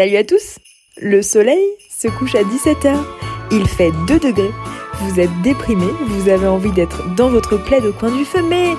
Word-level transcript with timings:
Salut 0.00 0.16
à 0.16 0.24
tous 0.24 0.58
Le 0.96 1.20
soleil 1.20 1.62
se 1.90 2.08
couche 2.08 2.34
à 2.34 2.42
17h. 2.42 2.96
Il 3.52 3.68
fait 3.68 3.92
2 4.06 4.18
degrés. 4.18 4.50
Vous 5.02 5.20
êtes 5.20 5.42
déprimé, 5.42 5.84
vous 6.06 6.30
avez 6.30 6.46
envie 6.46 6.72
d'être 6.72 7.14
dans 7.16 7.28
votre 7.28 7.58
plaid 7.58 7.84
au 7.84 7.92
coin 7.92 8.10
du 8.10 8.24
feu, 8.24 8.40
mais 8.48 8.70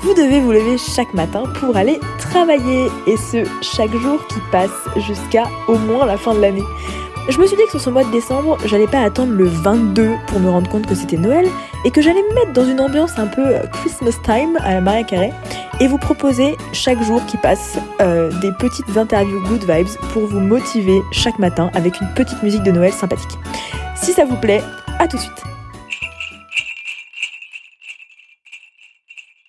vous 0.00 0.14
devez 0.14 0.40
vous 0.40 0.52
lever 0.52 0.78
chaque 0.78 1.12
matin 1.12 1.42
pour 1.60 1.76
aller 1.76 2.00
travailler. 2.18 2.86
Et 3.06 3.18
ce, 3.18 3.44
chaque 3.60 3.94
jour 3.94 4.26
qui 4.28 4.38
passe 4.50 4.70
jusqu'à 5.06 5.48
au 5.68 5.76
moins 5.76 6.06
la 6.06 6.16
fin 6.16 6.32
de 6.32 6.40
l'année. 6.40 6.64
Je 7.28 7.38
me 7.38 7.46
suis 7.46 7.58
dit 7.58 7.64
que 7.64 7.72
sur 7.72 7.80
ce 7.82 7.90
mois 7.90 8.04
de 8.04 8.10
décembre, 8.10 8.56
j'allais 8.64 8.86
pas 8.86 9.02
attendre 9.02 9.32
le 9.32 9.48
22 9.48 10.12
pour 10.28 10.40
me 10.40 10.48
rendre 10.48 10.70
compte 10.70 10.86
que 10.86 10.94
c'était 10.94 11.18
Noël 11.18 11.46
et 11.84 11.90
que 11.90 12.00
j'allais 12.00 12.22
me 12.22 12.34
mettre 12.36 12.54
dans 12.54 12.64
une 12.64 12.80
ambiance 12.80 13.18
un 13.18 13.26
peu 13.26 13.42
Christmas 13.70 14.18
time 14.24 14.56
à 14.62 14.72
la 14.72 14.80
Maria 14.80 15.04
Carré 15.04 15.32
et 15.80 15.88
vous 15.88 15.98
proposer 15.98 16.56
chaque 16.72 17.02
jour 17.02 17.24
qui 17.26 17.38
passe 17.38 17.78
euh, 18.00 18.30
des 18.40 18.52
petites 18.52 18.96
interviews 18.96 19.42
good 19.48 19.64
vibes 19.68 19.88
pour 20.12 20.26
vous 20.26 20.40
motiver 20.40 21.00
chaque 21.10 21.38
matin 21.38 21.70
avec 21.74 22.00
une 22.00 22.08
petite 22.14 22.42
musique 22.42 22.62
de 22.62 22.70
Noël 22.70 22.92
sympathique. 22.92 23.38
Si 23.96 24.12
ça 24.12 24.24
vous 24.24 24.36
plaît, 24.36 24.62
à 24.98 25.08
tout 25.08 25.16
de 25.16 25.22
suite. 25.22 25.42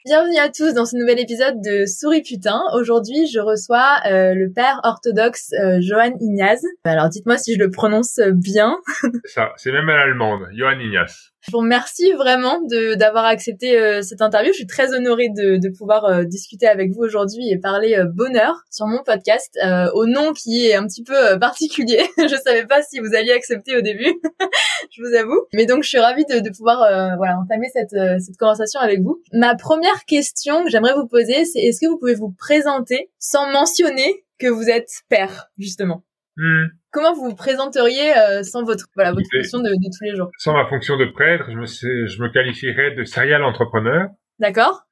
Bienvenue 0.06 0.40
à 0.40 0.50
tous 0.50 0.74
dans 0.74 0.86
ce 0.86 0.98
nouvel 0.98 1.20
épisode 1.20 1.62
de 1.64 1.86
Souris 1.86 2.24
Putain. 2.24 2.60
Aujourd'hui, 2.74 3.28
je 3.32 3.40
reçois 3.40 3.98
euh, 4.08 4.34
le 4.34 4.52
père 4.52 4.80
orthodoxe 4.84 5.52
euh, 5.54 5.80
Johann 5.80 6.14
Ignaz. 6.20 6.62
Alors, 6.84 7.08
dites-moi 7.10 7.38
si 7.38 7.54
je 7.54 7.60
le 7.60 7.70
prononce 7.70 8.20
bien. 8.34 8.78
Ça, 9.26 9.52
c'est 9.58 9.72
même 9.72 9.88
à 9.90 9.96
l'allemande, 9.96 10.48
Johann 10.54 10.82
Ignaz. 10.82 11.31
Je 11.42 11.52
vous 11.52 11.60
remercie 11.60 12.12
vraiment 12.14 12.62
d'avoir 12.98 13.26
accepté 13.26 13.78
euh, 13.78 14.04
cette 14.04 14.22
interview. 14.22 14.52
Je 14.52 14.58
suis 14.58 14.68
très 14.68 14.94
honorée 14.94 15.30
de, 15.30 15.58
de 15.58 15.70
pouvoir 15.70 16.06
euh, 16.06 16.24
discuter 16.24 16.68
avec 16.68 16.92
vous 16.92 17.02
aujourd'hui 17.02 17.50
et 17.50 17.58
parler 17.58 17.96
euh, 17.96 18.06
bonheur 18.06 18.54
sur 18.70 18.86
mon 18.86 19.02
podcast 19.04 19.58
au 19.94 20.06
nom 20.06 20.34
qui 20.34 20.68
est 20.68 20.76
un 20.76 20.86
petit 20.86 21.04
peu 21.04 21.40
particulier. 21.40 22.04
je 22.18 22.36
savais 22.44 22.66
pas 22.66 22.84
si 22.84 23.00
vous 23.00 23.16
alliez 23.16 23.32
accepter 23.32 23.76
au 23.76 23.82
début, 23.82 24.14
je 24.92 25.02
vous 25.02 25.16
avoue. 25.16 25.42
Mais 25.54 25.66
donc 25.66 25.84
je 25.84 25.90
suis 25.90 26.00
ravie 26.00 26.26
de, 26.26 26.40
de 26.40 26.50
pouvoir 26.56 26.78
voilà 27.18 27.38
entamer 27.40 27.70
cette 27.74 27.96
cette 28.22 28.38
conversation 28.38 28.80
avec 28.80 29.02
vous. 29.02 29.22
Ma 29.34 29.56
première 29.56 30.06
question 30.06 30.64
que 30.64 30.70
j'aimerais 30.70 30.94
vous 30.94 31.08
poser, 31.08 31.46
c'est 31.46 31.60
est-ce 31.60 31.82
que 31.82 31.90
vous 31.90 31.98
pouvez 31.98 32.16
vous 32.16 32.34
présenter 32.38 33.10
sans 33.20 33.52
mentionner 33.52 34.24
que 34.40 34.48
vous 34.48 34.70
êtes 34.70 34.92
père 35.10 35.50
justement? 35.58 36.04
Hmm. 36.38 36.66
Comment 36.92 37.14
vous 37.14 37.30
vous 37.30 37.36
présenteriez 37.36 38.18
euh, 38.18 38.44
sans 38.44 38.64
votre 38.64 38.86
voilà 38.96 39.12
votre 39.12 39.28
fonction 39.32 39.60
de, 39.60 39.70
de, 39.70 39.98
tous 39.98 40.04
les 40.04 40.16
jours? 40.16 40.30
Sans 40.38 40.54
ma 40.54 40.68
fonction 40.68 40.98
de 40.98 41.06
prêtre, 41.06 41.46
je 41.50 41.58
me 41.58 41.66
je 41.66 42.22
me 42.22 42.30
qualifierais 42.30 42.96
de 42.96 43.04
serial 43.04 43.44
entrepreneur. 43.44 44.10
D'accord. 44.40 44.84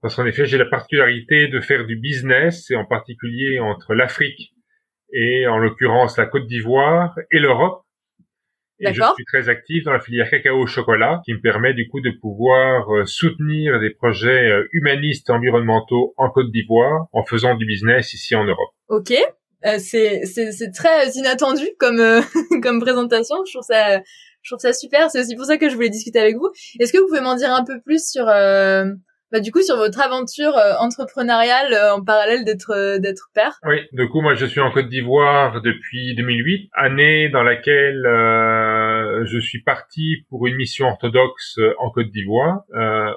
Parce 0.00 0.14
qu'en 0.14 0.26
effet, 0.26 0.46
j'ai 0.46 0.58
la 0.58 0.66
particularité 0.66 1.48
de 1.48 1.60
faire 1.60 1.84
du 1.84 1.96
business 1.96 2.70
et 2.70 2.76
en 2.76 2.84
particulier 2.84 3.58
entre 3.58 3.94
l'Afrique 3.94 4.52
et 5.12 5.46
en 5.46 5.58
l'occurrence 5.58 6.18
la 6.18 6.26
Côte 6.26 6.46
d'Ivoire 6.46 7.14
et 7.30 7.40
l'Europe. 7.40 7.82
Et 8.80 8.94
je 8.94 9.02
suis 9.02 9.24
très 9.24 9.48
actif 9.48 9.82
dans 9.82 9.92
la 9.92 9.98
filière 9.98 10.30
cacao 10.30 10.56
au 10.56 10.66
chocolat, 10.66 11.20
qui 11.24 11.32
me 11.32 11.40
permet 11.40 11.74
du 11.74 11.88
coup 11.88 12.00
de 12.00 12.12
pouvoir 12.20 12.88
euh, 12.94 13.06
soutenir 13.06 13.80
des 13.80 13.90
projets 13.90 14.52
euh, 14.52 14.68
humanistes 14.70 15.28
et 15.30 15.32
environnementaux 15.32 16.14
en 16.16 16.30
Côte 16.30 16.52
d'Ivoire 16.52 17.08
en 17.12 17.24
faisant 17.24 17.56
du 17.56 17.66
business 17.66 18.14
ici 18.14 18.36
en 18.36 18.44
Europe. 18.44 18.70
Ok. 18.88 19.12
Euh, 19.66 19.78
c'est 19.78 20.24
c'est 20.24 20.70
très 20.72 21.10
inattendu 21.10 21.64
comme 21.78 22.00
euh, 22.00 22.20
comme 22.62 22.80
présentation. 22.80 23.36
Je 23.46 23.52
trouve 23.52 23.66
ça 23.66 24.00
je 24.42 24.50
trouve 24.50 24.60
ça 24.60 24.72
super. 24.72 25.10
C'est 25.10 25.20
aussi 25.20 25.34
pour 25.34 25.46
ça 25.46 25.58
que 25.58 25.68
je 25.68 25.74
voulais 25.74 25.90
discuter 25.90 26.20
avec 26.20 26.36
vous. 26.36 26.50
Est-ce 26.78 26.92
que 26.92 26.98
vous 26.98 27.08
pouvez 27.08 27.20
m'en 27.20 27.34
dire 27.34 27.52
un 27.52 27.64
peu 27.64 27.80
plus 27.80 28.08
sur 28.08 28.28
euh, 28.28 28.84
bah, 29.32 29.40
du 29.40 29.50
coup 29.50 29.60
sur 29.60 29.76
votre 29.76 30.00
aventure 30.00 30.54
entrepreneuriale 30.78 31.76
en 31.92 32.02
parallèle 32.02 32.44
d'être 32.44 32.98
d'être 32.98 33.30
père? 33.34 33.58
Oui, 33.66 33.80
du 33.92 34.08
coup 34.08 34.20
moi 34.20 34.34
je 34.34 34.46
suis 34.46 34.60
en 34.60 34.70
Côte 34.70 34.88
d'Ivoire 34.88 35.60
depuis 35.60 36.14
2008, 36.14 36.70
année 36.72 37.28
dans 37.28 37.42
laquelle 37.42 38.00
je 38.04 39.38
suis 39.40 39.62
parti 39.62 40.24
pour 40.30 40.46
une 40.46 40.54
mission 40.54 40.86
orthodoxe 40.86 41.58
en 41.78 41.90
Côte 41.90 42.10
d'Ivoire, 42.10 42.62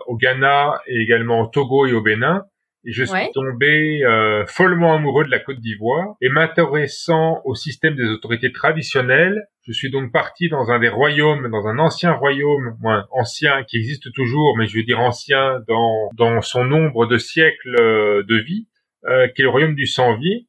au 0.08 0.17
Ghana 0.17 0.81
et 0.88 1.02
également 1.02 1.41
au 1.41 1.47
Togo 1.47 1.85
et 1.85 1.94
au 1.94 2.02
Bénin 2.02 2.46
et 2.84 2.92
je 2.92 3.03
suis 3.03 3.31
tombé 3.34 4.03
euh, 4.03 4.46
follement 4.47 4.96
amoureux 4.96 5.24
de 5.24 5.30
la 5.30 5.40
Côte 5.40 5.59
d'Ivoire 5.59 6.16
et 6.19 6.30
m'intéressant 6.30 7.42
au 7.46 7.53
système 7.53 7.96
des 7.96 8.06
autorités 8.06 8.52
traditionnelles. 8.52 9.46
Je 9.62 9.72
suis 9.72 9.92
donc 9.92 10.12
parti 10.12 10.50
dans 10.50 10.72
un 10.72 10.80
des 10.80 10.90
royaumes, 10.90 11.50
dans 11.52 11.68
un 11.68 11.78
ancien 11.78 12.12
royaume, 12.12 12.75
moins 12.81 13.06
ancien 13.12 13.64
qui 13.64 13.78
existe 13.78 14.12
toujours, 14.14 14.58
mais 14.58 14.66
je 14.66 14.78
veux 14.78 14.84
dire 14.84 15.00
ancien 15.00 15.59
dans 15.68 16.09
dans 16.16 16.41
son 16.41 16.66
nombre 16.66 17.06
de 17.06 17.18
siècles 17.20 17.75
euh, 17.80 18.24
de 18.24 18.38
vie, 18.38 18.68
euh, 19.06 19.28
qui 19.28 19.41
est 19.41 19.46
le 19.46 19.50
royaume 19.50 19.75
du 19.75 19.86
Sanvier. 19.86 20.47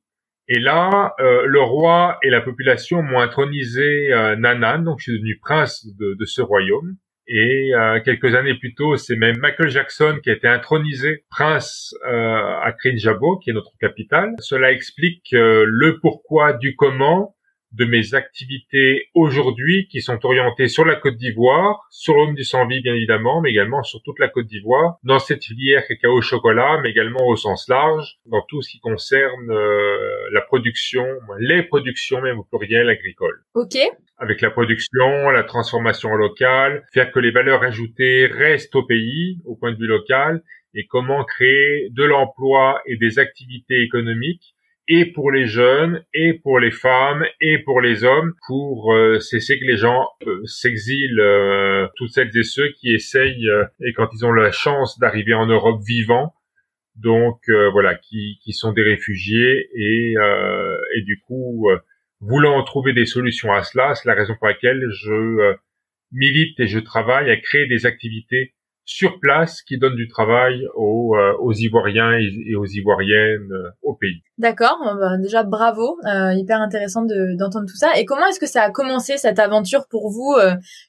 Et 0.48 0.58
là, 0.58 1.14
euh, 1.20 1.44
le 1.46 1.60
roi 1.60 2.18
et 2.22 2.30
la 2.30 2.40
population 2.40 3.02
m'ont 3.02 3.20
intronisé 3.20 4.08
Nanan, 4.38 4.84
donc 4.84 5.00
je 5.00 5.04
suis 5.04 5.12
devenu 5.12 5.38
prince 5.38 5.86
de, 5.98 6.14
de 6.18 6.24
ce 6.24 6.40
royaume. 6.40 6.96
Et 7.34 7.74
euh, 7.74 7.98
quelques 8.04 8.34
années 8.34 8.52
plus 8.58 8.74
tôt, 8.74 8.98
c'est 8.98 9.16
même 9.16 9.38
Michael 9.38 9.70
Jackson 9.70 10.18
qui 10.22 10.28
a 10.28 10.34
été 10.34 10.46
intronisé 10.46 11.24
prince 11.30 11.94
euh, 12.06 12.60
à 12.62 12.72
Krinjabo, 12.78 13.38
qui 13.38 13.48
est 13.48 13.54
notre 13.54 13.72
capitale. 13.80 14.34
Cela 14.38 14.70
explique 14.70 15.32
euh, 15.32 15.64
le 15.66 15.98
pourquoi 15.98 16.52
du 16.52 16.76
comment 16.76 17.34
de 17.72 17.86
mes 17.86 18.14
activités 18.14 19.08
aujourd'hui 19.14 19.88
qui 19.90 20.02
sont 20.02 20.18
orientées 20.24 20.68
sur 20.68 20.84
la 20.84 20.94
Côte 20.94 21.16
d'Ivoire, 21.16 21.86
sur 21.90 22.14
l'homme 22.14 22.34
du 22.34 22.44
sang 22.44 22.66
bien 22.66 22.80
évidemment, 22.84 23.40
mais 23.40 23.50
également 23.50 23.82
sur 23.82 24.02
toute 24.02 24.18
la 24.18 24.28
Côte 24.28 24.46
d'Ivoire, 24.46 24.98
dans 25.02 25.18
cette 25.18 25.42
filière 25.44 25.86
cacao 25.86 26.20
chocolat, 26.20 26.80
mais 26.82 26.90
également 26.90 27.26
au 27.26 27.36
sens 27.36 27.66
large, 27.68 28.18
dans 28.26 28.42
tout 28.42 28.60
ce 28.60 28.70
qui 28.70 28.80
concerne 28.80 29.50
euh, 29.50 30.28
la 30.32 30.42
production, 30.42 31.06
les 31.38 31.62
productions 31.62 32.20
même 32.20 32.40
au 32.40 32.44
pluriel 32.44 32.90
agricole. 32.90 33.42
Ok. 33.54 33.78
Avec 34.22 34.40
la 34.40 34.52
production, 34.52 35.30
la 35.30 35.42
transformation 35.42 36.14
locale, 36.14 36.84
faire 36.94 37.10
que 37.10 37.18
les 37.18 37.32
valeurs 37.32 37.64
ajoutées 37.64 38.26
restent 38.26 38.76
au 38.76 38.84
pays, 38.84 39.40
au 39.44 39.56
point 39.56 39.72
de 39.72 39.76
vue 39.76 39.88
local, 39.88 40.44
et 40.74 40.86
comment 40.86 41.24
créer 41.24 41.88
de 41.90 42.04
l'emploi 42.04 42.80
et 42.86 42.96
des 42.96 43.18
activités 43.18 43.82
économiques 43.82 44.54
et 44.86 45.06
pour 45.06 45.32
les 45.32 45.46
jeunes, 45.46 46.04
et 46.14 46.34
pour 46.34 46.60
les 46.60 46.70
femmes, 46.70 47.24
et 47.40 47.58
pour 47.64 47.80
les 47.80 48.04
hommes, 48.04 48.34
pour 48.46 48.94
euh, 48.94 49.18
cesser 49.18 49.58
que 49.58 49.64
les 49.64 49.76
gens 49.76 50.06
euh, 50.28 50.40
s'exilent, 50.44 51.18
euh, 51.18 51.88
toutes 51.96 52.10
celles 52.10 52.30
et 52.36 52.44
ceux 52.44 52.68
qui 52.78 52.94
essayent, 52.94 53.48
et 53.84 53.92
quand 53.92 54.08
ils 54.14 54.24
ont 54.24 54.32
la 54.32 54.52
chance 54.52 55.00
d'arriver 55.00 55.34
en 55.34 55.46
Europe 55.46 55.82
vivants, 55.84 56.32
donc 56.94 57.40
voilà, 57.72 57.96
qui, 57.96 58.38
qui 58.44 58.52
sont 58.52 58.70
des 58.70 58.82
réfugiés, 58.82 59.68
et, 59.74 60.14
et 60.94 61.02
du 61.02 61.18
coup, 61.26 61.68
voulant 62.22 62.62
trouver 62.64 62.94
des 62.94 63.04
solutions 63.06 63.52
à 63.52 63.62
cela, 63.62 63.94
c'est 63.94 64.08
la 64.08 64.14
raison 64.14 64.34
pour 64.38 64.46
laquelle 64.46 64.82
je 64.90 65.54
milite 66.12 66.58
et 66.60 66.66
je 66.66 66.78
travaille 66.78 67.30
à 67.30 67.36
créer 67.36 67.66
des 67.66 67.84
activités 67.86 68.54
sur 68.84 69.20
place 69.20 69.62
qui 69.62 69.78
donne 69.78 69.94
du 69.94 70.08
travail 70.08 70.66
aux, 70.74 71.14
euh, 71.16 71.34
aux 71.38 71.52
Ivoiriens 71.52 72.18
et, 72.18 72.56
aux 72.56 72.66
Ivoiriennes 72.66 73.52
euh, 73.52 73.70
au 73.82 73.94
pays. 73.94 74.22
D'accord, 74.38 74.78
bah, 74.98 75.16
déjà 75.18 75.44
bravo, 75.44 75.98
euh, 76.04 76.32
hyper 76.32 76.60
intéressant 76.60 77.02
d'entendre 77.02 77.66
tout 77.68 77.76
ça. 77.76 77.96
Et 77.96 78.04
comment 78.04 78.26
est-ce 78.26 78.40
que 78.40 78.48
ça 78.48 78.62
a 78.62 78.70
commencé 78.70 79.18
cette 79.18 79.38
aventure 79.38 79.86
pour 79.88 80.10
vous 80.10 80.34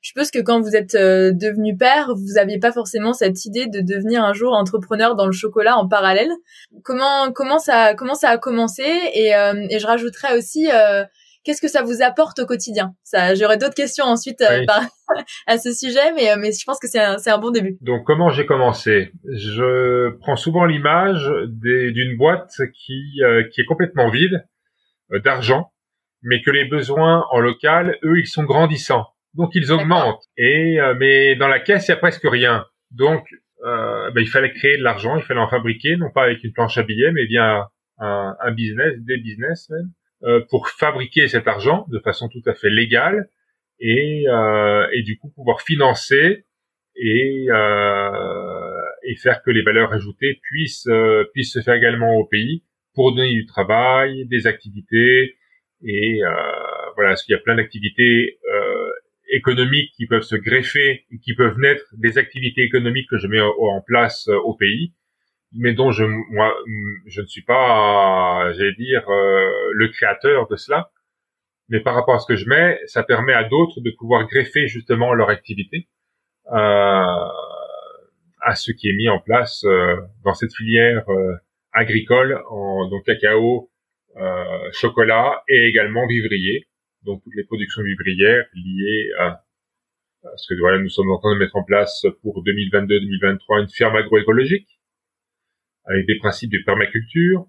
Je 0.02 0.08
suppose 0.08 0.32
que 0.32 0.40
quand 0.40 0.60
vous 0.60 0.76
êtes 0.76 0.96
devenu 0.96 1.78
père, 1.78 2.10
vous 2.16 2.34
n'aviez 2.36 2.58
pas 2.58 2.72
forcément 2.72 3.14
cette 3.14 3.46
idée 3.46 3.68
de 3.68 3.82
devenir 3.82 4.24
un 4.24 4.34
jour 4.34 4.54
entrepreneur 4.54 5.16
dans 5.16 5.28
le 5.28 5.32
chocolat 5.32 5.78
en 5.78 5.88
parallèle. 5.88 6.32
Comment 6.84 7.32
comment 7.32 7.60
ça 7.60 7.94
comment 7.94 8.16
ça 8.16 8.30
a 8.30 8.38
commencé? 8.40 8.84
Et, 9.14 9.30
et 9.70 9.80
je 9.80 9.86
rajouterais 9.86 10.36
aussi 10.36 10.68
qu'est-ce 11.44 11.62
que 11.62 11.68
ça 11.68 11.84
vous 11.84 12.02
apporte 12.02 12.40
au 12.40 12.46
quotidien? 12.46 12.96
Ça, 13.04 13.36
j'aurais 13.36 13.58
d'autres 13.58 13.76
questions 13.76 14.06
ensuite 14.06 14.42
euh, 14.42 14.66
à 15.48 15.58
ce 15.58 15.72
sujet, 15.72 16.14
mais 16.16 16.31
euh, 16.31 16.36
mais 16.40 16.52
je 16.52 16.64
pense 16.66 16.80
que 16.80 16.88
c'est 16.88 17.00
un, 17.00 17.18
c'est 17.18 17.31
un 17.31 17.38
bon 17.38 17.52
début. 17.52 17.78
Donc 17.81 18.06
comment 18.06 18.30
j'ai 18.30 18.46
commencé? 18.46 19.12
Je 19.26 20.09
prends 20.20 20.36
souvent 20.36 20.66
l'image 20.66 21.30
d'une 21.48 22.18
boîte 22.18 22.53
qui 22.74 23.22
euh, 23.24 23.44
qui 23.52 23.62
est 23.62 23.66
complètement 23.66 24.09
vide 24.09 24.46
d'argent, 25.24 25.72
mais 26.22 26.42
que 26.42 26.52
les 26.52 26.66
besoins 26.66 27.26
en 27.29 27.40
local, 27.40 27.97
eux, 28.03 28.20
ils 28.20 28.28
sont 28.28 28.44
grandissants, 28.44 29.08
donc 29.34 29.52
ils 29.53 29.72
augmentent. 29.72 30.23
Et 30.38 30.78
mais 30.97 31.35
dans 31.35 31.47
la 31.47 31.59
caisse, 31.59 31.88
il 31.88 31.91
y 31.91 31.94
a 31.94 31.97
presque 31.97 32.26
rien. 32.26 32.66
Donc 32.91 33.28
ben, 33.62 34.17
il 34.17 34.29
fallait 34.29 34.52
créer 34.53 34.78
de 34.78 34.84
l'argent, 34.84 35.17
il 35.17 35.23
fallait 35.23 35.40
en 35.40 35.50
fabriquer, 35.50 35.97
non 35.97 36.09
pas 36.14 36.23
avec 36.23 36.44
une 36.44 36.52
planche 36.52 36.78
à 36.78 36.84
billets, 36.84 37.12
mais 37.12 37.26
bien 37.28 37.67
un, 38.00 38.35
un 38.40 38.52
business, 38.52 38.94
des 39.00 39.17
business 39.17 39.70
même. 39.70 39.91
Euh, 40.25 40.40
pour 40.49 40.70
fabriquer 40.70 41.28
cet 41.28 41.49
argent 41.49 41.85
de 41.90 41.99
façon 41.99 42.29
tout 42.29 42.41
à 42.46 42.53
fait 42.53 42.70
légale 42.70 43.29
et, 43.81 44.23
euh, 44.29 44.87
et 44.93 45.03
du 45.03 45.17
coup 45.17 45.29
pouvoir 45.35 45.61
financer 45.61 46.46
et, 46.96 47.47
euh, 47.49 48.81
et 49.03 49.17
faire 49.17 49.43
que 49.43 49.52
les 49.52 49.64
valeurs 49.64 49.91
ajoutées 49.91 50.40
puissent, 50.41 50.87
puissent 51.34 51.52
se 51.52 51.59
faire 51.59 51.73
également 51.73 52.16
au 52.16 52.25
pays 52.25 52.64
pour 52.96 53.14
donner 53.14 53.34
du 53.34 53.46
travail, 53.46 54.25
des 54.28 54.47
activités 54.47 55.35
et 55.85 56.20
voilà, 56.96 57.09
parce 57.09 57.23
qu'il 57.23 57.34
y 57.34 57.37
a 57.37 57.41
plein 57.41 57.55
d'activités 57.55 58.40
économiques 59.29 59.91
qui 59.97 60.05
peuvent 60.05 60.22
se 60.22 60.37
greffer, 60.37 61.03
qui 61.22 61.35
peuvent 61.35 61.59
naître 61.59 61.84
des 61.97 62.17
activités 62.17 62.61
économiques 62.61 63.09
que 63.09 63.17
je 63.17 63.28
mets 63.28 63.41
en 63.41 63.81
place 63.85 64.29
au 64.29 64.53
pays 64.53 64.93
mais 65.55 65.73
dont 65.73 65.91
je 65.91 66.03
moi 66.05 66.53
je 67.08 67.22
ne 67.22 67.28
suis 67.28 67.44
pas 67.44 68.52
j'allais 68.53 68.73
dire 68.73 69.08
euh, 69.09 69.52
le 69.73 69.88
créateur 69.90 70.47
de 70.47 70.55
cela. 70.55 70.90
Mais 71.70 71.79
par 71.79 71.96
rapport 71.96 72.16
à 72.16 72.20
ce 72.20 72.28
que 72.28 72.35
je 72.35 72.47
mets, 72.47 72.79
ça 72.88 73.03
permet 73.03 73.34
à 73.34 73.46
d'autres 73.46 73.79
de 73.82 73.91
pouvoir 73.97 74.28
greffer 74.28 74.67
justement 74.67 75.14
leur 75.14 75.29
activité 75.29 75.88
euh, 76.52 77.28
à 78.44 78.55
ce 78.55 78.72
qui 78.72 78.90
est 78.90 78.94
mis 78.94 79.09
en 79.09 79.20
place 79.20 79.64
euh, 79.64 79.96
dans 80.23 80.34
cette 80.34 80.53
filière 80.53 81.08
euh, 81.09 81.35
agricole, 81.72 82.41
en 82.50 82.90
donc 82.90 83.05
cacao, 83.05 83.72
euh, 84.17 84.72
chocolat 84.73 85.41
et 85.47 85.67
également 85.67 86.05
vivrier, 86.05 86.67
donc 87.03 87.23
toutes 87.23 87.35
les 87.35 87.46
productions 87.46 87.82
vivrières 87.82 88.46
liées 88.53 89.09
à 89.20 89.44
parce 90.22 90.47
que 90.47 90.53
voilà, 90.58 90.79
nous 90.79 90.90
sommes 90.90 91.11
en 91.11 91.20
train 91.20 91.34
de 91.34 91.40
mettre 91.40 91.58
en 91.58 91.64
place 91.64 92.05
pour 92.22 92.44
2022-2023 92.46 93.64
une 93.64 93.70
ferme 93.70 93.97
agroécologique 93.97 94.70
avec 95.85 96.06
des 96.06 96.18
principes 96.18 96.52
de 96.52 96.59
permaculture, 96.66 97.46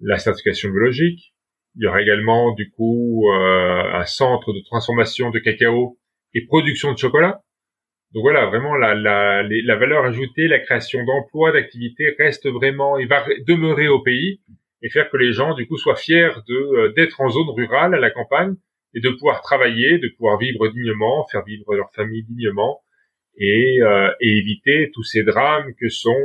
la 0.00 0.18
certification 0.18 0.70
biologique. 0.70 1.34
Il 1.76 1.84
y 1.84 1.86
aura 1.86 2.02
également 2.02 2.52
du 2.54 2.70
coup 2.70 3.28
euh, 3.30 3.82
un 3.94 4.04
centre 4.04 4.52
de 4.52 4.60
transformation 4.64 5.30
de 5.30 5.38
cacao 5.38 5.98
et 6.34 6.44
production 6.46 6.92
de 6.92 6.98
chocolat. 6.98 7.40
Donc 8.12 8.22
voilà, 8.22 8.46
vraiment 8.46 8.74
la, 8.74 8.94
la, 8.94 9.42
la 9.42 9.76
valeur 9.76 10.04
ajoutée, 10.04 10.48
la 10.48 10.60
création 10.60 11.04
d'emplois, 11.04 11.52
d'activités 11.52 12.14
reste 12.18 12.48
vraiment 12.48 12.98
et 12.98 13.06
va 13.06 13.24
demeurer 13.46 13.88
au 13.88 14.00
pays 14.00 14.40
et 14.82 14.88
faire 14.90 15.10
que 15.10 15.16
les 15.16 15.32
gens 15.32 15.54
du 15.54 15.66
coup 15.66 15.76
soient 15.76 15.96
fiers 15.96 16.30
de 16.46 16.54
euh, 16.54 16.92
d'être 16.94 17.20
en 17.20 17.28
zone 17.28 17.50
rurale, 17.50 17.94
à 17.94 17.98
la 17.98 18.10
campagne, 18.10 18.54
et 18.94 19.00
de 19.00 19.10
pouvoir 19.10 19.42
travailler, 19.42 19.98
de 19.98 20.08
pouvoir 20.16 20.38
vivre 20.38 20.68
dignement, 20.68 21.26
faire 21.30 21.44
vivre 21.44 21.74
leur 21.74 21.92
famille 21.94 22.24
dignement, 22.24 22.80
et, 23.36 23.82
euh, 23.82 24.10
et 24.20 24.38
éviter 24.38 24.90
tous 24.94 25.02
ces 25.02 25.22
drames 25.22 25.72
que 25.80 25.88
sont 25.88 26.16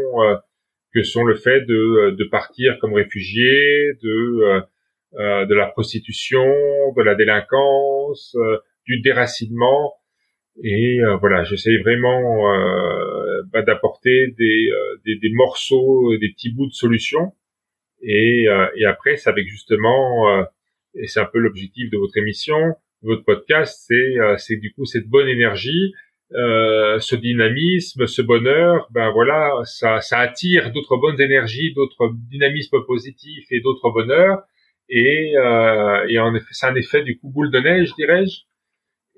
que 0.94 1.04
sont 1.04 1.24
le 1.24 1.36
fait 1.36 1.62
de, 1.62 2.12
de 2.12 2.24
partir 2.25 2.78
comme 2.80 2.94
réfugiés, 2.94 3.94
de 4.01 4.62
de 5.16 5.54
la 5.54 5.68
prostitution, 5.68 6.44
de 6.98 7.04
la 7.04 7.13
délinquance, 7.13 8.36
du 8.88 9.00
déracinement. 9.01 9.94
Et 10.63 10.98
voilà, 11.22 11.44
j'essaye 11.44 11.78
vraiment 11.84 12.51
bah, 13.51 13.62
d'apporter 13.62 14.34
des, 14.40 14.69
des, 15.06 15.18
des 15.18 15.30
morceaux, 15.34 16.18
des 16.18 16.31
petits 16.31 16.51
bouts 16.51 16.68
de 16.68 16.74
solutions 16.74 17.31
et, 18.04 18.48
euh, 18.50 18.68
et 18.75 18.86
après, 18.86 19.16
c'est 19.16 19.30
avec 19.30 19.48
justement, 19.48 20.30
euh, 20.30 20.44
et 20.95 21.07
c'est 21.07 21.22
un 21.22 21.25
peu 21.25 21.40
l'objectif 21.40 21.90
de 21.90 21.98
votre 21.98 22.18
émission, 22.18 22.75
de 23.01 23.07
votre 23.07 23.24
podcast, 23.24 23.81
c'est 23.88 24.19
euh, 24.19 24.38
c'est 24.38 24.57
du 24.57 24.74
coup 24.74 24.86
cette 24.86 25.07
bonne 25.07 25.30
énergie, 25.30 25.94
ce 26.33 27.15
dynamisme, 27.15 28.07
ce 28.07 28.21
bonheur, 28.21 28.88
ben 28.91 29.12
voilà, 29.12 29.51
ça, 29.65 30.01
ça 30.01 30.19
attire 30.19 30.71
d'autres 30.71 30.97
bonnes 30.97 31.19
énergies, 31.21 31.74
d'autres 31.74 32.12
dynamismes 32.30 32.83
positifs 32.85 33.45
et 33.51 33.62
d'autres 33.62 33.91
bonheurs. 33.91 34.44
Et, 34.89 35.33
euh, 35.38 36.06
et 36.09 36.19
en 36.19 36.35
effet, 36.35 36.47
c'est 36.51 36.68
un 36.68 36.75
effet 36.75 37.03
du 37.03 37.18
coup 37.18 37.30
boule 37.30 37.51
de 37.51 37.59
neige, 37.59 37.94
dirais-je. 37.97 38.41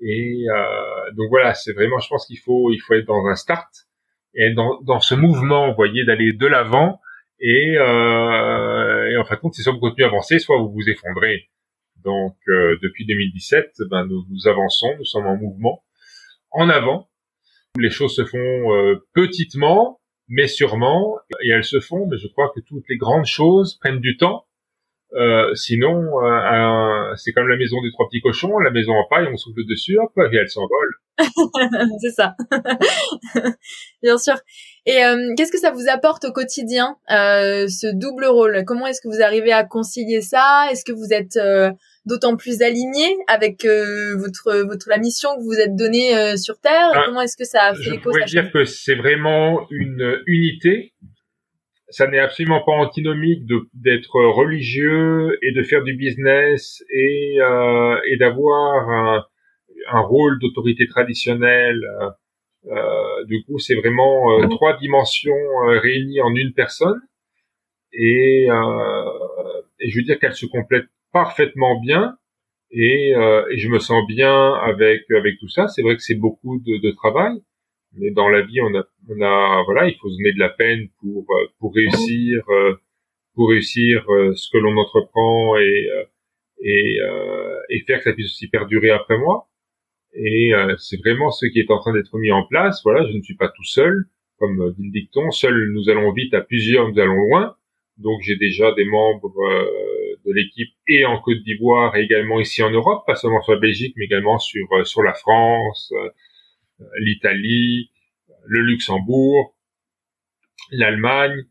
Et 0.00 0.44
euh, 0.48 1.12
donc 1.16 1.28
voilà, 1.30 1.54
c'est 1.54 1.72
vraiment, 1.72 1.98
je 1.98 2.08
pense 2.08 2.26
qu'il 2.26 2.38
faut, 2.38 2.70
il 2.72 2.78
faut 2.78 2.94
être 2.94 3.06
dans 3.06 3.26
un 3.26 3.34
start 3.34 3.68
et 4.34 4.52
dans, 4.52 4.80
dans 4.82 5.00
ce 5.00 5.14
mouvement, 5.14 5.68
vous 5.68 5.76
voyez, 5.76 6.04
d'aller 6.04 6.32
de 6.32 6.46
l'avant 6.46 7.00
et, 7.40 7.76
euh, 7.78 9.10
et 9.10 9.16
en 9.16 9.24
fin 9.24 9.34
de 9.36 9.40
compte, 9.40 9.54
c'est 9.54 9.62
soit 9.62 9.72
vous 9.72 9.80
continuez 9.80 10.04
à 10.04 10.08
avancer, 10.08 10.38
soit 10.38 10.58
vous 10.58 10.70
vous 10.70 10.88
effondrez. 10.88 11.48
Donc 12.04 12.36
euh, 12.48 12.78
depuis 12.82 13.06
2017, 13.06 13.72
ben, 13.90 14.06
nous, 14.06 14.24
avançons, 14.46 14.94
nous 14.98 15.04
sommes 15.04 15.26
en 15.26 15.36
mouvement, 15.36 15.82
en 16.56 16.68
avant. 16.68 17.08
Les 17.78 17.90
choses 17.90 18.16
se 18.16 18.24
font 18.24 18.74
euh, 18.74 19.06
petitement, 19.12 20.00
mais 20.28 20.48
sûrement, 20.48 21.18
et 21.44 21.50
elles 21.50 21.64
se 21.64 21.80
font. 21.80 22.06
Mais 22.10 22.16
je 22.18 22.28
crois 22.28 22.50
que 22.54 22.60
toutes 22.60 22.84
les 22.88 22.96
grandes 22.96 23.26
choses 23.26 23.78
prennent 23.78 24.00
du 24.00 24.16
temps. 24.16 24.46
Euh, 25.14 25.54
sinon, 25.54 26.02
euh, 26.22 27.14
c'est 27.16 27.32
comme 27.32 27.48
la 27.48 27.56
maison 27.56 27.80
des 27.82 27.92
trois 27.92 28.06
petits 28.08 28.20
cochons, 28.20 28.58
la 28.58 28.70
maison 28.70 28.92
en 28.92 29.06
paille, 29.08 29.28
on 29.32 29.36
souffle 29.36 29.64
dessus, 29.66 29.98
hop, 29.98 30.10
et 30.16 30.36
elle 30.36 30.48
s'envole. 30.48 30.94
c'est 32.00 32.10
ça. 32.10 32.34
Bien 34.02 34.18
sûr. 34.18 34.34
Et 34.84 35.04
euh, 35.04 35.34
qu'est-ce 35.36 35.52
que 35.52 35.58
ça 35.58 35.70
vous 35.70 35.88
apporte 35.88 36.24
au 36.24 36.32
quotidien, 36.32 36.96
euh, 37.10 37.66
ce 37.68 37.86
double 37.94 38.26
rôle? 38.26 38.64
Comment 38.66 38.86
est-ce 38.86 39.00
que 39.00 39.08
vous 39.08 39.22
arrivez 39.22 39.52
à 39.52 39.64
concilier 39.64 40.20
ça? 40.20 40.66
Est-ce 40.70 40.84
que 40.84 40.92
vous 40.92 41.12
êtes 41.12 41.36
euh, 41.36 41.70
d'autant 42.06 42.36
plus 42.36 42.62
aligné 42.62 43.04
avec 43.26 43.64
votre, 43.64 44.64
votre 44.66 44.88
la 44.88 44.98
mission 44.98 45.30
que 45.36 45.40
vous 45.40 45.46
vous 45.46 45.60
êtes 45.60 45.74
donnée 45.76 46.36
sur 46.36 46.58
Terre 46.60 46.90
ah, 46.94 47.02
Comment 47.06 47.22
est-ce 47.22 47.36
que 47.36 47.44
ça 47.44 47.64
a 47.64 47.74
fait 47.74 47.82
Je 47.82 47.94
pourrais 47.96 48.24
dire 48.24 48.50
que 48.52 48.64
c'est 48.64 48.94
vraiment 48.94 49.66
une 49.70 50.22
unité. 50.26 50.94
Ça 51.88 52.06
n'est 52.08 52.18
absolument 52.18 52.62
pas 52.64 52.72
antinomique 52.72 53.44
d'être 53.74 54.20
religieux 54.20 55.38
et 55.42 55.52
de 55.52 55.62
faire 55.62 55.82
du 55.82 55.94
business 55.94 56.82
et, 56.90 57.38
et 57.38 58.16
d'avoir 58.18 58.88
un, 58.90 59.24
un 59.90 60.00
rôle 60.00 60.38
d'autorité 60.40 60.86
traditionnelle 60.86 61.80
euh, 62.68 63.24
du 63.26 63.44
coup, 63.44 63.58
c'est 63.58 63.74
vraiment 63.74 64.32
euh, 64.32 64.48
trois 64.48 64.76
dimensions 64.78 65.32
euh, 65.32 65.78
réunies 65.78 66.20
en 66.20 66.34
une 66.34 66.52
personne. 66.52 67.00
Et, 67.92 68.46
et 69.80 69.88
je 69.88 69.96
veux 69.96 70.04
dire 70.04 70.18
qu'elles 70.18 70.34
se 70.34 70.44
complètent 70.44 70.90
parfaitement 71.20 71.80
bien. 71.80 72.16
Et, 72.70 73.12
et, 73.52 73.58
je 73.58 73.68
me 73.68 73.78
sens 73.78 74.06
bien 74.06 74.54
avec 74.54 75.02
avec 75.10 75.38
tout 75.38 75.48
ça. 75.48 75.68
C'est 75.68 75.82
vrai 75.82 75.94
que 75.96 76.02
c'est 76.02 76.20
beaucoup 76.26 76.58
de, 76.66 76.74
de, 76.86 76.90
travail, 76.90 77.34
mais 77.92 78.10
dans 78.10 78.28
la 78.28 78.42
vie, 78.42 78.60
on 78.60 78.74
a, 78.74 78.84
on 79.08 79.20
a, 79.22 79.62
voilà, 79.64 79.88
il 79.88 79.96
faut 80.00 80.10
se 80.10 80.20
mettre 80.22 80.36
de 80.36 80.40
la 80.40 80.50
peine 80.50 80.88
pour 81.00 81.26
pour 81.58 81.74
réussir, 81.74 82.42
pour 83.34 83.50
réussir 83.50 84.04
ce 84.34 84.46
que 84.52 84.58
l'on 84.58 84.76
entreprend 84.76 85.56
et 85.58 85.80
et, 86.62 86.98
et 87.70 87.80
faire 87.86 87.98
que 87.98 88.04
ça 88.04 88.12
puisse 88.12 88.32
aussi 88.32 88.48
perdurer 88.48 88.90
après 88.90 89.18
moi. 89.18 89.48
Et 90.16 90.54
euh, 90.54 90.74
c'est 90.78 90.98
vraiment 90.98 91.30
ce 91.30 91.46
qui 91.46 91.60
est 91.60 91.70
en 91.70 91.78
train 91.78 91.92
d'être 91.92 92.16
mis 92.18 92.32
en 92.32 92.44
place. 92.46 92.80
Voilà, 92.84 93.06
je 93.06 93.16
ne 93.16 93.22
suis 93.22 93.36
pas 93.36 93.48
tout 93.48 93.64
seul, 93.64 94.06
comme 94.38 94.74
dit 94.76 94.86
le 94.86 94.92
dicton. 94.92 95.30
Seul 95.30 95.70
nous 95.72 95.90
allons 95.90 96.12
vite, 96.12 96.32
à 96.34 96.40
plusieurs 96.40 96.88
nous 96.90 96.98
allons 96.98 97.14
loin. 97.28 97.54
Donc 97.98 98.20
j'ai 98.22 98.36
déjà 98.36 98.72
des 98.74 98.86
membres 98.86 99.34
euh, 99.38 100.05
de 100.26 100.32
l'équipe 100.32 100.74
et 100.88 101.04
en 101.04 101.20
Côte 101.20 101.42
d'Ivoire 101.44 101.96
et 101.96 102.02
également 102.02 102.40
ici 102.40 102.62
en 102.62 102.70
Europe, 102.70 103.04
pas 103.06 103.14
seulement 103.14 103.42
sur 103.42 103.52
la 103.52 103.60
Belgique, 103.60 103.94
mais 103.96 104.06
également 104.06 104.38
sur 104.38 104.66
euh, 104.72 104.84
sur 104.84 105.02
la 105.02 105.14
France, 105.14 105.92
l'Italie, 106.98 107.90
le 108.44 108.60
Luxembourg, 108.60 109.56
l'Allemagne 110.70 111.44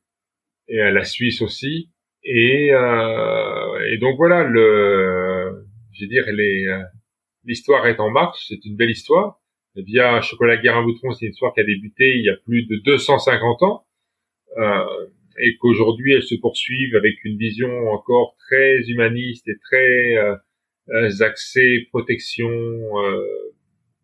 et 0.67 0.77
la 0.77 1.03
Suisse 1.03 1.41
aussi. 1.41 1.89
Et, 2.23 2.67
et 2.67 3.97
donc 3.99 4.17
voilà, 4.17 4.43
le, 4.43 5.65
je 5.93 6.03
veux 6.03 6.09
dire, 6.09 6.25
l'histoire 7.43 7.87
est 7.87 7.99
en 7.99 8.09
marche, 8.09 8.45
c'est 8.47 8.63
une 8.65 8.75
belle 8.75 8.91
histoire. 8.91 9.39
Via 9.75 10.21
Chocolat 10.21 10.57
Guérin 10.57 10.83
Boutron, 10.83 11.11
c'est 11.11 11.25
une 11.25 11.31
histoire 11.31 11.53
qui 11.53 11.59
a 11.59 11.63
débuté 11.63 12.17
il 12.17 12.23
y 12.23 12.29
a 12.29 12.35
plus 12.45 12.65
de 12.65 12.77
250 12.85 13.63
ans, 13.63 13.85
euh, 14.57 14.85
et 15.39 15.57
qu'aujourd'hui 15.57 16.13
elle 16.13 16.23
se 16.23 16.35
poursuit 16.35 16.95
avec 16.95 17.23
une 17.23 17.37
vision 17.37 17.69
encore 17.89 18.35
très 18.47 18.79
humaniste 18.87 19.47
et 19.47 19.57
très 19.59 20.15
euh, 20.15 20.35
euh 20.89 21.21
axée 21.21 21.87
protection 21.89 22.49
euh, 22.49 23.53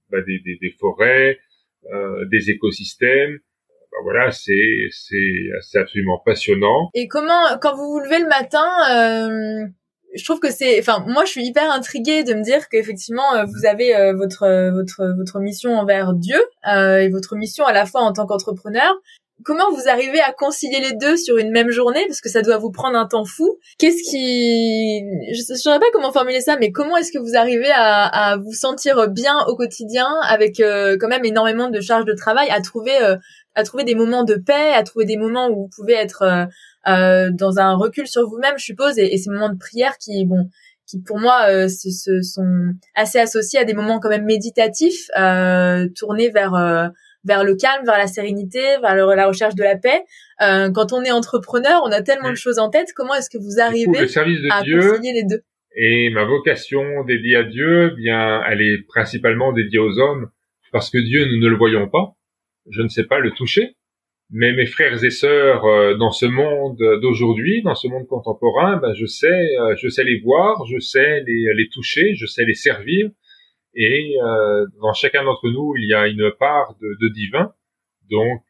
bah, 0.10 0.22
des, 0.22 0.40
des, 0.40 0.58
des, 0.62 0.72
forêts, 0.80 1.40
euh, 1.94 2.26
des 2.26 2.50
écosystèmes. 2.50 3.40
Bah, 3.92 3.98
voilà, 4.04 4.32
c'est 4.32 4.88
c'est 4.92 5.80
absolument 5.80 6.22
passionnant. 6.26 6.90
Et 6.94 7.08
comment, 7.08 7.58
quand 7.62 7.76
vous 7.76 7.92
vous 7.92 8.00
levez 8.00 8.20
le 8.20 8.28
matin, 8.28 9.72
je 10.14 10.24
trouve 10.24 10.40
que 10.40 10.52
c'est 10.52 10.80
enfin 10.80 11.04
moi 11.08 11.26
je 11.26 11.32
suis 11.32 11.46
hyper 11.46 11.72
intriguée 11.72 12.24
de 12.24 12.34
me 12.34 12.44
dire 12.44 12.68
qu'effectivement 12.70 13.34
euh, 13.36 13.46
vous 13.46 13.66
avez 13.66 13.96
euh, 13.96 14.14
votre 14.14 14.72
votre 14.72 15.14
votre 15.18 15.40
mission 15.40 15.78
envers 15.78 16.14
Dieu 16.14 16.40
euh, 16.68 16.98
et 16.98 17.10
votre 17.10 17.36
mission 17.36 17.66
à 17.66 17.74
la 17.74 17.86
fois 17.86 18.02
en 18.02 18.14
tant 18.14 18.26
qu'entrepreneur 18.26 18.94
comment 19.44 19.72
vous 19.72 19.90
arrivez 19.90 20.20
à 20.22 20.32
concilier 20.32 20.80
les 20.80 20.94
deux 20.94 21.18
sur 21.18 21.38
une 21.38 21.52
même 21.52 21.70
journée? 21.70 22.04
Parce 22.08 22.22
que 22.22 22.30
ça 22.30 22.42
doit 22.42 22.58
vous 22.58 22.72
prendre 22.72 22.98
un 22.98 23.08
temps 23.08 23.26
fou. 23.26 23.58
Qu'est-ce 23.78 24.10
qui 24.10 25.00
je 25.34 25.54
ne 25.54 25.58
saurais 25.58 25.80
pas 25.80 25.86
comment 25.94 26.12
formuler 26.12 26.42
ça 26.42 26.58
mais 26.60 26.72
comment 26.72 26.98
est-ce 26.98 27.12
que 27.12 27.20
vous 27.20 27.36
arrivez 27.36 27.72
à, 27.72 28.06
à 28.06 28.38
vous 28.38 28.54
sentir 28.54 29.10
bien 29.10 29.36
au 29.48 29.56
quotidien 29.56 30.08
avec 30.28 30.58
quand 30.58 31.08
même 31.08 31.26
énormément 31.26 31.70
de 31.70 31.80
charges 31.80 32.06
de 32.06 32.14
travail 32.14 32.50
à 32.50 32.62
trouver 32.62 32.98
à 33.56 33.64
trouver 33.64 33.84
des 33.84 33.96
moments 33.96 34.24
de 34.24 34.36
paix 34.36 34.74
à 34.74 34.84
trouver 34.84 35.06
des 35.06 35.18
moments 35.18 35.50
où 35.50 35.64
vous 35.64 35.70
pouvez 35.76 35.94
être 35.94 36.48
euh, 36.88 37.30
dans 37.32 37.60
un 37.60 37.76
recul 37.76 38.08
sur 38.08 38.28
vous-même, 38.28 38.58
je 38.58 38.66
suppose, 38.66 38.98
et, 38.98 39.16
ces 39.18 39.30
moments 39.30 39.50
de 39.50 39.58
prière 39.58 39.98
qui, 39.98 40.26
bon, 40.26 40.50
qui 40.88 41.00
pour 41.00 41.20
moi 41.20 41.46
euh, 41.50 41.68
se, 41.68 42.22
sont 42.22 42.74
assez 42.96 43.20
associés 43.20 43.60
à 43.60 43.66
des 43.66 43.74
moments 43.74 44.00
quand 44.00 44.10
même 44.10 44.26
méditatifs, 44.26 45.08
euh, 45.18 45.88
tournés 45.96 46.30
vers 46.30 46.56
euh, 46.56 46.88
vers 47.24 47.44
le 47.44 47.56
calme, 47.56 47.86
vers 47.86 47.98
la 47.98 48.08
sérénité, 48.08 48.60
vers 48.82 48.96
la 48.96 49.28
recherche 49.28 49.56
de 49.56 49.64
la 49.64 49.78
paix. 49.78 50.02
Euh, 50.42 50.72
quand 50.72 50.94
on 50.94 51.04
est 51.04 51.12
entrepreneur, 51.12 51.82
on 51.86 51.92
a 51.92 52.02
tellement 52.02 52.30
de 52.30 52.36
choses 52.36 52.60
en 52.60 52.70
tête. 52.70 52.90
Comment 52.96 53.16
est-ce 53.16 53.30
que 53.30 53.38
vous 53.38 53.62
arrivez 53.62 54.00
à 54.52 54.62
Dieu 54.64 54.80
concilier 54.80 55.14
les 55.14 55.24
deux? 55.24 55.42
Et 55.76 56.10
ma 56.10 56.26
vocation 56.26 57.04
dédiée 57.06 57.38
à 57.38 57.44
Dieu, 57.44 57.92
eh 57.94 57.96
bien, 57.96 58.42
elle 58.50 58.62
est 58.62 58.86
principalement 58.88 59.54
dédiée 59.54 59.80
aux 59.80 60.00
hommes, 60.00 60.30
parce 60.72 60.90
que 60.90 60.98
Dieu, 60.98 61.26
nous 61.26 61.40
ne 61.40 61.48
le 61.48 61.56
voyons 61.56 61.88
pas. 61.88 62.16
Je 62.70 62.82
ne 62.82 62.90
sais 62.90 63.06
pas 63.06 63.20
le 63.20 63.32
toucher 63.32 63.76
mais 64.32 64.54
mes 64.54 64.66
frères 64.66 65.04
et 65.04 65.10
sœurs 65.10 65.66
euh, 65.66 65.96
dans 65.96 66.12
ce 66.12 66.26
monde 66.26 66.78
d'aujourd'hui, 67.02 67.62
dans 67.64 67.76
ce 67.76 67.88
monde 67.88 68.08
contemporain, 68.08 68.78
ben, 68.78 68.94
je 68.94 69.06
sais, 69.06 69.28
euh, 69.28 69.76
je 69.78 69.90
sais 69.90 70.04
les 70.04 70.20
voir, 70.22 70.66
je 70.68 70.80
sais 70.80 71.22
les, 71.28 71.54
les 71.54 71.68
toucher, 71.70 72.16
je 72.16 72.26
sais 72.26 72.46
les 72.46 72.54
servir, 72.54 73.10
et 73.76 74.16
euh, 74.22 74.66
dans 74.82 74.94
chacun 74.94 75.24
d'entre 75.24 75.50
nous, 75.50 75.74
il 75.78 75.88
y 75.88 75.94
a 75.94 76.08
une 76.08 76.32
part 76.40 76.76
de, 76.82 76.98
de 77.02 77.14
divin. 77.14 77.54
Donc, 78.10 78.44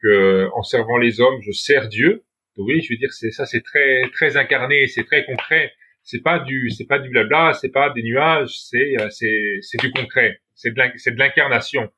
en 0.54 0.62
servant 0.64 0.96
les 0.96 1.20
hommes, 1.20 1.40
je 1.40 1.52
sers 1.52 1.88
Dieu. 1.88 2.24
Oui, 2.56 2.82
je 2.82 2.92
veux 2.92 2.98
dire, 2.98 3.12
c'est 3.12 3.30
ça, 3.30 3.46
c'est 3.46 3.62
très 3.62 4.02
très 4.12 4.36
incarné, 4.36 4.88
c'est 4.88 5.04
très 5.04 5.24
concret. 5.24 5.72
C'est 6.02 6.20
pas 6.20 6.40
du, 6.40 6.68
c'est 6.70 6.86
pas 6.86 6.98
du 6.98 7.08
blabla, 7.10 7.52
c'est 7.52 7.70
pas 7.70 7.90
des 7.90 8.02
nuages, 8.02 8.58
c'est 8.58 8.96
c'est 9.10 9.58
c'est 9.60 9.80
du 9.80 9.92
concret, 9.92 10.40
c'est 10.56 10.74
de 10.74 11.18
l'incarnation. 11.18 11.88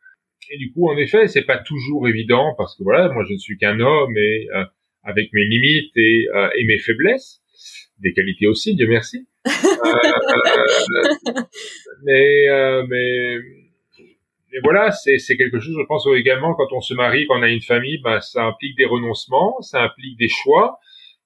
Et 0.51 0.59
du 0.59 0.73
coup, 0.73 0.89
en 0.89 0.97
effet, 0.97 1.29
c'est 1.29 1.45
pas 1.45 1.59
toujours 1.59 2.09
évident 2.09 2.55
parce 2.57 2.77
que 2.77 2.83
voilà, 2.83 3.09
moi 3.13 3.25
je 3.27 3.33
ne 3.33 3.39
suis 3.39 3.57
qu'un 3.57 3.81
homme 3.81 4.17
et 4.17 4.49
euh, 4.55 4.65
avec 5.03 5.33
mes 5.33 5.45
limites 5.45 5.97
et, 5.97 6.27
euh, 6.35 6.49
et, 6.57 6.65
mes 6.65 6.79
faiblesses, 6.79 7.41
des 8.01 8.13
qualités 8.13 8.47
aussi, 8.47 8.75
Dieu 8.75 8.87
merci. 8.89 9.27
Euh, 12.07 12.83
mais, 12.89 13.39
mais 13.39 13.39
mais 14.55 14.61
voilà, 14.63 14.93
c'est 14.93 15.19
c'est 15.19 15.37
quelque 15.37 15.59
chose. 15.59 15.75
Je 15.77 15.87
pense 15.87 16.07
également 16.17 16.55
quand 16.55 16.73
on 16.73 16.81
se 16.81 16.95
marie, 16.95 17.27
quand 17.27 17.41
on 17.41 17.43
a 17.43 17.49
une 17.49 17.61
famille, 17.61 17.99
ben 17.99 18.21
ça 18.21 18.45
implique 18.45 18.77
des 18.77 18.85
renoncements, 18.85 19.61
ça 19.63 19.83
implique 19.83 20.17
des 20.17 20.29
choix. 20.29 20.79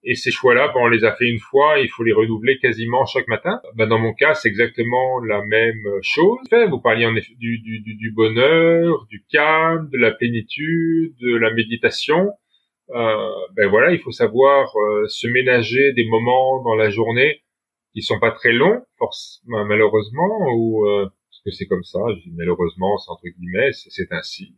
Et 0.05 0.15
ces 0.15 0.31
choix-là, 0.31 0.69
ben, 0.69 0.81
on 0.81 0.89
les 0.89 1.05
a 1.05 1.15
fait 1.15 1.29
une 1.29 1.41
fois, 1.41 1.81
il 1.81 1.91
faut 1.91 2.05
les 2.05 2.13
renouveler 2.13 2.59
quasiment 2.59 3.05
chaque 3.05 3.29
matin. 3.29 3.61
Ben, 3.75 3.87
dans 3.87 3.99
mon 3.99 4.15
cas, 4.15 4.33
c'est 4.33 4.49
exactement 4.49 5.21
la 5.21 5.43
même 5.45 5.85
chose. 6.01 6.39
Vous 6.71 6.81
parliez 6.81 7.05
en 7.05 7.15
effet 7.17 7.35
du, 7.37 7.59
du, 7.59 7.81
du, 7.81 8.11
bonheur, 8.13 9.05
du 9.11 9.23
calme, 9.31 9.91
de 9.93 9.99
la 9.99 10.13
plénitude, 10.13 11.15
de 11.21 11.37
la 11.37 11.53
méditation. 11.53 12.31
Euh, 12.91 13.31
ben 13.57 13.69
voilà, 13.69 13.93
il 13.93 14.01
faut 14.01 14.11
savoir 14.11 14.71
euh, 14.77 15.07
se 15.09 15.27
ménager 15.29 15.93
des 15.93 16.07
moments 16.07 16.63
dans 16.63 16.75
la 16.75 16.91
journée 16.91 17.43
qui 17.95 18.03
sont 18.03 18.19
pas 18.19 18.31
très 18.31 18.53
longs, 18.53 18.83
malheureusement, 19.47 20.53
ou 20.55 20.87
euh, 20.87 21.05
parce 21.05 21.43
que 21.45 21.51
c'est 21.51 21.67
comme 21.67 21.85
ça. 21.85 21.99
Je 22.17 22.31
dis 22.31 22.35
malheureusement, 22.37 22.97
c'est 22.99 23.11
entre 23.11 23.29
guillemets, 23.29 23.73
c'est 23.73 24.13
ainsi. 24.13 24.55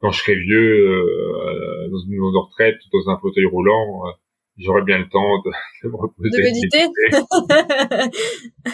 Quand 0.00 0.10
je 0.10 0.20
serai 0.20 0.34
vieux, 0.34 0.88
euh, 0.88 1.88
dans 1.90 1.98
une 1.98 2.10
maison 2.10 2.32
de 2.32 2.38
retraite, 2.38 2.78
dans 2.92 3.10
un 3.10 3.18
fauteuil 3.18 3.44
roulant, 3.46 4.04
j'aurais 4.58 4.82
bien 4.82 4.98
le 4.98 5.08
temps 5.08 5.38
de, 5.44 5.50
de 5.84 5.88
me 5.88 5.96
reposer. 5.96 6.30
De 6.30 6.42
méditer. 6.42 6.86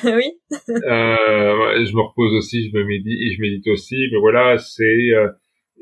oui. 0.17 0.33
Euh, 0.69 1.85
je 1.85 1.95
me 1.95 2.03
repose 2.03 2.33
aussi, 2.35 2.69
je 2.69 2.77
me 2.77 2.85
médite 2.85 3.21
et 3.21 3.35
je 3.35 3.41
médite 3.41 3.67
aussi. 3.69 3.97
Mais 4.13 4.19
voilà, 4.19 4.59
c'est 4.59 4.85
euh, 4.85 5.29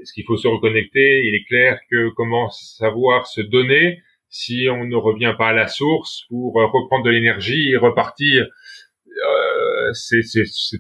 ce 0.04 0.12
qu'il 0.12 0.24
faut 0.24 0.36
se 0.36 0.48
reconnecter. 0.48 1.22
Il 1.24 1.34
est 1.34 1.44
clair 1.44 1.78
que 1.90 2.10
comment 2.10 2.50
savoir 2.50 3.26
se 3.26 3.40
donner 3.40 4.00
si 4.28 4.68
on 4.70 4.84
ne 4.84 4.96
revient 4.96 5.34
pas 5.38 5.48
à 5.48 5.52
la 5.52 5.68
source 5.68 6.24
pour 6.28 6.60
euh, 6.60 6.66
reprendre 6.66 7.04
de 7.04 7.10
l'énergie 7.10 7.70
et 7.70 7.76
repartir. 7.76 8.46
Euh, 8.46 9.92
c'est 9.92 10.22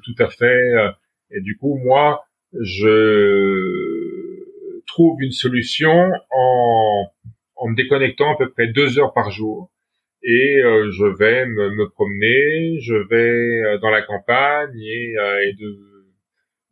tout 0.04 0.14
à 0.18 0.28
fait. 0.28 0.44
Euh, 0.44 0.90
et 1.30 1.40
du 1.40 1.56
coup, 1.56 1.76
moi, 1.76 2.24
je 2.60 3.64
trouve 4.86 5.20
une 5.22 5.32
solution 5.32 6.10
en 6.30 7.06
en 7.56 7.68
me 7.68 7.74
déconnectant 7.74 8.34
à 8.34 8.36
peu 8.36 8.50
près 8.50 8.68
deux 8.68 8.98
heures 8.98 9.14
par 9.14 9.30
jour. 9.30 9.70
Et 10.22 10.60
euh, 10.62 10.90
je 10.90 11.04
vais 11.04 11.46
me, 11.46 11.70
me, 11.70 11.88
promener, 11.88 12.80
je 12.80 12.94
vais 12.94 13.74
euh, 13.74 13.78
dans 13.78 13.90
la 13.90 14.02
campagne 14.02 14.78
et, 14.78 15.14
euh, 15.18 15.48
et 15.48 15.52
de, 15.54 15.95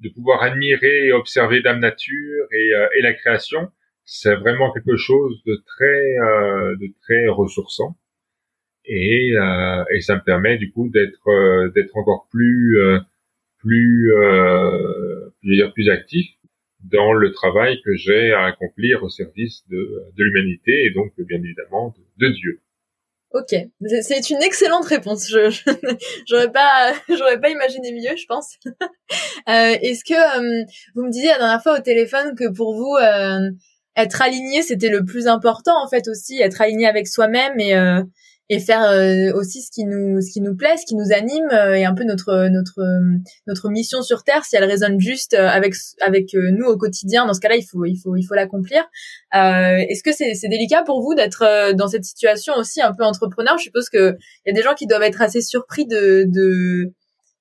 de, 0.00 0.08
pouvoir 0.10 0.42
admirer 0.42 1.06
et 1.06 1.12
observer 1.12 1.60
Dame 1.62 1.80
Nature 1.80 2.46
et, 2.52 2.70
et 2.98 3.02
la 3.02 3.14
création, 3.14 3.70
c'est 4.04 4.34
vraiment 4.36 4.72
quelque 4.72 4.96
chose 4.96 5.42
de 5.46 5.56
très, 5.66 6.14
de 6.76 6.92
très 7.02 7.28
ressourçant. 7.28 7.96
Et, 8.86 9.32
et 9.94 10.00
ça 10.02 10.16
me 10.16 10.24
permet 10.24 10.58
du 10.58 10.70
coup 10.70 10.90
d'être, 10.90 11.96
encore 11.96 12.28
plus, 12.30 12.78
plus, 13.58 14.10
je 15.42 15.64
veux 15.64 15.72
plus 15.72 15.88
actif 15.88 16.26
dans 16.90 17.12
le 17.12 17.32
travail 17.32 17.80
que 17.82 17.94
j'ai 17.96 18.32
à 18.32 18.44
accomplir 18.44 19.02
au 19.02 19.08
service 19.08 19.64
de, 19.68 20.04
l'humanité 20.16 20.84
et 20.84 20.90
donc 20.90 21.12
bien 21.18 21.38
évidemment 21.38 21.94
de, 21.96 22.26
de 22.26 22.32
Dieu. 22.32 22.60
Ok, 23.34 23.52
c'est 24.02 24.30
une 24.30 24.42
excellente 24.44 24.84
réponse. 24.84 25.28
Je 25.28 25.50
j'aurais 26.28 26.52
pas 26.52 26.92
j'aurais 27.08 27.40
pas 27.40 27.50
imaginé 27.50 27.90
mieux, 27.92 28.16
je 28.16 28.26
pense. 28.28 28.58
euh, 28.66 29.76
Est-ce 29.82 30.04
que 30.04 30.14
euh, 30.14 30.64
vous 30.94 31.04
me 31.04 31.10
disiez 31.10 31.30
la 31.30 31.38
dernière 31.38 31.62
fois 31.62 31.78
au 31.78 31.82
téléphone 31.82 32.36
que 32.36 32.48
pour 32.48 32.76
vous 32.76 32.94
euh, 32.94 33.50
être 33.96 34.22
aligné 34.22 34.62
c'était 34.62 34.88
le 34.88 35.04
plus 35.04 35.26
important 35.26 35.72
en 35.84 35.88
fait 35.88 36.06
aussi, 36.06 36.40
être 36.40 36.60
aligné 36.60 36.86
avec 36.86 37.08
soi-même 37.08 37.58
et 37.58 37.74
et 38.50 38.60
faire 38.60 38.84
euh, 38.84 39.32
aussi 39.34 39.62
ce 39.62 39.70
qui 39.70 39.84
nous 39.84 40.20
ce 40.20 40.30
qui 40.30 40.40
nous 40.40 40.54
plaît, 40.54 40.76
ce 40.76 40.84
qui 40.86 40.96
nous 40.96 41.12
anime 41.12 41.48
euh, 41.50 41.74
et 41.74 41.84
un 41.84 41.94
peu 41.94 42.04
notre 42.04 42.48
notre 42.48 42.82
notre 43.46 43.70
mission 43.70 44.02
sur 44.02 44.22
terre 44.22 44.44
si 44.44 44.56
elle 44.56 44.64
résonne 44.64 45.00
juste 45.00 45.34
euh, 45.34 45.48
avec 45.48 45.74
avec 46.02 46.34
nous 46.34 46.66
au 46.66 46.76
quotidien 46.76 47.26
dans 47.26 47.32
ce 47.32 47.40
cas-là 47.40 47.56
il 47.56 47.64
faut 47.64 47.84
il 47.86 47.96
faut 47.96 48.16
il 48.16 48.24
faut 48.24 48.34
l'accomplir. 48.34 48.84
est-ce 49.32 50.02
que 50.02 50.12
c'est 50.12 50.34
c'est 50.34 50.48
délicat 50.48 50.82
pour 50.82 51.02
vous 51.02 51.14
d'être 51.14 51.72
dans 51.72 51.88
cette 51.88 52.04
situation 52.04 52.54
aussi 52.56 52.82
un 52.82 52.92
peu 52.92 53.04
entrepreneur? 53.04 53.56
Je 53.58 53.64
suppose 53.64 53.88
que 53.88 54.16
il 54.44 54.48
y 54.48 54.50
a 54.50 54.54
des 54.54 54.62
gens 54.62 54.74
qui 54.74 54.86
doivent 54.86 55.02
être 55.02 55.22
assez 55.22 55.40
surpris 55.40 55.86
de 55.86 56.24
de 56.26 56.92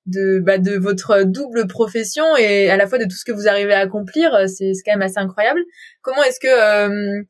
de 0.06 0.40
bah, 0.40 0.58
de 0.58 0.76
votre 0.76 1.22
double 1.24 1.66
profession 1.66 2.24
et 2.36 2.70
à 2.70 2.76
la 2.76 2.86
fois 2.86 2.98
de 2.98 3.04
tout 3.04 3.16
ce 3.16 3.24
que 3.24 3.32
vous 3.32 3.48
arrivez 3.48 3.74
à 3.74 3.80
accomplir, 3.80 4.48
c'est 4.48 4.72
c'est 4.74 4.82
quand 4.84 4.92
même 4.92 5.02
assez 5.02 5.18
incroyable. 5.18 5.60
Comment 6.02 6.22
est-ce 6.24 6.40
que 6.40 7.24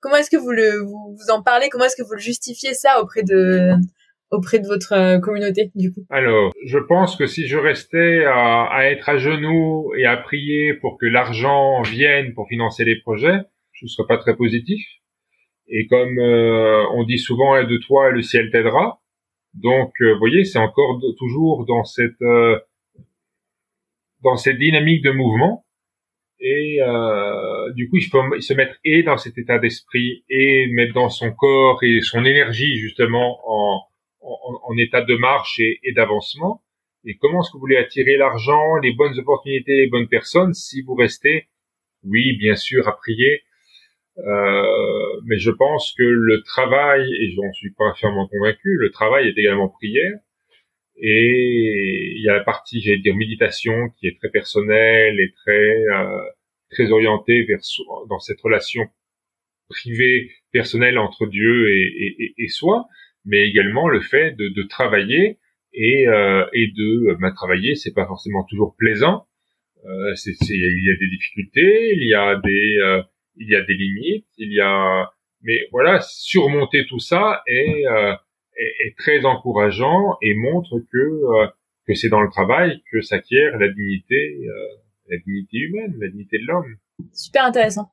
Comment 0.00 0.16
est-ce 0.16 0.30
que 0.30 0.36
vous 0.36 0.50
le 0.50 0.82
vous, 0.82 1.30
en 1.30 1.42
parlez? 1.42 1.68
Comment 1.70 1.84
est-ce 1.84 1.96
que 1.96 2.06
vous 2.06 2.14
le 2.14 2.20
justifiez 2.20 2.74
ça 2.74 3.02
auprès 3.02 3.22
de 3.22 3.72
auprès 4.30 4.60
de 4.60 4.66
votre 4.66 4.92
euh, 4.92 5.18
communauté 5.18 5.70
du 5.74 5.92
coup? 5.92 6.04
Alors, 6.08 6.52
je 6.64 6.78
pense 6.78 7.16
que 7.16 7.26
si 7.26 7.46
je 7.46 7.58
restais 7.58 8.24
à, 8.24 8.64
à, 8.64 8.84
être 8.84 9.08
à 9.08 9.18
genoux 9.18 9.92
et 9.98 10.06
à 10.06 10.16
prier 10.16 10.74
pour 10.74 10.98
que 10.98 11.06
l'argent 11.06 11.82
vienne 11.82 12.32
pour 12.34 12.48
financer 12.48 12.84
les 12.84 13.00
projets, 13.00 13.38
je 13.72 13.86
ne 13.86 13.88
serais 13.88 14.06
pas 14.06 14.18
très 14.18 14.36
positif. 14.36 14.86
Et 15.68 15.86
comme 15.86 16.18
euh, 16.18 16.84
on 16.94 17.04
dit 17.04 17.18
souvent 17.18 17.56
aide 17.56 17.68
de 17.68 17.78
toi 17.78 18.10
et 18.10 18.12
le 18.12 18.22
ciel 18.22 18.50
t'aidera. 18.50 19.00
Donc, 19.54 19.92
euh, 20.00 20.12
vous 20.12 20.18
voyez, 20.18 20.44
c'est 20.44 20.58
encore 20.58 21.00
toujours 21.18 21.66
dans 21.66 21.84
cette 21.84 22.22
dans 24.22 24.36
cette 24.36 24.58
dynamique 24.58 25.02
de 25.02 25.10
mouvement. 25.10 25.64
Et 26.40 26.78
euh, 26.80 27.72
du 27.74 27.88
coup, 27.88 27.96
il 27.96 28.08
faut 28.08 28.22
se 28.40 28.54
mettre 28.54 28.74
et 28.84 29.02
dans 29.02 29.18
cet 29.18 29.36
état 29.36 29.58
d'esprit 29.58 30.24
et 30.30 30.66
mettre 30.68 30.94
dans 30.94 31.10
son 31.10 31.32
corps 31.32 31.82
et 31.82 32.00
son 32.00 32.24
énergie 32.24 32.78
justement 32.78 33.38
en, 33.46 33.82
en, 34.22 34.60
en 34.64 34.76
état 34.78 35.02
de 35.02 35.16
marche 35.16 35.58
et, 35.58 35.78
et 35.82 35.92
d'avancement. 35.92 36.62
Et 37.04 37.16
comment 37.16 37.40
est-ce 37.40 37.50
que 37.50 37.54
vous 37.54 37.60
voulez 37.60 37.76
attirer 37.76 38.16
l'argent, 38.16 38.76
les 38.82 38.92
bonnes 38.92 39.18
opportunités, 39.18 39.74
les 39.74 39.88
bonnes 39.88 40.08
personnes 40.08 40.52
si 40.54 40.82
vous 40.82 40.94
restez, 40.94 41.48
oui, 42.04 42.36
bien 42.36 42.56
sûr, 42.56 42.88
à 42.88 42.96
prier, 42.96 43.42
euh, 44.18 45.20
mais 45.26 45.38
je 45.38 45.50
pense 45.50 45.94
que 45.96 46.02
le 46.02 46.42
travail, 46.42 47.02
et 47.02 47.30
j'en 47.32 47.52
suis 47.52 47.72
pas 47.72 47.92
fermement 47.94 48.28
convaincu, 48.28 48.76
le 48.78 48.90
travail 48.90 49.28
est 49.28 49.38
également 49.38 49.68
prière. 49.68 50.18
Et 51.02 52.12
il 52.16 52.22
y 52.22 52.28
a 52.28 52.34
la 52.34 52.44
partie, 52.44 52.80
j'allais 52.82 52.98
dire, 52.98 53.16
méditation 53.16 53.88
qui 53.98 54.06
est 54.06 54.18
très 54.18 54.30
personnelle 54.30 55.18
et 55.18 55.32
très 55.32 55.84
euh, 55.86 56.20
très 56.70 56.90
orientée 56.92 57.44
vers 57.44 57.60
dans 58.08 58.18
cette 58.18 58.40
relation 58.40 58.86
privée, 59.68 60.30
personnelle 60.52 60.98
entre 60.98 61.26
Dieu 61.26 61.70
et, 61.70 62.16
et, 62.18 62.34
et 62.38 62.48
soi, 62.48 62.86
mais 63.24 63.48
également 63.48 63.88
le 63.88 64.00
fait 64.00 64.32
de, 64.32 64.48
de 64.48 64.62
travailler 64.64 65.38
et, 65.72 66.06
euh, 66.08 66.44
et 66.52 66.68
de 66.68 67.16
bah, 67.20 67.30
travailler, 67.30 67.74
c'est 67.76 67.94
pas 67.94 68.06
forcément 68.06 68.44
toujours 68.44 68.74
plaisant. 68.76 69.26
Euh, 69.86 70.14
c'est, 70.14 70.36
il 70.50 70.84
y 70.84 70.90
a 70.90 70.96
des 70.98 71.08
difficultés, 71.08 71.94
il 71.96 72.06
y 72.06 72.14
a 72.14 72.36
des 72.36 72.76
euh, 72.82 73.02
il 73.36 73.48
y 73.48 73.54
a 73.54 73.62
des 73.62 73.74
limites, 73.74 74.26
il 74.36 74.52
y 74.52 74.60
a 74.60 75.10
mais 75.42 75.68
voilà 75.72 76.00
surmonter 76.02 76.84
tout 76.86 76.98
ça 76.98 77.42
et 77.46 77.84
euh, 78.60 78.86
est, 78.86 78.96
très 78.98 79.24
encourageant 79.24 80.16
et 80.22 80.34
montre 80.34 80.78
que 80.92 80.98
euh, 80.98 81.46
que 81.86 81.94
c'est 81.94 82.08
dans 82.08 82.20
le 82.20 82.28
travail 82.30 82.82
que 82.92 83.00
s'acquiert 83.00 83.58
la 83.58 83.68
dignité 83.68 84.38
euh, 84.46 84.80
la 85.10 85.16
dignité 85.18 85.58
humaine, 85.58 85.96
la 86.00 86.08
dignité 86.08 86.38
de 86.38 86.46
l'homme. 86.46 86.76
Super 87.12 87.44
intéressant. 87.44 87.90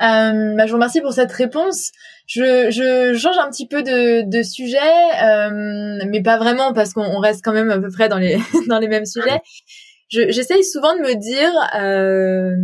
Euh, 0.00 0.54
bah, 0.54 0.66
je 0.66 0.70
vous 0.70 0.76
remercie 0.76 1.00
pour 1.00 1.12
cette 1.12 1.32
réponse. 1.32 1.90
Je, 2.26 2.70
je 2.70 3.18
change 3.18 3.36
un 3.38 3.50
petit 3.50 3.66
peu 3.66 3.82
de, 3.82 4.28
de 4.30 4.42
sujet, 4.42 4.78
euh, 4.78 5.98
mais 6.08 6.22
pas 6.22 6.38
vraiment 6.38 6.72
parce 6.72 6.92
qu'on 6.92 7.18
reste 7.18 7.44
quand 7.44 7.52
même 7.52 7.70
à 7.70 7.80
peu 7.80 7.90
près 7.90 8.08
dans 8.08 8.18
les 8.18 8.38
dans 8.68 8.78
les 8.78 8.88
mêmes 8.88 9.06
sujets. 9.06 9.40
J'essaye 10.10 10.64
souvent 10.64 10.94
de 10.94 11.00
me 11.00 11.14
dire 11.14 11.50
euh, 11.74 12.54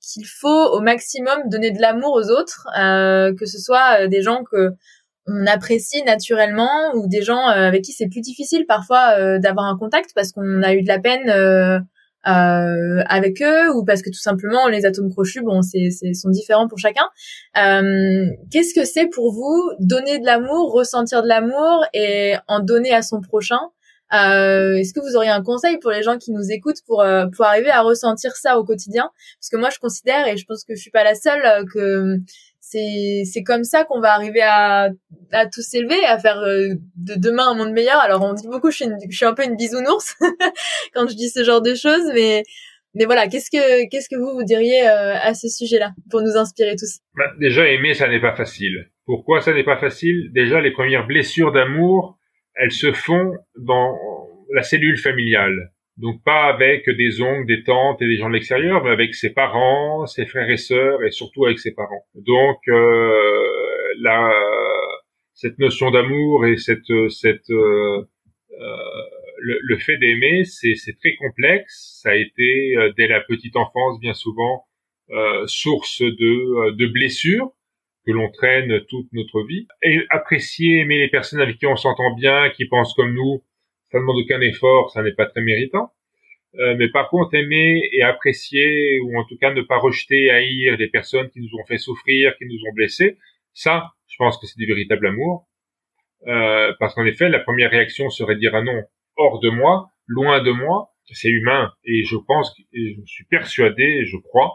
qu'il 0.00 0.26
faut 0.26 0.68
au 0.72 0.80
maximum 0.80 1.48
donner 1.48 1.72
de 1.72 1.80
l'amour 1.80 2.12
aux 2.12 2.30
autres, 2.30 2.68
euh, 2.78 3.34
que 3.34 3.46
ce 3.46 3.58
soit 3.58 4.06
des 4.06 4.22
gens 4.22 4.44
que 4.44 4.70
on 5.26 5.46
apprécie 5.46 6.02
naturellement 6.04 6.92
ou 6.94 7.08
des 7.08 7.22
gens 7.22 7.48
euh, 7.48 7.68
avec 7.68 7.82
qui 7.82 7.92
c'est 7.92 8.08
plus 8.08 8.20
difficile 8.20 8.66
parfois 8.66 9.16
euh, 9.18 9.38
d'avoir 9.38 9.66
un 9.66 9.78
contact 9.78 10.10
parce 10.14 10.32
qu'on 10.32 10.62
a 10.62 10.74
eu 10.74 10.82
de 10.82 10.88
la 10.88 10.98
peine 10.98 11.30
euh, 11.30 11.78
euh, 12.26 13.02
avec 13.06 13.42
eux 13.42 13.70
ou 13.74 13.84
parce 13.84 14.02
que 14.02 14.10
tout 14.10 14.20
simplement 14.20 14.68
les 14.68 14.86
atomes 14.86 15.10
crochus, 15.10 15.42
bon, 15.42 15.62
c'est, 15.62 15.90
sont 16.14 16.30
différents 16.30 16.68
pour 16.68 16.78
chacun. 16.78 17.06
Euh, 17.56 18.26
qu'est-ce 18.50 18.74
que 18.74 18.84
c'est 18.86 19.06
pour 19.06 19.32
vous 19.32 19.72
donner 19.78 20.18
de 20.18 20.26
l'amour, 20.26 20.72
ressentir 20.72 21.22
de 21.22 21.28
l'amour 21.28 21.84
et 21.92 22.34
en 22.48 22.60
donner 22.60 22.92
à 22.92 23.02
son 23.02 23.20
prochain? 23.20 23.60
Euh, 24.12 24.76
Est-ce 24.76 24.92
que 24.92 25.00
vous 25.00 25.16
auriez 25.16 25.30
un 25.30 25.42
conseil 25.42 25.78
pour 25.78 25.90
les 25.90 26.02
gens 26.02 26.18
qui 26.18 26.30
nous 26.30 26.50
écoutent 26.50 26.82
pour 26.86 27.04
pour 27.34 27.46
arriver 27.46 27.70
à 27.70 27.80
ressentir 27.80 28.36
ça 28.36 28.58
au 28.58 28.64
quotidien? 28.64 29.10
Parce 29.40 29.48
que 29.50 29.56
moi, 29.56 29.70
je 29.70 29.78
considère 29.78 30.28
et 30.28 30.36
je 30.36 30.44
pense 30.46 30.64
que 30.64 30.74
je 30.74 30.80
suis 30.80 30.90
pas 30.90 31.04
la 31.04 31.14
seule 31.14 31.64
que 31.72 32.18
c'est 33.24 33.42
comme 33.42 33.64
ça 33.64 33.84
qu'on 33.84 34.00
va 34.00 34.12
arriver 34.12 34.42
à 34.42 34.90
à 35.32 35.46
tous 35.46 35.62
s'élever, 35.62 36.04
à 36.06 36.18
faire 36.18 36.38
euh, 36.38 36.74
de 36.96 37.14
demain 37.16 37.48
un 37.48 37.54
monde 37.54 37.72
meilleur. 37.72 37.98
Alors 37.98 38.22
on 38.22 38.34
dit 38.34 38.46
beaucoup, 38.46 38.70
je 38.70 38.76
suis, 38.76 38.86
je 39.10 39.16
suis 39.16 39.26
un 39.26 39.34
peu 39.34 39.44
une 39.44 39.56
bisounours 39.56 40.16
quand 40.94 41.08
je 41.08 41.14
dis 41.14 41.28
ce 41.28 41.42
genre 41.44 41.62
de 41.62 41.74
choses, 41.74 42.10
mais 42.14 42.42
mais 42.94 43.04
voilà, 43.06 43.26
qu'est-ce 43.26 43.50
que 43.50 43.88
qu'est-ce 43.88 44.08
que 44.08 44.16
vous 44.16 44.32
vous 44.34 44.44
diriez 44.44 44.86
euh, 44.86 45.16
à 45.16 45.34
ce 45.34 45.48
sujet-là 45.48 45.92
pour 46.10 46.22
nous 46.22 46.36
inspirer 46.36 46.76
tous? 46.76 47.00
Bah, 47.16 47.24
Déjà 47.40 47.68
aimer, 47.68 47.94
ça 47.94 48.08
n'est 48.08 48.20
pas 48.20 48.36
facile. 48.36 48.90
Pourquoi 49.06 49.40
ça 49.40 49.52
n'est 49.52 49.64
pas 49.64 49.78
facile? 49.78 50.30
Déjà 50.32 50.60
les 50.60 50.70
premières 50.70 51.06
blessures 51.06 51.52
d'amour, 51.52 52.18
elles 52.54 52.72
se 52.72 52.92
font 52.92 53.32
dans 53.58 53.98
la 54.54 54.62
cellule 54.62 54.98
familiale. 54.98 55.72
Donc 55.96 56.22
pas 56.24 56.44
avec 56.44 56.90
des 56.90 57.22
oncles, 57.22 57.46
des 57.46 57.62
tantes 57.62 58.02
et 58.02 58.06
des 58.06 58.16
gens 58.16 58.28
de 58.28 58.34
l'extérieur, 58.34 58.82
mais 58.82 58.90
avec 58.90 59.14
ses 59.14 59.32
parents, 59.32 60.06
ses 60.06 60.26
frères 60.26 60.50
et 60.50 60.56
sœurs 60.56 61.02
et 61.04 61.10
surtout 61.10 61.46
avec 61.46 61.58
ses 61.58 61.72
parents. 61.72 62.04
Donc 62.14 62.58
euh, 62.68 63.12
la, 64.00 64.32
cette 65.34 65.58
notion 65.58 65.90
d'amour 65.90 66.46
et 66.46 66.56
cette, 66.56 66.92
cette 67.10 67.50
euh, 67.50 68.02
euh 68.60 68.76
le, 69.46 69.58
le, 69.62 69.76
fait 69.76 69.98
d'aimer, 69.98 70.44
c'est, 70.44 70.74
très 70.98 71.14
complexe. 71.16 72.00
Ça 72.02 72.10
a 72.10 72.14
été 72.14 72.76
euh, 72.78 72.92
dès 72.96 73.08
la 73.08 73.20
petite 73.20 73.56
enfance 73.56 74.00
bien 74.00 74.14
souvent 74.14 74.64
euh, 75.10 75.46
source 75.46 76.00
de, 76.00 76.70
de 76.74 76.86
blessures 76.86 77.50
que 78.06 78.12
l'on 78.12 78.30
traîne 78.30 78.80
toute 78.88 79.12
notre 79.12 79.42
vie. 79.42 79.66
Et 79.82 80.00
apprécier, 80.08 80.80
aimer 80.80 80.98
les 80.98 81.08
personnes 81.08 81.40
avec 81.40 81.58
qui 81.58 81.66
on 81.66 81.76
s'entend 81.76 82.14
bien, 82.14 82.48
qui 82.50 82.66
pensent 82.66 82.94
comme 82.94 83.12
nous, 83.12 83.42
ça 83.94 84.00
demande 84.00 84.16
aucun 84.16 84.40
effort, 84.40 84.90
ça 84.90 85.02
n'est 85.02 85.14
pas 85.14 85.26
très 85.26 85.40
méritant. 85.40 85.92
Euh, 86.56 86.74
mais 86.76 86.88
par 86.88 87.08
contre, 87.10 87.34
aimer 87.34 87.80
et 87.92 88.02
apprécier, 88.02 88.98
ou 89.00 89.16
en 89.16 89.24
tout 89.24 89.36
cas 89.38 89.52
ne 89.52 89.62
pas 89.62 89.78
rejeter, 89.78 90.30
haïr 90.30 90.76
des 90.76 90.88
personnes 90.88 91.30
qui 91.30 91.40
nous 91.40 91.54
ont 91.60 91.64
fait 91.64 91.78
souffrir, 91.78 92.36
qui 92.36 92.46
nous 92.46 92.58
ont 92.68 92.72
blessés, 92.74 93.18
ça, 93.52 93.92
je 94.08 94.16
pense 94.18 94.36
que 94.38 94.48
c'est 94.48 94.58
du 94.58 94.66
véritable 94.66 95.06
amour. 95.06 95.46
Euh, 96.26 96.72
parce 96.80 96.94
qu'en 96.94 97.06
effet, 97.06 97.28
la 97.28 97.38
première 97.38 97.70
réaction 97.70 98.10
serait 98.10 98.34
de 98.34 98.40
dire 98.40 98.54
ah 98.54 98.62
non, 98.62 98.82
hors 99.16 99.38
de 99.38 99.50
moi, 99.50 99.90
loin 100.08 100.42
de 100.42 100.50
moi, 100.50 100.90
c'est 101.12 101.28
humain. 101.28 101.72
Et 101.84 102.02
je 102.02 102.16
pense, 102.16 102.52
et 102.72 102.96
je 102.96 103.00
suis 103.06 103.26
persuadé, 103.26 104.04
je 104.06 104.16
crois, 104.16 104.54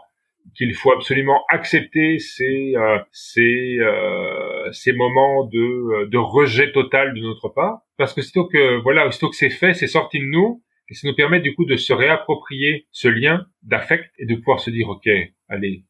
qu'il 0.56 0.74
faut 0.74 0.92
absolument 0.92 1.44
accepter 1.48 2.18
ces 2.18 2.74
euh, 2.76 2.98
ces 3.12 3.78
euh, 3.80 4.70
ces 4.72 4.92
moments 4.92 5.46
de 5.46 6.06
de 6.06 6.18
rejet 6.18 6.72
total 6.72 7.14
de 7.14 7.20
notre 7.20 7.48
part. 7.48 7.80
Parce 7.96 8.14
que 8.14 8.22
sitôt 8.22 8.46
que 8.46 8.80
voilà 8.82 9.06
aussitôt 9.06 9.30
que 9.30 9.36
c'est 9.36 9.50
fait 9.50 9.74
c'est 9.74 9.86
sorti 9.86 10.18
de 10.18 10.24
nous 10.24 10.62
et 10.88 10.94
ça 10.94 11.08
nous 11.08 11.14
permet 11.14 11.40
du 11.40 11.54
coup 11.54 11.64
de 11.64 11.76
se 11.76 11.92
réapproprier 11.92 12.86
ce 12.90 13.08
lien 13.08 13.46
d'affect 13.62 14.10
et 14.18 14.26
de 14.26 14.34
pouvoir 14.34 14.60
se 14.60 14.70
dire 14.70 14.88
ok 14.88 15.08
allez 15.48 15.84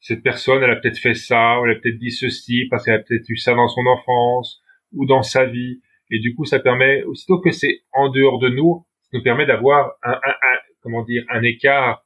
cette 0.00 0.22
personne 0.22 0.62
elle 0.62 0.70
a 0.70 0.76
peut-être 0.76 0.98
fait 0.98 1.14
ça 1.14 1.60
ou 1.60 1.66
elle 1.66 1.76
a 1.76 1.80
peut-être 1.80 1.98
dit 1.98 2.10
ceci 2.10 2.66
parce 2.70 2.84
qu'elle 2.84 2.94
a 2.94 3.02
peut-être 3.02 3.28
eu 3.28 3.36
ça 3.36 3.54
dans 3.54 3.68
son 3.68 3.86
enfance 3.86 4.62
ou 4.92 5.06
dans 5.06 5.22
sa 5.22 5.44
vie. 5.44 5.80
Et 6.10 6.18
du 6.18 6.34
coup 6.34 6.44
ça 6.44 6.58
permet 6.58 7.04
aussitôt 7.04 7.40
que 7.40 7.52
c'est 7.52 7.82
en 7.92 8.08
dehors 8.08 8.38
de 8.38 8.48
nous 8.48 8.84
ça 9.02 9.18
nous 9.18 9.22
permet 9.22 9.46
d'avoir 9.46 9.92
un, 10.02 10.12
un, 10.12 10.30
un 10.30 10.58
comment 10.82 11.04
dire 11.04 11.24
un 11.30 11.42
écart 11.42 12.04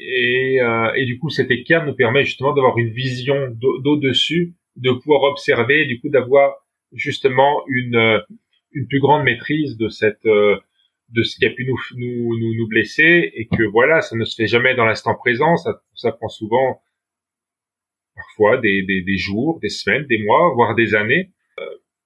et, 0.00 0.60
euh, 0.60 0.92
et 0.94 1.04
du 1.04 1.18
coup, 1.18 1.28
cet 1.28 1.50
écart 1.50 1.84
nous 1.84 1.94
permet 1.94 2.24
justement 2.24 2.54
d'avoir 2.54 2.78
une 2.78 2.90
vision 2.90 3.36
d'au-dessus, 3.50 4.54
de 4.76 4.92
pouvoir 4.92 5.24
observer, 5.24 5.84
du 5.84 6.00
coup 6.00 6.08
d'avoir 6.08 6.54
justement 6.92 7.62
une, 7.68 7.96
euh, 7.96 8.20
une 8.72 8.86
plus 8.86 9.00
grande 9.00 9.24
maîtrise 9.24 9.76
de 9.76 9.88
cette 9.88 10.24
euh, 10.26 10.58
de 11.10 11.22
ce 11.22 11.36
qui 11.36 11.44
a 11.44 11.50
pu 11.50 11.66
nous, 11.66 11.76
nous, 11.96 12.38
nous, 12.38 12.54
nous 12.54 12.68
blesser 12.68 13.32
et 13.34 13.46
que 13.46 13.64
voilà, 13.64 14.00
ça 14.00 14.16
ne 14.16 14.24
se 14.24 14.36
fait 14.36 14.46
jamais 14.46 14.76
dans 14.76 14.84
l'instant 14.84 15.16
présent, 15.16 15.56
ça, 15.56 15.82
ça 15.94 16.12
prend 16.12 16.28
souvent 16.28 16.80
parfois 18.14 18.58
des, 18.58 18.82
des, 18.84 19.02
des, 19.02 19.16
jours, 19.16 19.58
des 19.60 19.70
semaines, 19.70 20.06
des 20.06 20.22
mois, 20.22 20.52
voire 20.54 20.76
des 20.76 20.94
années. 20.94 21.30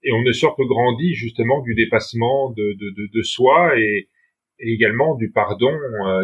et 0.02 0.12
on 0.12 0.22
ne 0.22 0.32
sort 0.32 0.56
que 0.56 0.62
grandi 0.62 1.14
justement 1.14 1.60
du 1.60 1.74
dépassement 1.74 2.50
de, 2.52 2.72
de, 2.80 2.90
de, 2.96 3.10
de 3.12 3.22
soi 3.22 3.78
et, 3.78 4.08
et, 4.58 4.72
également 4.72 5.16
du 5.16 5.30
pardon 5.30 5.76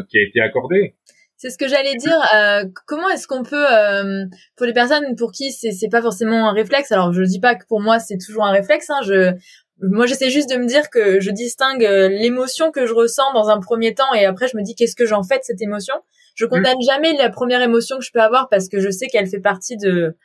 qui 0.09 0.19
a 0.19 0.23
été 0.23 0.41
accordé. 0.41 0.95
C'est 1.41 1.49
ce 1.49 1.57
que 1.57 1.69
j'allais 1.69 1.95
dire. 1.95 2.21
Euh, 2.35 2.67
comment 2.87 3.09
est-ce 3.09 3.27
qu'on 3.27 3.43
peut, 3.43 3.67
euh, 3.73 4.27
pour 4.57 4.67
les 4.67 4.75
personnes 4.75 5.17
pour 5.17 5.33
qui 5.33 5.53
c'est 5.53 5.73
c'est 5.73 5.89
pas 5.89 6.03
forcément 6.03 6.51
un 6.51 6.53
réflexe. 6.53 6.93
Alors 6.93 7.15
je 7.15 7.23
dis 7.23 7.41
pas 7.41 7.55
que 7.55 7.65
pour 7.67 7.81
moi 7.81 7.99
c'est 7.99 8.19
toujours 8.19 8.45
un 8.45 8.51
réflexe. 8.51 8.91
Hein, 8.91 9.01
je 9.07 9.33
moi 9.81 10.05
j'essaie 10.05 10.29
juste 10.29 10.51
de 10.51 10.57
me 10.57 10.67
dire 10.67 10.91
que 10.91 11.19
je 11.19 11.31
distingue 11.31 11.83
euh, 11.83 12.11
l'émotion 12.11 12.71
que 12.71 12.85
je 12.85 12.93
ressens 12.93 13.33
dans 13.33 13.49
un 13.49 13.59
premier 13.59 13.95
temps 13.95 14.13
et 14.13 14.27
après 14.27 14.49
je 14.49 14.57
me 14.59 14.63
dis 14.63 14.75
qu'est-ce 14.75 14.95
que 14.95 15.07
j'en 15.07 15.23
fais 15.23 15.39
de 15.39 15.45
cette 15.45 15.63
émotion. 15.63 15.95
Je 16.35 16.45
mmh. 16.45 16.49
condamne 16.51 16.83
jamais 16.87 17.15
la 17.17 17.31
première 17.31 17.63
émotion 17.63 17.97
que 17.99 18.05
je 18.05 18.13
peux 18.13 18.21
avoir 18.21 18.51
parce 18.51 18.69
que 18.69 18.79
je 18.79 18.91
sais 18.91 19.07
qu'elle 19.07 19.27
fait 19.27 19.41
partie 19.41 19.79
de 19.79 20.19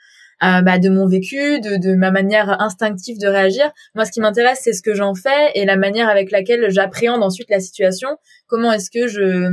euh, 0.43 0.62
bah, 0.63 0.80
de 0.80 0.89
mon 0.89 1.08
vécu, 1.08 1.62
de, 1.62 1.78
de 1.78 1.95
ma 1.95 2.12
manière 2.12 2.62
instinctive 2.62 3.17
de 3.19 3.28
réagir. 3.28 3.71
Moi, 3.95 4.04
ce 4.04 4.12
qui 4.12 4.19
m'intéresse, 4.19 4.60
c'est 4.62 4.73
ce 4.73 4.82
que 4.82 4.93
j'en 4.93 5.15
fais 5.15 5.51
et 5.56 5.63
la 5.63 5.78
manière 5.78 6.10
avec 6.10 6.30
laquelle 6.30 6.69
j'appréhende 6.71 7.23
ensuite 7.23 7.49
la 7.49 7.62
situation. 7.62 8.10
Comment 8.47 8.73
est-ce 8.73 8.91
que 8.91 9.08
je 9.08 9.49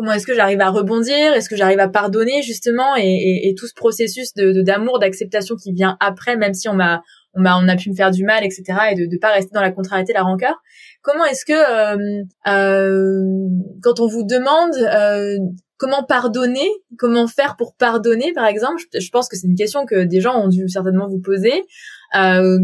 comment 0.00 0.14
est-ce 0.14 0.26
que 0.26 0.34
j'arrive 0.34 0.62
à 0.62 0.70
rebondir 0.70 1.34
est-ce 1.34 1.50
que 1.50 1.56
j'arrive 1.56 1.78
à 1.78 1.88
pardonner 1.88 2.40
justement 2.40 2.96
et, 2.96 3.02
et, 3.02 3.50
et 3.50 3.54
tout 3.54 3.66
ce 3.66 3.74
processus 3.74 4.32
de 4.32 4.62
d'amour 4.62 4.98
d'acceptation 4.98 5.56
qui 5.56 5.74
vient 5.74 5.98
après 6.00 6.36
même 6.38 6.54
si 6.54 6.70
on 6.70 6.74
m'a 6.74 7.02
on 7.34 7.42
m'a 7.42 7.58
on 7.58 7.68
a 7.68 7.76
pu 7.76 7.90
me 7.90 7.94
faire 7.94 8.10
du 8.10 8.24
mal 8.24 8.42
etc 8.42 8.64
et 8.92 8.94
de 8.94 9.04
ne 9.12 9.18
pas 9.18 9.32
rester 9.32 9.50
dans 9.52 9.60
la 9.60 9.70
contrariété 9.70 10.14
la 10.14 10.22
rancœur. 10.22 10.56
Comment 11.02 11.26
est-ce 11.26 11.44
que 11.44 11.52
euh, 11.52 12.22
euh, 12.48 13.48
quand 13.82 14.00
on 14.00 14.06
vous 14.06 14.24
demande 14.24 14.74
euh, 14.74 15.36
comment 15.76 16.02
pardonner 16.02 16.68
comment 16.98 17.26
faire 17.26 17.56
pour 17.56 17.74
pardonner 17.76 18.32
par 18.32 18.46
exemple 18.46 18.82
je, 18.94 19.00
je 19.00 19.10
pense 19.10 19.28
que 19.28 19.36
c'est 19.36 19.48
une 19.48 19.54
question 19.54 19.84
que 19.84 20.04
des 20.04 20.22
gens 20.22 20.34
ont 20.42 20.48
dû 20.48 20.66
certainement 20.68 21.08
vous 21.08 21.20
poser. 21.20 21.64
Euh, 22.16 22.58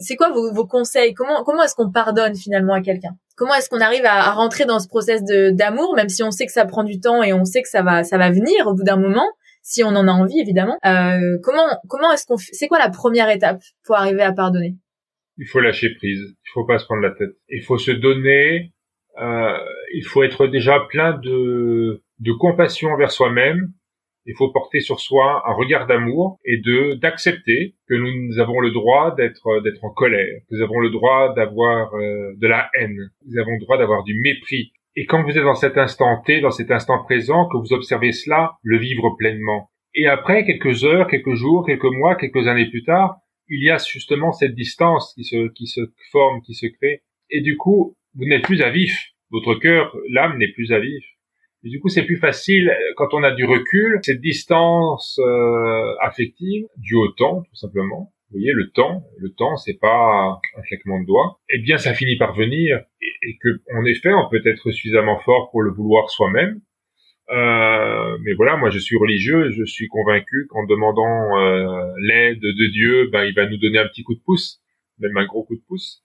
c'est 0.00 0.16
quoi 0.16 0.30
vos, 0.30 0.52
vos, 0.52 0.66
conseils? 0.66 1.14
Comment 1.14 1.44
comment 1.44 1.62
est-ce 1.62 1.74
qu'on 1.74 1.90
pardonne 1.90 2.34
finalement 2.34 2.74
à 2.74 2.80
quelqu'un? 2.80 3.10
Comment 3.36 3.54
est-ce 3.54 3.68
qu'on 3.68 3.80
arrive 3.80 4.04
à, 4.04 4.28
à, 4.28 4.30
rentrer 4.32 4.64
dans 4.64 4.78
ce 4.80 4.88
process 4.88 5.22
d'amour, 5.24 5.94
même 5.94 6.08
si 6.08 6.22
on 6.22 6.30
sait 6.30 6.46
que 6.46 6.52
ça 6.52 6.64
prend 6.64 6.84
du 6.84 7.00
temps 7.00 7.22
et 7.22 7.32
on 7.32 7.44
sait 7.44 7.62
que 7.62 7.68
ça 7.68 7.82
va 7.82 8.02
ça 8.02 8.18
va 8.18 8.30
venir 8.30 8.66
au 8.66 8.74
bout 8.74 8.82
d'un 8.82 8.96
moment, 8.96 9.26
si 9.62 9.84
on 9.84 9.88
en 9.88 10.08
a 10.08 10.12
envie 10.12 10.40
évidemment. 10.40 10.78
Euh, 10.84 11.38
comment 11.42 11.66
comment 11.88 12.12
est-ce 12.12 12.26
qu'on 12.26 12.36
c'est 12.36 12.68
quoi 12.68 12.78
la 12.78 12.90
première 12.90 13.30
étape 13.30 13.60
pour 13.84 13.96
arriver 13.96 14.22
à 14.22 14.32
pardonner? 14.32 14.74
Il 15.38 15.46
faut 15.46 15.60
lâcher 15.60 15.94
prise. 15.96 16.20
Il 16.20 16.50
faut 16.52 16.66
pas 16.66 16.78
se 16.78 16.84
prendre 16.84 17.02
la 17.02 17.12
tête. 17.12 17.36
Il 17.48 17.62
faut 17.62 17.78
se 17.78 17.92
donner. 17.92 18.72
Euh, 19.20 19.58
il 19.94 20.04
faut 20.04 20.22
être 20.22 20.46
déjà 20.46 20.80
plein 20.88 21.18
de 21.18 22.02
de 22.18 22.32
compassion 22.32 22.90
envers 22.90 23.10
soi-même 23.10 23.72
il 24.30 24.36
faut 24.36 24.50
porter 24.50 24.80
sur 24.80 25.00
soi 25.00 25.42
un 25.44 25.52
regard 25.52 25.86
d'amour 25.86 26.38
et 26.44 26.58
de 26.58 26.94
d'accepter 26.94 27.74
que 27.88 27.94
nous 27.94 28.38
avons 28.38 28.60
le 28.60 28.70
droit 28.70 29.14
d'être 29.16 29.60
d'être 29.62 29.84
en 29.84 29.90
colère, 29.90 30.40
nous 30.50 30.62
avons 30.62 30.78
le 30.78 30.90
droit 30.90 31.34
d'avoir 31.34 31.94
euh, 31.94 32.32
de 32.36 32.46
la 32.46 32.70
haine, 32.74 33.10
nous 33.26 33.38
avons 33.40 33.52
le 33.52 33.60
droit 33.60 33.76
d'avoir 33.76 34.04
du 34.04 34.14
mépris. 34.20 34.72
Et 34.96 35.06
quand 35.06 35.22
vous 35.22 35.36
êtes 35.36 35.44
dans 35.44 35.54
cet 35.54 35.78
instant 35.78 36.22
T, 36.22 36.40
dans 36.40 36.50
cet 36.50 36.70
instant 36.70 37.02
présent, 37.02 37.48
que 37.48 37.56
vous 37.56 37.72
observez 37.72 38.12
cela, 38.12 38.52
le 38.62 38.78
vivre 38.78 39.16
pleinement. 39.18 39.70
Et 39.94 40.06
après, 40.06 40.44
quelques 40.44 40.84
heures, 40.84 41.08
quelques 41.08 41.34
jours, 41.34 41.66
quelques 41.66 41.84
mois, 41.84 42.14
quelques 42.14 42.46
années 42.46 42.70
plus 42.70 42.84
tard, 42.84 43.16
il 43.48 43.64
y 43.64 43.70
a 43.70 43.78
justement 43.78 44.32
cette 44.32 44.54
distance 44.54 45.12
qui 45.14 45.24
se, 45.24 45.48
qui 45.52 45.66
se 45.66 45.80
forme, 46.12 46.40
qui 46.42 46.54
se 46.54 46.66
crée. 46.66 47.02
Et 47.30 47.40
du 47.40 47.56
coup, 47.56 47.96
vous 48.14 48.24
n'êtes 48.26 48.44
plus 48.44 48.62
à 48.62 48.70
vif. 48.70 48.96
Votre 49.30 49.54
cœur, 49.54 49.96
l'âme 50.08 50.38
n'est 50.38 50.52
plus 50.52 50.72
à 50.72 50.80
vif. 50.80 51.04
Et 51.62 51.68
du 51.68 51.80
coup, 51.80 51.88
c'est 51.88 52.04
plus 52.04 52.16
facile 52.16 52.70
quand 52.96 53.12
on 53.12 53.22
a 53.22 53.32
du 53.32 53.44
recul, 53.44 53.98
cette 54.02 54.20
distance 54.20 55.18
euh, 55.18 55.94
affective 56.00 56.64
due 56.78 56.96
au 56.96 57.08
temps, 57.08 57.42
tout 57.42 57.56
simplement. 57.56 58.12
Vous 58.30 58.38
voyez, 58.38 58.52
le 58.52 58.70
temps, 58.70 59.02
le 59.18 59.30
temps, 59.30 59.56
c'est 59.56 59.78
pas 59.78 60.40
un 60.56 60.62
claquement 60.62 61.00
de 61.00 61.06
doigts. 61.06 61.40
Eh 61.50 61.58
bien, 61.58 61.78
ça 61.78 61.94
finit 61.94 62.16
par 62.16 62.34
venir, 62.34 62.80
et, 63.02 63.36
que, 63.42 63.48
en 63.76 63.84
effet, 63.84 64.12
on 64.14 64.30
peut 64.30 64.40
être 64.44 64.70
suffisamment 64.70 65.18
fort 65.18 65.50
pour 65.50 65.62
le 65.62 65.72
vouloir 65.72 66.08
soi-même. 66.10 66.60
Euh, 67.30 68.18
mais 68.22 68.32
voilà, 68.34 68.56
moi, 68.56 68.70
je 68.70 68.78
suis 68.78 68.96
religieux, 68.96 69.48
et 69.48 69.52
je 69.52 69.64
suis 69.64 69.88
convaincu 69.88 70.46
qu'en 70.48 70.64
demandant 70.64 71.38
euh, 71.38 71.92
l'aide 71.98 72.40
de 72.40 72.70
Dieu, 72.70 73.10
ben, 73.12 73.24
il 73.24 73.34
va 73.34 73.46
nous 73.46 73.58
donner 73.58 73.78
un 73.78 73.88
petit 73.88 74.04
coup 74.04 74.14
de 74.14 74.22
pouce, 74.24 74.62
même 74.98 75.16
un 75.16 75.26
gros 75.26 75.44
coup 75.44 75.56
de 75.56 75.62
pouce. 75.66 76.04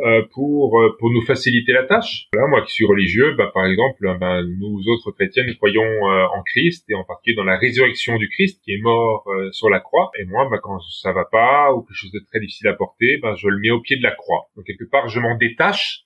Euh, 0.00 0.22
pour 0.34 0.78
euh, 0.78 0.94
pour 0.98 1.10
nous 1.10 1.22
faciliter 1.22 1.72
la 1.72 1.84
tâche. 1.84 2.28
Là, 2.34 2.46
moi 2.48 2.60
qui 2.60 2.70
suis 2.70 2.84
religieux, 2.84 3.34
bah, 3.38 3.50
par 3.54 3.64
exemple, 3.64 4.18
bah, 4.20 4.42
nous 4.42 4.82
autres 4.88 5.10
chrétiens, 5.12 5.44
nous 5.46 5.56
croyons 5.56 5.82
euh, 5.82 6.26
en 6.36 6.42
Christ 6.42 6.84
et 6.90 6.94
en 6.94 7.02
particulier 7.02 7.34
dans 7.34 7.44
la 7.44 7.56
résurrection 7.56 8.18
du 8.18 8.28
Christ 8.28 8.60
qui 8.62 8.74
est 8.74 8.82
mort 8.82 9.26
sur 9.52 9.70
la 9.70 9.80
croix. 9.80 10.10
Et 10.18 10.26
moi, 10.26 10.48
bah, 10.50 10.58
quand 10.62 10.78
ça 11.00 11.12
va 11.12 11.24
pas 11.24 11.72
ou 11.72 11.80
quelque 11.80 11.96
chose 11.96 12.12
de 12.12 12.20
très 12.30 12.40
difficile 12.40 12.68
à 12.68 12.74
porter, 12.74 13.18
bah, 13.22 13.34
je 13.38 13.48
le 13.48 13.58
mets 13.58 13.70
au 13.70 13.80
pied 13.80 13.96
de 13.96 14.02
la 14.02 14.12
croix. 14.12 14.50
Donc 14.54 14.66
quelque 14.66 14.84
part, 14.84 15.08
je 15.08 15.18
m'en 15.18 15.34
détache, 15.38 16.02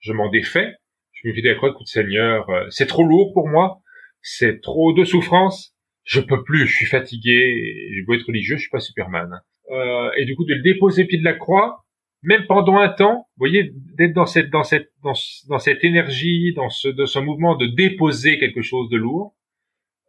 je 0.00 0.14
m'en 0.14 0.30
défais, 0.30 0.72
je 1.12 1.28
me 1.28 1.34
dis 1.34 1.48
écoute 1.48 1.86
Seigneur, 1.86 2.48
euh, 2.50 2.66
c'est 2.68 2.86
trop 2.86 3.04
lourd 3.04 3.32
pour 3.32 3.48
moi, 3.48 3.80
c'est 4.20 4.60
trop 4.60 4.92
de 4.92 5.04
souffrance, 5.04 5.74
je 6.04 6.20
peux 6.20 6.42
plus, 6.44 6.66
je 6.66 6.76
suis 6.76 6.86
fatigué, 6.86 7.54
je 7.94 8.04
veux 8.06 8.18
être 8.18 8.26
religieux, 8.26 8.56
je 8.56 8.62
suis 8.62 8.70
pas 8.70 8.80
Superman. 8.80 9.40
Euh, 9.70 10.10
et 10.18 10.26
du 10.26 10.36
coup 10.36 10.44
de 10.44 10.54
le 10.54 10.62
déposer 10.62 11.04
pied 11.06 11.18
de 11.18 11.24
la 11.24 11.32
croix, 11.32 11.83
même 12.24 12.46
pendant 12.46 12.78
un 12.78 12.88
temps, 12.88 13.28
vous 13.36 13.46
voyez, 13.46 13.70
d'être 13.98 14.14
dans 14.14 14.26
cette 14.26 14.50
dans 14.50 14.64
cette 14.64 14.90
dans, 15.02 15.58
cette 15.58 15.84
énergie, 15.84 16.54
dans 16.54 16.70
ce 16.70 16.88
de 16.88 17.04
ce 17.04 17.18
mouvement 17.18 17.54
de 17.54 17.66
déposer 17.66 18.38
quelque 18.38 18.62
chose 18.62 18.88
de 18.88 18.96
lourd, 18.96 19.36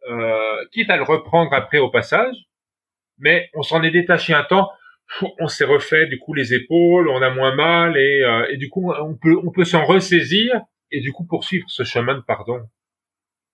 euh, 0.08 0.64
quitte 0.72 0.90
à 0.90 0.96
le 0.96 1.02
reprendre 1.02 1.52
après 1.52 1.78
au 1.78 1.90
passage, 1.90 2.34
mais 3.18 3.50
on 3.54 3.62
s'en 3.62 3.82
est 3.82 3.90
détaché 3.90 4.32
un 4.32 4.44
temps, 4.44 4.70
on 5.38 5.46
s'est 5.46 5.66
refait 5.66 6.06
du 6.06 6.18
coup 6.18 6.32
les 6.32 6.54
épaules, 6.54 7.08
on 7.08 7.20
a 7.20 7.30
moins 7.30 7.54
mal 7.54 7.98
et, 7.98 8.22
euh, 8.22 8.46
et 8.50 8.56
du 8.56 8.70
coup 8.70 8.90
on 8.92 9.14
peut 9.14 9.36
on 9.44 9.52
peut 9.52 9.64
s'en 9.64 9.84
ressaisir 9.84 10.60
et 10.90 11.00
du 11.00 11.12
coup 11.12 11.26
poursuivre 11.26 11.68
ce 11.68 11.84
chemin 11.84 12.14
de 12.14 12.22
pardon. 12.26 12.60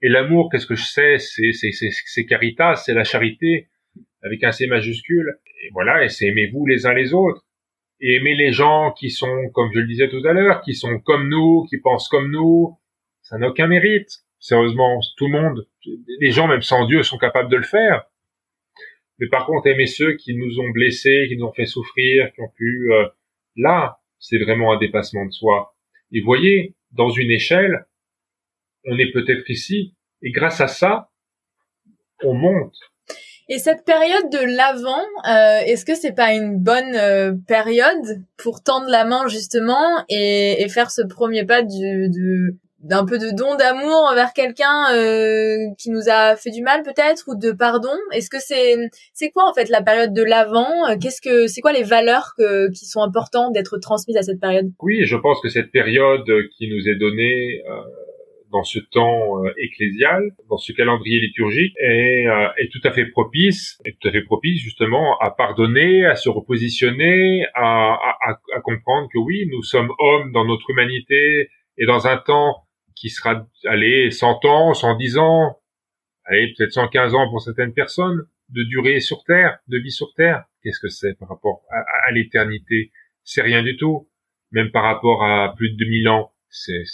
Et 0.05 0.09
l'amour, 0.09 0.51
qu'est-ce 0.51 0.66
que 0.66 0.77
je 0.77 0.85
sais? 0.85 1.18
C'est 1.18 1.53
c'est 1.53 1.70
c'est 1.72 2.27
caritas, 2.27 2.77
c'est 2.77 2.94
la 2.94 3.05
charité 3.05 3.68
avec 4.22 4.44
un 4.44 4.53
C 4.53 4.68
majuscule. 4.68 5.38
Et 5.64 5.70
voilà, 5.72 6.05
et 6.05 6.09
c'est 6.09 6.27
aimez-vous 6.27 6.66
les 6.66 6.87
uns 6.87 6.94
les 6.94 7.12
autres 7.12 7.44
et 8.03 8.17
aimer 8.17 8.35
les 8.35 8.53
gens 8.53 8.93
qui 8.93 9.11
sont, 9.11 9.49
comme 9.55 9.71
je 9.73 9.79
le 9.79 9.87
disais 9.87 10.09
tout 10.09 10.23
à 10.27 10.33
l'heure, 10.33 10.61
qui 10.62 10.75
sont 10.75 10.99
comme 10.99 11.29
nous, 11.29 11.65
qui 11.71 11.79
pensent 11.79 12.09
comme 12.09 12.31
nous. 12.31 12.77
Ça 13.23 13.38
n'a 13.38 13.49
aucun 13.49 13.69
mérite. 13.69 14.11
Sérieusement, 14.41 14.99
tout 15.17 15.29
le 15.29 15.41
monde, 15.41 15.69
les 16.19 16.33
gens 16.33 16.49
même 16.49 16.62
sans 16.62 16.85
Dieu 16.87 17.05
sont 17.05 17.17
capables 17.17 17.49
de 17.49 17.57
le 17.57 17.62
faire. 17.62 18.05
Mais 19.19 19.29
par 19.29 19.47
contre, 19.47 19.69
aimer 19.69 19.87
ceux 19.87 20.17
qui 20.17 20.35
nous 20.35 20.59
ont 20.59 20.71
blessés, 20.71 21.27
qui 21.29 21.37
nous 21.37 21.47
ont 21.47 21.53
fait 21.53 21.67
souffrir, 21.67 22.33
qui 22.35 22.41
ont 22.41 22.51
pu, 22.57 22.93
euh, 22.93 23.07
là, 23.55 24.01
c'est 24.19 24.38
vraiment 24.38 24.73
un 24.73 24.79
dépassement 24.79 25.25
de 25.25 25.31
soi. 25.31 25.77
Et 26.11 26.21
voyez, 26.21 26.75
dans 26.91 27.11
une 27.11 27.31
échelle, 27.31 27.87
on 28.85 28.99
est 28.99 29.12
peut-être 29.12 29.49
ici, 29.49 29.95
et 30.23 30.33
grâce 30.33 30.61
à 30.61 30.67
ça, 30.67 31.11
on 32.25 32.35
monte. 32.35 32.77
Et 33.55 33.59
cette 33.59 33.85
période 33.85 34.31
de 34.31 34.57
l'avant, 34.57 35.05
euh, 35.29 35.61
est-ce 35.67 35.85
que 35.85 35.95
c'est 35.95 36.15
pas 36.15 36.33
une 36.33 36.57
bonne 36.57 36.95
euh, 36.95 37.35
période 37.47 38.25
pour 38.38 38.62
tendre 38.62 38.88
la 38.88 39.05
main 39.05 39.29
justement 39.29 40.07
et, 40.09 40.62
et 40.62 40.69
faire 40.71 40.91
ce 40.91 41.03
premier 41.03 41.45
pas 41.45 41.61
du, 41.61 42.09
du 42.09 42.57
d'un 42.81 43.05
peu 43.05 43.19
de 43.19 43.29
don 43.37 43.55
d'amour 43.57 44.09
envers 44.11 44.33
quelqu'un 44.33 44.95
euh, 44.95 45.67
qui 45.79 45.91
nous 45.91 46.09
a 46.09 46.35
fait 46.35 46.51
du 46.51 46.62
mal 46.62 46.83
peut-être 46.83 47.25
ou 47.29 47.35
de 47.37 47.53
pardon? 47.53 47.93
Est-ce 48.12 48.31
que 48.31 48.41
c'est 48.41 48.88
c'est 49.12 49.29
quoi 49.29 49.47
en 49.47 49.53
fait 49.53 49.69
la 49.69 49.83
période 49.83 50.15
de 50.15 50.23
l'avant? 50.23 50.97
Qu'est-ce 50.99 51.21
que 51.21 51.47
c'est 51.47 51.61
quoi 51.61 51.75
les 51.75 51.83
valeurs 51.83 52.33
que, 52.38 52.71
qui 52.71 52.87
sont 52.87 53.03
importantes 53.03 53.53
d'être 53.53 53.77
transmises 53.77 54.17
à 54.17 54.23
cette 54.23 54.41
période? 54.41 54.73
Oui, 54.81 55.05
je 55.05 55.17
pense 55.17 55.43
que 55.43 55.51
cette 55.51 55.71
période 55.73 56.25
qui 56.57 56.71
nous 56.71 56.88
est 56.88 56.97
donnée 56.97 57.62
euh, 57.69 57.83
dans 58.53 58.62
ce 58.62 58.79
temps 58.79 59.45
euh, 59.45 59.53
ecclésial, 59.57 60.23
dans 60.49 60.59
ce 60.59 60.73
calendrier 60.73 61.21
liturgique, 61.21 61.75
est, 61.79 62.27
euh, 62.27 62.49
est 62.59 62.71
tout 62.71 62.87
à 62.87 62.93
fait 62.93 63.07
propice, 63.07 63.81
est 63.85 63.99
tout 63.99 64.09
à 64.09 64.12
fait 64.12 64.23
propice 64.23 64.61
justement 64.61 65.19
à 65.19 65.31
pardonner, 65.31 66.05
à 66.05 66.15
se 66.15 66.29
repositionner, 66.29 67.47
à, 67.55 67.95
à, 67.95 68.38
à 68.55 68.61
comprendre 68.61 69.09
que 69.12 69.19
oui, 69.19 69.49
nous 69.51 69.62
sommes 69.62 69.91
hommes 69.99 70.33
dans 70.33 70.45
notre 70.45 70.71
humanité 70.71 71.49
et 71.79 71.87
dans 71.87 72.07
un 72.07 72.19
temps 72.19 72.67
qui 72.95 73.11
sera, 73.11 73.47
allez, 73.65 74.11
100 74.11 74.45
ans, 74.45 74.75
110 74.75 75.19
ans, 75.19 75.59
allez, 76.25 76.53
peut-être 76.57 76.73
115 76.73 77.15
ans 77.15 77.29
pour 77.31 77.41
certaines 77.41 77.73
personnes, 77.73 78.27
de 78.51 78.62
durée 78.65 79.01
sur 79.01 79.25
Terre, 79.25 79.59
de 79.69 79.79
vie 79.79 79.91
sur 79.91 80.12
Terre. 80.15 80.45
Qu'est-ce 80.62 80.79
que 80.79 80.88
c'est 80.88 81.19
par 81.19 81.29
rapport 81.29 81.62
à, 81.71 82.11
l'éternité? 82.12 82.93
C'est 83.25 83.43
rien 83.43 83.62
du 83.62 83.77
tout. 83.77 84.09
Même 84.51 84.71
par 84.71 84.85
rapport 84.85 85.25
à 85.25 85.55
plus 85.57 85.71
de 85.71 85.77
2000 85.77 86.09
ans, 86.11 86.32
c'est 86.53 86.85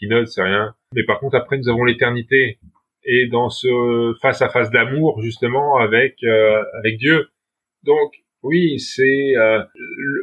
peanuts, 0.00 0.26
c'est 0.26 0.42
rien. 0.42 0.74
Mais 0.94 1.04
par 1.04 1.18
contre, 1.18 1.36
après, 1.36 1.58
nous 1.58 1.68
avons 1.68 1.84
l'éternité. 1.84 2.58
Et 3.04 3.26
dans 3.26 3.48
ce 3.48 4.14
face 4.20 4.42
à 4.42 4.48
face 4.48 4.70
d'amour, 4.70 5.20
justement, 5.22 5.76
avec 5.78 6.16
euh, 6.24 6.62
avec 6.78 6.98
Dieu. 6.98 7.28
Donc, 7.84 8.12
oui, 8.42 8.78
c'est 8.80 9.34
euh, 9.36 9.62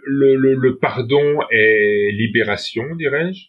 le, 0.06 0.36
le, 0.36 0.54
le 0.56 0.78
pardon 0.78 1.40
est 1.52 2.12
libération, 2.12 2.84
dirais-je. 2.96 3.48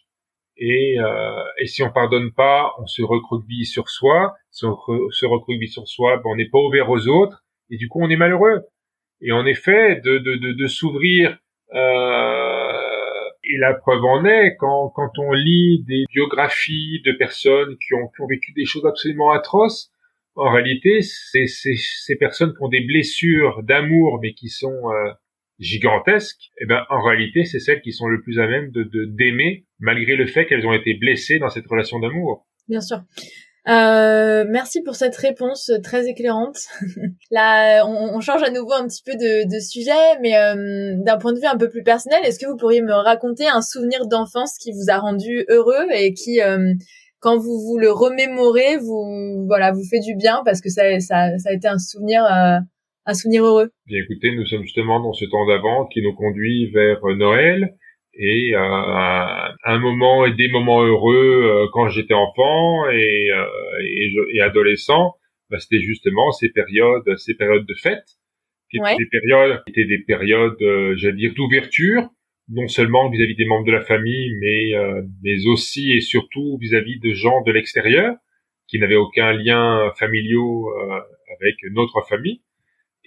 Et, 0.57 0.99
euh, 0.99 1.43
et 1.61 1.67
si 1.67 1.83
on 1.83 1.91
pardonne 1.91 2.31
pas, 2.31 2.73
on 2.79 2.87
se 2.87 3.03
recroqueville 3.03 3.65
sur 3.65 3.89
soi. 3.89 4.33
Si 4.49 4.65
on 4.65 4.75
se 5.11 5.25
recroqueville 5.25 5.69
sur 5.69 5.87
soi, 5.87 6.17
ben 6.17 6.31
on 6.31 6.35
n'est 6.35 6.49
pas 6.49 6.59
ouvert 6.59 6.89
aux 6.89 7.07
autres, 7.07 7.43
et 7.69 7.77
du 7.77 7.89
coup 7.89 7.99
on 8.01 8.09
est 8.09 8.15
malheureux. 8.15 8.61
Et 9.21 9.31
en 9.31 9.45
effet, 9.45 10.01
de, 10.03 10.17
de, 10.17 10.35
de, 10.35 10.51
de 10.53 10.67
s'ouvrir, 10.67 11.37
euh, 11.75 12.46
et 13.49 13.57
la 13.57 13.73
preuve 13.73 14.03
en 14.03 14.25
est 14.25 14.55
quand, 14.57 14.89
quand 14.89 15.11
on 15.17 15.31
lit 15.33 15.83
des 15.87 16.03
biographies 16.11 17.01
de 17.05 17.11
personnes 17.13 17.77
qui 17.77 17.93
ont, 17.93 18.07
qui 18.07 18.21
ont 18.21 18.27
vécu 18.27 18.53
des 18.53 18.65
choses 18.65 18.85
absolument 18.85 19.31
atroces. 19.31 19.91
En 20.35 20.51
réalité, 20.51 21.01
c'est 21.01 21.47
ces 21.47 22.15
personnes 22.15 22.51
qui 22.51 22.61
ont 22.61 22.69
des 22.69 22.85
blessures 22.85 23.63
d'amour, 23.63 24.19
mais 24.21 24.33
qui 24.33 24.49
sont 24.49 24.91
euh, 24.91 25.11
gigantesques, 25.59 26.51
eh 26.61 26.65
ben 26.65 26.83
en 26.89 27.01
réalité 27.01 27.43
c'est 27.43 27.59
celles 27.59 27.81
qui 27.81 27.91
sont 27.91 28.07
le 28.07 28.21
plus 28.21 28.39
à 28.39 28.47
même 28.47 28.71
de 28.71 28.83
d'aimer 29.05 29.65
malgré 29.79 30.15
le 30.15 30.27
fait 30.27 30.45
qu'elles 30.45 30.67
ont 30.67 30.73
été 30.73 30.93
blessées 30.93 31.39
dans 31.39 31.49
cette 31.49 31.67
relation 31.67 31.99
d'amour. 31.99 32.45
Bien 32.67 32.81
sûr. 32.81 32.99
Euh, 33.67 34.45
merci 34.47 34.81
pour 34.81 34.95
cette 34.95 35.15
réponse 35.17 35.71
très 35.83 36.07
éclairante. 36.07 36.57
Là, 37.31 37.85
on, 37.85 38.15
on, 38.15 38.21
change 38.21 38.41
à 38.41 38.49
nouveau 38.49 38.71
un 38.71 38.87
petit 38.87 39.03
peu 39.03 39.13
de, 39.13 39.43
de 39.43 39.59
sujet, 39.59 40.19
mais 40.21 40.37
euh, 40.37 40.95
d'un 41.03 41.17
point 41.17 41.33
de 41.33 41.39
vue 41.39 41.45
un 41.45 41.57
peu 41.57 41.69
plus 41.69 41.83
personnel, 41.83 42.19
est-ce 42.23 42.39
que 42.39 42.45
vous 42.45 42.55
pourriez 42.55 42.81
me 42.81 42.93
raconter 42.93 43.45
un 43.47 43.61
souvenir 43.61 44.07
d'enfance 44.07 44.57
qui 44.57 44.71
vous 44.71 44.89
a 44.89 44.97
rendu 44.99 45.45
heureux 45.49 45.85
et 45.93 46.13
qui, 46.13 46.41
euh, 46.41 46.73
quand 47.19 47.37
vous 47.37 47.59
vous 47.59 47.77
le 47.77 47.91
remémorez, 47.91 48.77
vous 48.77 49.45
voilà, 49.47 49.73
vous 49.73 49.83
fait 49.83 49.99
du 49.99 50.15
bien 50.15 50.43
parce 50.45 50.61
que 50.61 50.69
ça, 50.69 50.99
ça, 50.99 51.37
ça 51.37 51.49
a 51.49 51.53
été 51.53 51.67
un 51.67 51.77
souvenir 51.77 52.23
euh, 52.23 52.59
un 53.05 53.13
souvenir 53.13 53.43
heureux? 53.45 53.71
Bien 53.85 53.99
écoutez, 54.01 54.35
nous 54.35 54.45
sommes 54.45 54.63
justement 54.63 55.01
dans 55.01 55.13
ce 55.13 55.25
temps 55.25 55.45
d'avant 55.47 55.87
qui 55.87 56.01
nous 56.01 56.13
conduit 56.13 56.71
vers 56.71 56.99
Noël 57.17 57.75
et 58.17 58.55
euh, 58.55 58.59
un 58.59 59.79
moment 59.79 60.25
et 60.25 60.33
des 60.33 60.49
moments 60.49 60.83
heureux 60.83 61.15
euh, 61.43 61.67
quand 61.71 61.87
j'étais 61.89 62.13
enfant 62.13 62.89
et, 62.89 63.31
euh, 63.31 63.45
et, 63.83 64.11
et, 64.33 64.41
adolescent, 64.41 65.15
bah, 65.49 65.59
c'était 65.59 65.81
justement 65.81 66.31
ces 66.31 66.49
périodes, 66.49 67.17
ces 67.17 67.35
périodes 67.35 67.65
de 67.65 67.75
fête, 67.75 68.05
qui 68.69 68.77
étaient 68.77 68.97
des 68.97 69.09
périodes, 69.09 69.63
étaient 69.67 69.85
des 69.85 69.99
périodes, 69.99 70.61
euh, 70.61 70.95
j'allais 70.97 71.15
dire, 71.15 71.33
d'ouverture, 71.35 72.09
non 72.49 72.67
seulement 72.67 73.09
vis-à-vis 73.09 73.35
des 73.35 73.45
membres 73.45 73.65
de 73.65 73.71
la 73.71 73.81
famille, 73.81 74.31
mais 74.39 74.71
mais 75.21 75.47
aussi 75.47 75.91
et 75.91 75.99
surtout 75.99 76.57
vis-à-vis 76.61 76.97
de 76.99 77.11
gens 77.11 77.41
de 77.41 77.51
l'extérieur 77.51 78.15
qui 78.69 78.79
n'avaient 78.79 78.95
aucun 78.95 79.33
lien 79.33 79.91
familial 79.97 81.03
avec 81.29 81.55
notre 81.73 82.01
famille. 82.07 82.41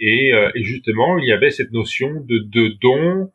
Et, 0.01 0.33
euh, 0.33 0.51
et, 0.55 0.63
justement, 0.63 1.19
il 1.19 1.29
y 1.29 1.33
avait 1.33 1.51
cette 1.51 1.73
notion 1.73 2.09
de, 2.27 2.39
de 2.39 2.75
don, 2.81 3.23
euh, 3.23 3.27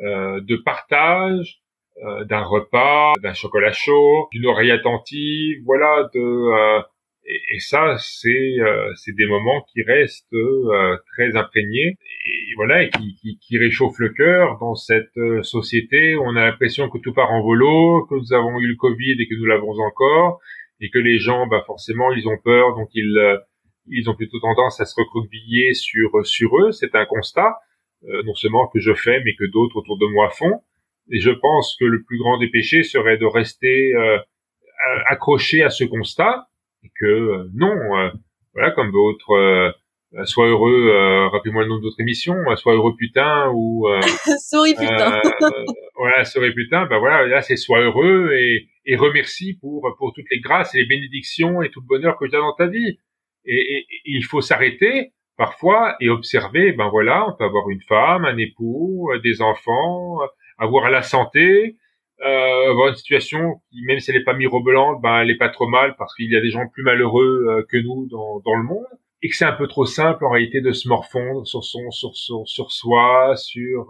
de 0.00 0.56
partage, 0.56 1.60
euh, 2.04 2.24
d'un 2.26 2.42
repas, 2.42 3.14
d'un 3.24 3.34
chocolat 3.34 3.72
chaud, 3.72 4.28
d'une 4.30 4.46
oreille 4.46 4.70
attentive, 4.70 5.58
voilà, 5.64 6.08
de 6.14 6.20
euh, 6.20 6.80
et, 7.26 7.56
et, 7.56 7.58
ça, 7.58 7.96
c'est 7.98 8.56
c'est 8.94 9.16
des 9.16 9.26
moments 9.26 9.66
qui 9.72 9.82
restent 9.82 10.32
très 11.12 11.36
imprégnés 11.36 11.96
et 12.24 12.54
voilà 12.56 12.84
et 12.84 12.90
qui, 12.90 13.16
qui, 13.16 13.38
qui 13.40 13.58
réchauffent 13.58 13.98
le 13.98 14.10
cœur 14.10 14.58
dans 14.60 14.76
cette 14.76 15.18
société. 15.42 16.14
Où 16.14 16.22
on 16.22 16.36
a 16.36 16.44
l'impression 16.44 16.88
que 16.88 16.98
tout 16.98 17.12
part 17.12 17.32
en 17.32 17.42
volo, 17.42 18.06
que 18.08 18.14
nous 18.14 18.32
avons 18.32 18.60
eu 18.60 18.68
le 18.68 18.76
Covid 18.76 19.16
et 19.18 19.26
que 19.28 19.34
nous 19.34 19.46
l'avons 19.46 19.76
encore, 19.80 20.40
et 20.80 20.90
que 20.90 21.00
les 21.00 21.18
gens, 21.18 21.48
bah 21.48 21.64
forcément, 21.66 22.12
ils 22.12 22.28
ont 22.28 22.38
peur, 22.38 22.76
donc 22.76 22.90
ils 22.94 23.40
ils 23.90 24.08
ont 24.08 24.14
plutôt 24.14 24.38
tendance 24.38 24.80
à 24.80 24.84
se 24.84 24.94
recroqueviller 24.96 25.74
sur 25.74 26.24
sur 26.24 26.56
eux. 26.60 26.70
C'est 26.70 26.94
un 26.94 27.06
constat, 27.06 27.56
euh, 28.04 28.22
non 28.24 28.34
seulement 28.34 28.68
que 28.68 28.80
je 28.80 28.94
fais, 28.94 29.20
mais 29.24 29.34
que 29.34 29.44
d'autres 29.50 29.76
autour 29.76 29.98
de 29.98 30.06
moi 30.06 30.30
font. 30.30 30.60
Et 31.10 31.20
je 31.20 31.30
pense 31.30 31.76
que 31.80 31.84
le 31.84 32.02
plus 32.02 32.18
grand 32.18 32.38
des 32.38 32.48
péchés 32.48 32.82
serait 32.82 33.16
de 33.16 33.24
rester 33.24 33.94
euh, 34.86 34.98
accroché 35.08 35.64
à 35.64 35.70
ce 35.70 35.82
constat 35.82 36.46
et 36.84 36.90
que 37.00 37.04
euh, 37.04 37.50
non, 37.52 37.74
euh, 37.96 38.10
voilà, 38.54 38.70
comme 38.70 38.90
votre 38.90 39.74
Sois 40.24 40.48
heureux, 40.48 40.90
rappelez-moi 41.32 41.64
le 41.64 41.68
nom 41.68 41.76
de 41.76 41.82
votre 41.82 42.00
émission, 42.00 42.34
Sois 42.56 42.74
heureux 42.74 42.94
putain 42.96 43.50
ou 43.52 43.86
Souris 44.48 44.74
putain. 44.74 45.20
voilà, 45.96 46.24
souris 46.24 46.54
putain, 46.54 46.86
ben 46.86 46.98
voilà, 46.98 47.26
là 47.26 47.42
c'est 47.42 47.56
Sois 47.56 47.80
heureux 47.80 48.32
et, 48.32 48.68
et 48.86 48.96
remercie 48.96 49.58
pour 49.60 49.94
pour 49.98 50.14
toutes 50.14 50.30
les 50.30 50.40
grâces 50.40 50.74
et 50.74 50.78
les 50.78 50.86
bénédictions 50.86 51.60
et 51.60 51.70
tout 51.70 51.80
le 51.80 51.86
bonheur 51.86 52.16
que 52.16 52.24
tu 52.24 52.36
as 52.36 52.38
dans 52.38 52.54
ta 52.54 52.68
vie 52.68 53.00
et, 53.44 53.86
il 54.06 54.24
faut 54.24 54.40
s'arrêter 54.40 55.12
parfois 55.38 55.96
et 56.00 56.10
observer, 56.10 56.72
ben 56.72 56.88
voilà, 56.88 57.26
on 57.26 57.32
peut 57.32 57.44
avoir 57.44 57.70
une 57.70 57.80
femme, 57.82 58.26
un 58.26 58.36
époux, 58.36 59.10
euh, 59.10 59.20
des 59.20 59.40
enfants, 59.40 60.20
euh, 60.22 60.26
avoir 60.58 60.90
la 60.90 61.02
santé, 61.02 61.76
euh, 62.20 62.70
avoir 62.70 62.88
une 62.88 62.96
situation 62.96 63.62
qui, 63.70 63.82
même 63.82 64.00
si 64.00 64.10
elle 64.10 64.18
n'est 64.18 64.24
pas 64.24 64.34
mirobolante, 64.34 65.00
ben 65.00 65.20
elle 65.20 65.30
est 65.30 65.38
pas 65.38 65.48
trop 65.48 65.68
mal 65.68 65.94
parce 65.96 66.14
qu'il 66.14 66.30
y 66.30 66.36
a 66.36 66.40
des 66.40 66.50
gens 66.50 66.66
plus 66.68 66.82
malheureux 66.82 67.64
que 67.70 67.78
nous 67.78 68.06
dans, 68.10 68.40
dans 68.40 68.56
le 68.56 68.64
monde 68.64 68.86
et 69.22 69.28
que 69.28 69.36
c'est 69.36 69.44
un 69.44 69.52
peu 69.52 69.68
trop 69.68 69.86
simple 69.86 70.24
en 70.24 70.30
réalité 70.30 70.60
de 70.60 70.72
se 70.72 70.88
morfondre 70.88 71.46
sur 71.46 71.64
son, 71.64 71.90
sur, 71.90 72.14
sur, 72.14 72.46
sur 72.46 72.72
soi, 72.72 73.36
sur 73.36 73.86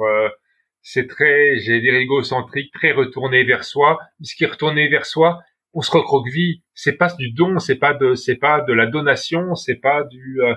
c'est 0.83 1.07
très, 1.07 1.59
j'ai 1.59 1.81
dire 1.81 1.95
égocentrique, 1.95 2.73
très 2.73 2.93
retourné 2.93 3.45
vers 3.45 3.65
soi. 3.65 3.99
Ce 4.23 4.35
qui 4.35 4.45
est 4.45 4.49
retourné 4.49 4.89
vers 4.89 5.07
soi, 5.07 5.41
on 5.75 5.83
se 5.83 5.91
recroqueville. 5.91 6.63
C'est 6.75 6.97
pas 6.97 7.13
du 7.19 7.31
don, 7.31 7.59
c'est 7.59 7.77
pas 7.77 7.95
de, 7.95 8.15
c'est 8.15 8.37
pas 8.37 8.61
de 8.63 8.73
la 8.73 8.87
donation, 8.87 9.55
c'est 9.55 9.81
pas 9.81 10.05
du. 10.05 10.41
Euh, 10.43 10.55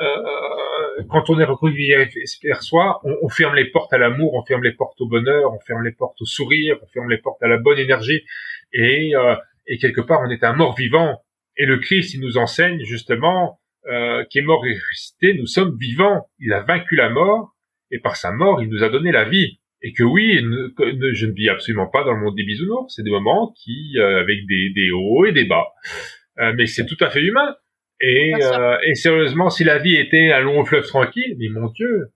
euh, 0.00 1.02
quand 1.10 1.30
on 1.30 1.38
est 1.38 1.44
recroquevillé 1.44 2.08
vers 2.42 2.62
soi, 2.62 3.00
on, 3.04 3.14
on, 3.22 3.28
ferme 3.28 3.54
les 3.54 3.66
portes 3.66 3.92
à 3.92 3.98
l'amour, 3.98 4.34
on 4.34 4.44
ferme 4.44 4.62
les 4.62 4.72
portes 4.72 5.00
au 5.00 5.08
bonheur, 5.08 5.52
on 5.52 5.60
ferme 5.60 5.82
les 5.84 5.92
portes 5.92 6.20
au 6.20 6.24
sourire, 6.24 6.76
on 6.82 6.86
ferme 6.86 7.10
les 7.10 7.18
portes 7.18 7.42
à 7.42 7.48
la 7.48 7.58
bonne 7.58 7.78
énergie, 7.78 8.22
et, 8.72 9.14
euh, 9.14 9.34
et 9.66 9.78
quelque 9.78 10.00
part 10.00 10.20
on 10.22 10.30
est 10.30 10.44
un 10.44 10.54
mort 10.54 10.74
vivant. 10.76 11.22
Et 11.56 11.66
le 11.66 11.78
Christ, 11.78 12.14
il 12.14 12.20
nous 12.20 12.38
enseigne 12.38 12.82
justement 12.84 13.60
euh, 13.86 14.24
qui 14.30 14.38
est 14.38 14.42
mort 14.42 14.64
et 14.66 14.72
ressuscité, 14.72 15.34
nous 15.34 15.46
sommes 15.46 15.76
vivants. 15.78 16.28
Il 16.38 16.52
a 16.52 16.60
vaincu 16.60 16.96
la 16.96 17.10
mort, 17.10 17.54
et 17.90 17.98
par 17.98 18.16
sa 18.16 18.32
mort, 18.32 18.62
il 18.62 18.68
nous 18.68 18.82
a 18.82 18.88
donné 18.88 19.12
la 19.12 19.24
vie 19.24 19.58
et 19.82 19.92
que 19.92 20.04
oui, 20.04 20.38
je 20.38 21.26
ne 21.26 21.32
vis 21.32 21.48
absolument 21.48 21.88
pas 21.88 22.04
dans 22.04 22.12
le 22.12 22.20
monde 22.20 22.36
des 22.36 22.44
bisounours. 22.44 22.94
C'est 22.94 23.02
des 23.02 23.10
moments 23.10 23.52
qui, 23.62 23.98
euh, 23.98 24.20
avec 24.20 24.46
des, 24.46 24.70
des, 24.74 24.90
hauts 24.92 25.24
et 25.26 25.32
des 25.32 25.44
bas, 25.44 25.66
euh, 26.38 26.52
mais 26.56 26.66
c'est 26.66 26.86
tout 26.86 26.96
à 27.00 27.10
fait 27.10 27.22
humain. 27.22 27.54
Et, 28.02 28.32
euh, 28.34 28.76
et 28.84 28.94
sérieusement, 28.94 29.48
si 29.48 29.62
la 29.62 29.78
vie 29.78 29.96
était 29.96 30.32
un 30.32 30.40
long 30.40 30.64
fleuve 30.64 30.86
tranquille, 30.86 31.36
mais 31.38 31.48
mon 31.48 31.68
Dieu, 31.68 32.12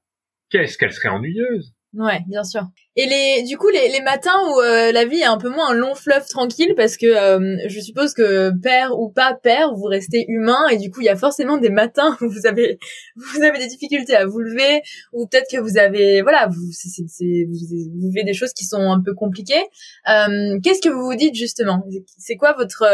qu'est-ce 0.51 0.77
qu'elle 0.77 0.93
serait 0.93 1.09
ennuyeuse? 1.09 1.77
Ouais, 1.95 2.21
bien 2.29 2.45
sûr. 2.45 2.63
Et 2.97 3.07
les, 3.07 3.43
du 3.45 3.57
coup, 3.57 3.69
les, 3.71 3.89
les 3.89 4.03
matins 4.03 4.37
où 4.49 4.61
euh, 4.61 4.93
la 4.93 5.07
vie 5.07 5.21
est 5.21 5.25
un 5.25 5.39
peu 5.39 5.49
moins 5.49 5.71
un 5.71 5.75
long 5.75 5.95
fleuve 5.95 6.27
tranquille, 6.29 6.75
parce 6.77 6.97
que 6.99 7.07
euh, 7.07 7.57
je 7.69 7.81
suppose 7.81 8.13
que 8.13 8.51
père 8.61 8.99
ou 8.99 9.11
pas 9.11 9.33
père, 9.33 9.73
vous 9.73 9.85
restez 9.85 10.27
humain, 10.29 10.67
et 10.71 10.77
du 10.77 10.91
coup, 10.91 11.01
il 11.01 11.07
y 11.07 11.09
a 11.09 11.17
forcément 11.17 11.57
des 11.57 11.71
matins 11.71 12.17
où 12.21 12.29
vous 12.29 12.47
avez, 12.47 12.79
vous 13.17 13.43
avez 13.43 13.59
des 13.59 13.69
difficultés 13.69 14.15
à 14.15 14.27
vous 14.27 14.41
lever, 14.41 14.83
ou 15.13 15.27
peut-être 15.27 15.47
que 15.51 15.59
vous 15.59 15.79
avez, 15.79 16.21
voilà, 16.21 16.49
vous, 16.49 16.71
c'est, 16.73 17.05
c'est, 17.07 17.47
vous, 17.49 18.09
vivez 18.09 18.25
des 18.25 18.35
choses 18.35 18.53
qui 18.53 18.65
sont 18.65 18.91
un 18.91 19.01
peu 19.01 19.15
compliquées. 19.15 19.65
Euh, 20.11 20.59
qu'est-ce 20.63 20.83
que 20.83 20.93
vous 20.93 21.05
vous 21.05 21.17
dites 21.17 21.35
justement? 21.35 21.83
C'est 22.19 22.37
quoi 22.37 22.53
votre, 22.53 22.85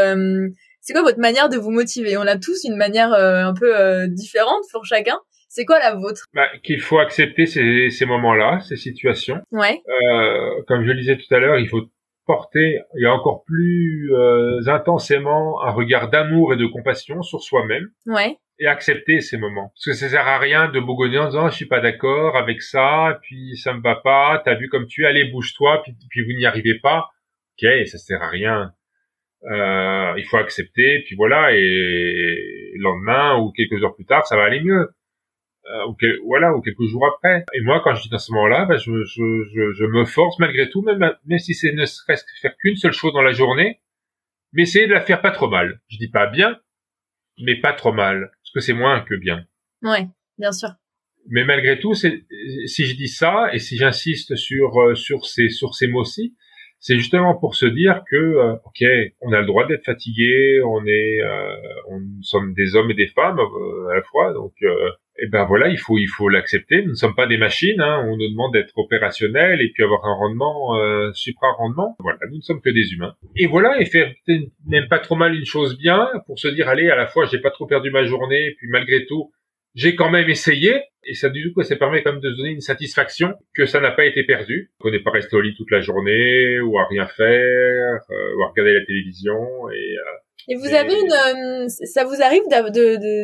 c'est 0.83 0.93
quoi 0.93 1.03
votre 1.03 1.19
manière 1.21 1.49
de 1.49 1.57
vous 1.57 1.71
motiver? 1.71 2.17
On 2.19 2.27
a 2.27 2.37
tous 2.37 2.65
une 2.65 2.77
manière 2.77 3.13
un 3.13 3.55
peu 3.55 4.07
différente 4.09 4.65
pour 4.73 4.85
chacun. 4.85 5.19
C'est 5.55 5.67
quoi 5.67 5.79
la 5.81 5.95
vôtre? 5.95 6.25
Bah, 6.33 6.49
Qu'il 6.63 6.81
faut 6.81 6.99
accepter 6.99 7.45
ces, 7.45 7.91
ces 7.91 8.07
moments-là, 8.07 8.61
ces 8.61 8.77
situations. 8.77 9.39
Ouais. 9.51 9.83
Euh, 9.87 10.63
comme 10.67 10.83
je 10.83 10.93
le 10.93 10.99
disais 10.99 11.19
tout 11.19 11.35
à 11.35 11.41
l'heure, 11.41 11.59
il 11.59 11.69
faut 11.69 11.83
porter 12.25 12.79
et 12.99 13.07
encore 13.07 13.45
plus 13.45 14.11
euh, 14.15 14.67
intensément 14.69 15.63
un 15.63 15.71
regard 15.71 16.09
d'amour 16.09 16.55
et 16.55 16.57
de 16.57 16.65
compassion 16.65 17.21
sur 17.21 17.43
soi-même. 17.43 17.91
Ouais. 18.07 18.39
Et 18.61 18.67
accepter 18.67 19.21
ces 19.21 19.37
moments. 19.37 19.75
Parce 19.75 19.85
que 19.85 19.93
ça 19.93 20.09
sert 20.09 20.27
à 20.27 20.39
rien 20.39 20.71
de 20.71 20.81
bougonner 20.81 21.19
en 21.19 21.27
disant 21.27 21.51
je 21.51 21.57
suis 21.57 21.67
pas 21.69 21.81
d'accord 21.81 22.35
avec 22.39 22.63
ça, 22.63 23.19
puis 23.21 23.59
ça 23.59 23.75
me 23.75 23.83
va 23.83 23.97
pas, 23.97 24.41
t'as 24.43 24.55
vu 24.55 24.71
comme 24.71 24.87
tu 24.87 25.03
es, 25.05 25.07
allez 25.07 25.25
bouge-toi, 25.25 25.83
puis, 25.83 25.95
puis 26.09 26.25
vous 26.25 26.33
n'y 26.33 26.47
arrivez 26.47 26.79
pas. 26.83 27.11
Ok, 27.61 27.69
ça 27.89 27.99
sert 27.99 28.23
à 28.23 28.31
rien. 28.31 28.73
Euh, 29.51 30.15
il 30.17 30.25
faut 30.25 30.37
accepter, 30.37 31.03
puis 31.05 31.17
voilà, 31.17 31.53
et 31.53 32.73
le 32.77 32.83
lendemain 32.83 33.39
ou 33.39 33.51
quelques 33.51 33.83
heures 33.83 33.95
plus 33.95 34.05
tard, 34.05 34.27
ça 34.27 34.37
va 34.37 34.45
aller 34.45 34.61
mieux 34.61 34.89
euh, 35.67 35.87
ou 35.89 35.97
voilà, 36.27 36.55
ou 36.55 36.61
quelques 36.61 36.85
jours 36.85 37.07
après. 37.07 37.45
Et 37.55 37.61
moi, 37.61 37.81
quand 37.83 37.95
je 37.95 38.03
dis 38.03 38.09
dans 38.09 38.19
ce 38.19 38.33
moment-là, 38.33 38.67
ben, 38.67 38.77
je, 38.77 39.05
je, 39.05 39.45
je, 39.55 39.73
je, 39.73 39.85
me 39.85 40.05
force 40.05 40.39
malgré 40.39 40.69
tout, 40.69 40.83
même, 40.83 40.99
même 41.25 41.39
si 41.39 41.55
c'est 41.55 41.73
ne 41.73 41.85
serait-ce 41.85 42.25
que 42.25 42.31
faire 42.41 42.57
qu'une 42.57 42.77
seule 42.77 42.93
chose 42.93 43.13
dans 43.13 43.23
la 43.23 43.33
journée, 43.33 43.81
mais 44.53 44.63
essayer 44.63 44.87
de 44.87 44.93
la 44.93 45.01
faire 45.01 45.21
pas 45.21 45.31
trop 45.31 45.49
mal. 45.49 45.81
Je 45.89 45.99
dis 45.99 46.09
pas 46.09 46.27
bien, 46.27 46.59
mais 47.39 47.57
pas 47.57 47.73
trop 47.73 47.93
mal, 47.93 48.31
parce 48.43 48.53
que 48.55 48.61
c'est 48.61 48.75
moins 48.75 49.01
que 49.01 49.15
bien. 49.15 49.45
Ouais, 49.83 50.07
bien 50.39 50.53
sûr. 50.53 50.71
Mais 51.29 51.45
malgré 51.45 51.79
tout, 51.79 51.95
si 51.95 52.09
je 52.11 52.97
dis 52.97 53.09
ça 53.09 53.49
et 53.53 53.61
si 53.61 53.77
j'insiste 53.77 54.35
sur 54.35 54.77
euh, 54.81 54.95
sur 54.95 55.25
ces 55.27 55.49
sur 55.49 55.75
ces 55.75 55.87
mots-ci, 55.87 56.35
c'est 56.83 56.99
justement 56.99 57.37
pour 57.37 57.55
se 57.55 57.65
dire 57.65 58.03
que 58.11 58.17
euh, 58.17 58.55
ok, 58.65 58.85
on 59.21 59.33
a 59.33 59.41
le 59.41 59.47
droit 59.47 59.67
d'être 59.67 59.85
fatigué, 59.85 60.61
on 60.63 60.85
est, 60.85 61.23
euh, 61.23 61.55
on 61.89 62.01
sommes 62.23 62.53
des 62.55 62.75
hommes 62.75 62.91
et 62.91 62.95
des 62.95 63.07
femmes 63.07 63.39
à 63.39 63.95
la 63.95 64.03
fois, 64.03 64.33
donc 64.33 64.53
et 65.19 65.27
eh 65.27 65.29
ben 65.29 65.45
voilà, 65.45 65.69
il 65.69 65.79
faut 65.79 65.99
il 65.99 66.09
faut 66.09 66.31
l'accepter. 66.31 66.83
Nous 66.83 66.93
ne 66.93 66.95
sommes 66.95 67.15
pas 67.15 67.27
des 67.27 67.37
machines. 67.37 67.81
Hein. 67.83 68.03
On 68.09 68.17
nous 68.17 68.31
demande 68.31 68.55
d'être 68.55 68.73
opérationnel 68.79 69.61
et 69.61 69.71
puis 69.73 69.85
avoir 69.85 70.07
un 70.07 70.15
rendement 70.15 70.79
euh, 70.79 71.13
supra 71.13 71.53
rendement. 71.53 71.95
Voilà, 71.99 72.19
nous 72.31 72.39
ne 72.39 72.41
sommes 72.41 72.63
que 72.63 72.71
des 72.71 72.95
humains. 72.95 73.15
Et 73.37 73.47
voilà, 73.47 73.79
et 73.79 73.85
faire 73.85 74.11
même 74.67 74.89
pas 74.89 75.01
trop 75.01 75.15
mal 75.15 75.35
une 75.35 75.45
chose 75.45 75.77
bien 75.77 76.09
pour 76.27 76.39
se 76.39 76.49
dire 76.49 76.67
allez, 76.67 76.89
à 76.89 76.97
la 76.97 77.07
fois 77.07 77.27
j'ai 77.27 77.39
pas 77.39 77.51
trop 77.51 77.67
perdu 77.67 77.91
ma 77.91 78.05
journée, 78.05 78.47
et 78.47 78.55
puis 78.57 78.69
malgré 78.71 79.05
tout 79.05 79.31
j'ai 79.75 79.95
quand 79.95 80.11
même 80.11 80.29
essayé. 80.29 80.83
Et 81.05 81.15
ça 81.15 81.29
du 81.31 81.53
coup 81.53 81.65
ça 81.65 81.75
permet 81.75 82.03
quand 82.05 82.13
même 82.13 82.21
de 82.21 82.31
se 82.31 82.37
donner 82.37 82.51
une 82.51 82.61
satisfaction 82.61 83.35
que 83.57 83.67
ça 83.67 83.81
n'a 83.81 83.91
pas 83.91 84.05
été 84.05 84.23
perdu, 84.23 84.71
qu'on 84.79 84.93
n'est 84.93 85.03
pas 85.03 85.11
resté 85.11 85.35
au 85.35 85.41
lit 85.41 85.53
toute 85.57 85.73
la 85.73 85.81
journée 85.81 86.61
ou 86.61 86.79
à 86.79 86.87
rien 86.87 87.09
faire, 87.09 88.01
euh, 88.11 88.37
ou 88.37 88.45
à 88.45 88.49
regarder 88.51 88.73
la 88.73 88.85
télévision 88.85 89.69
et 89.71 89.97
euh, 89.97 90.19
et 90.49 90.57
vous 90.57 90.75
avez 90.75 90.93
une, 90.95 91.13
euh, 91.13 91.69
ça 91.69 92.05
vous 92.05 92.21
arrive 92.21 92.43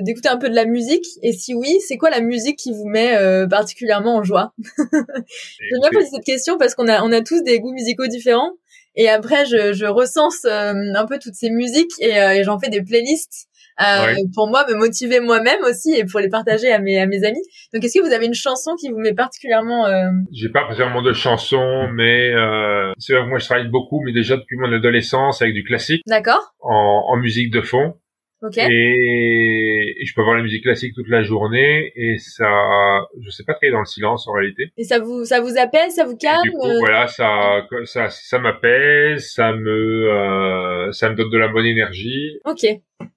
d'écouter 0.04 0.28
un 0.28 0.36
peu 0.36 0.48
de 0.48 0.54
la 0.54 0.66
musique? 0.66 1.04
Et 1.22 1.32
si 1.32 1.52
oui, 1.52 1.78
c'est 1.80 1.96
quoi 1.96 2.10
la 2.10 2.20
musique 2.20 2.56
qui 2.56 2.70
vous 2.70 2.86
met 2.86 3.16
euh, 3.16 3.48
particulièrement 3.48 4.18
en 4.18 4.22
joie? 4.22 4.52
J'aime 4.78 5.80
bien 5.80 5.90
poser 5.90 6.06
cette 6.14 6.24
question 6.24 6.58
parce 6.58 6.76
qu'on 6.76 6.86
a, 6.86 7.02
on 7.02 7.10
a 7.10 7.20
tous 7.20 7.42
des 7.42 7.58
goûts 7.58 7.72
musicaux 7.72 8.06
différents. 8.06 8.52
Et 8.94 9.08
après, 9.08 9.46
je, 9.46 9.72
je 9.72 9.86
recense 9.86 10.44
euh, 10.44 10.74
un 10.94 11.06
peu 11.06 11.18
toutes 11.18 11.34
ces 11.34 11.50
musiques 11.50 11.90
et, 11.98 12.12
et 12.12 12.44
j'en 12.44 12.60
fais 12.60 12.70
des 12.70 12.82
playlists 12.82 13.48
euh, 13.80 14.14
pour 14.34 14.48
moi 14.48 14.64
me 14.68 14.74
motiver 14.74 15.20
moi-même 15.20 15.60
aussi 15.62 15.94
et 15.94 16.04
pour 16.04 16.20
les 16.20 16.28
partager 16.28 16.72
à 16.72 16.78
mes 16.78 16.98
à 17.00 17.06
mes 17.06 17.24
amis. 17.24 17.42
Donc 17.72 17.84
est-ce 17.84 17.98
que 17.98 18.04
vous 18.06 18.12
avez 18.12 18.26
une 18.26 18.34
chanson 18.34 18.72
qui 18.80 18.88
vous 18.90 18.98
met 18.98 19.14
particulièrement 19.14 19.86
euh... 19.86 20.10
J'ai 20.32 20.48
pas 20.48 20.60
particulièrement 20.60 21.02
de 21.02 21.12
chanson, 21.12 21.88
mais 21.94 22.30
euh, 22.30 22.92
c'est 22.98 23.12
vrai 23.14 23.22
que 23.24 23.28
moi 23.28 23.38
je 23.38 23.44
travaille 23.44 23.68
beaucoup, 23.68 24.00
mais 24.04 24.12
déjà 24.12 24.36
depuis 24.36 24.56
mon 24.56 24.72
adolescence 24.72 25.42
avec 25.42 25.54
du 25.54 25.64
classique. 25.64 26.02
D'accord. 26.06 26.54
En, 26.60 27.04
en 27.08 27.16
musique 27.16 27.52
de 27.52 27.60
fond. 27.60 27.94
Ok. 28.40 28.56
Et, 28.58 30.04
je 30.04 30.14
peux 30.14 30.20
avoir 30.20 30.36
la 30.36 30.42
musique 30.42 30.62
classique 30.62 30.94
toute 30.94 31.08
la 31.08 31.22
journée 31.22 31.92
et 31.96 32.18
ça, 32.18 33.06
je 33.20 33.30
sais 33.30 33.42
pas 33.44 33.54
travailler 33.54 33.72
dans 33.72 33.80
le 33.80 33.86
silence 33.86 34.28
en 34.28 34.32
réalité. 34.32 34.70
Et 34.76 34.84
ça 34.84 35.00
vous, 35.00 35.24
ça 35.24 35.40
vous 35.40 35.58
apaise, 35.58 35.94
ça 35.94 36.04
vous 36.04 36.16
calme. 36.16 36.42
du 36.44 36.52
coup, 36.52 36.68
voilà, 36.78 37.08
ça, 37.08 37.66
ça, 37.84 38.08
ça 38.10 38.38
m'apaise, 38.38 39.32
ça 39.32 39.52
me, 39.52 40.10
euh, 40.12 40.92
ça 40.92 41.10
me 41.10 41.16
donne 41.16 41.30
de 41.30 41.38
la 41.38 41.48
bonne 41.48 41.66
énergie. 41.66 42.38
Ok, 42.44 42.64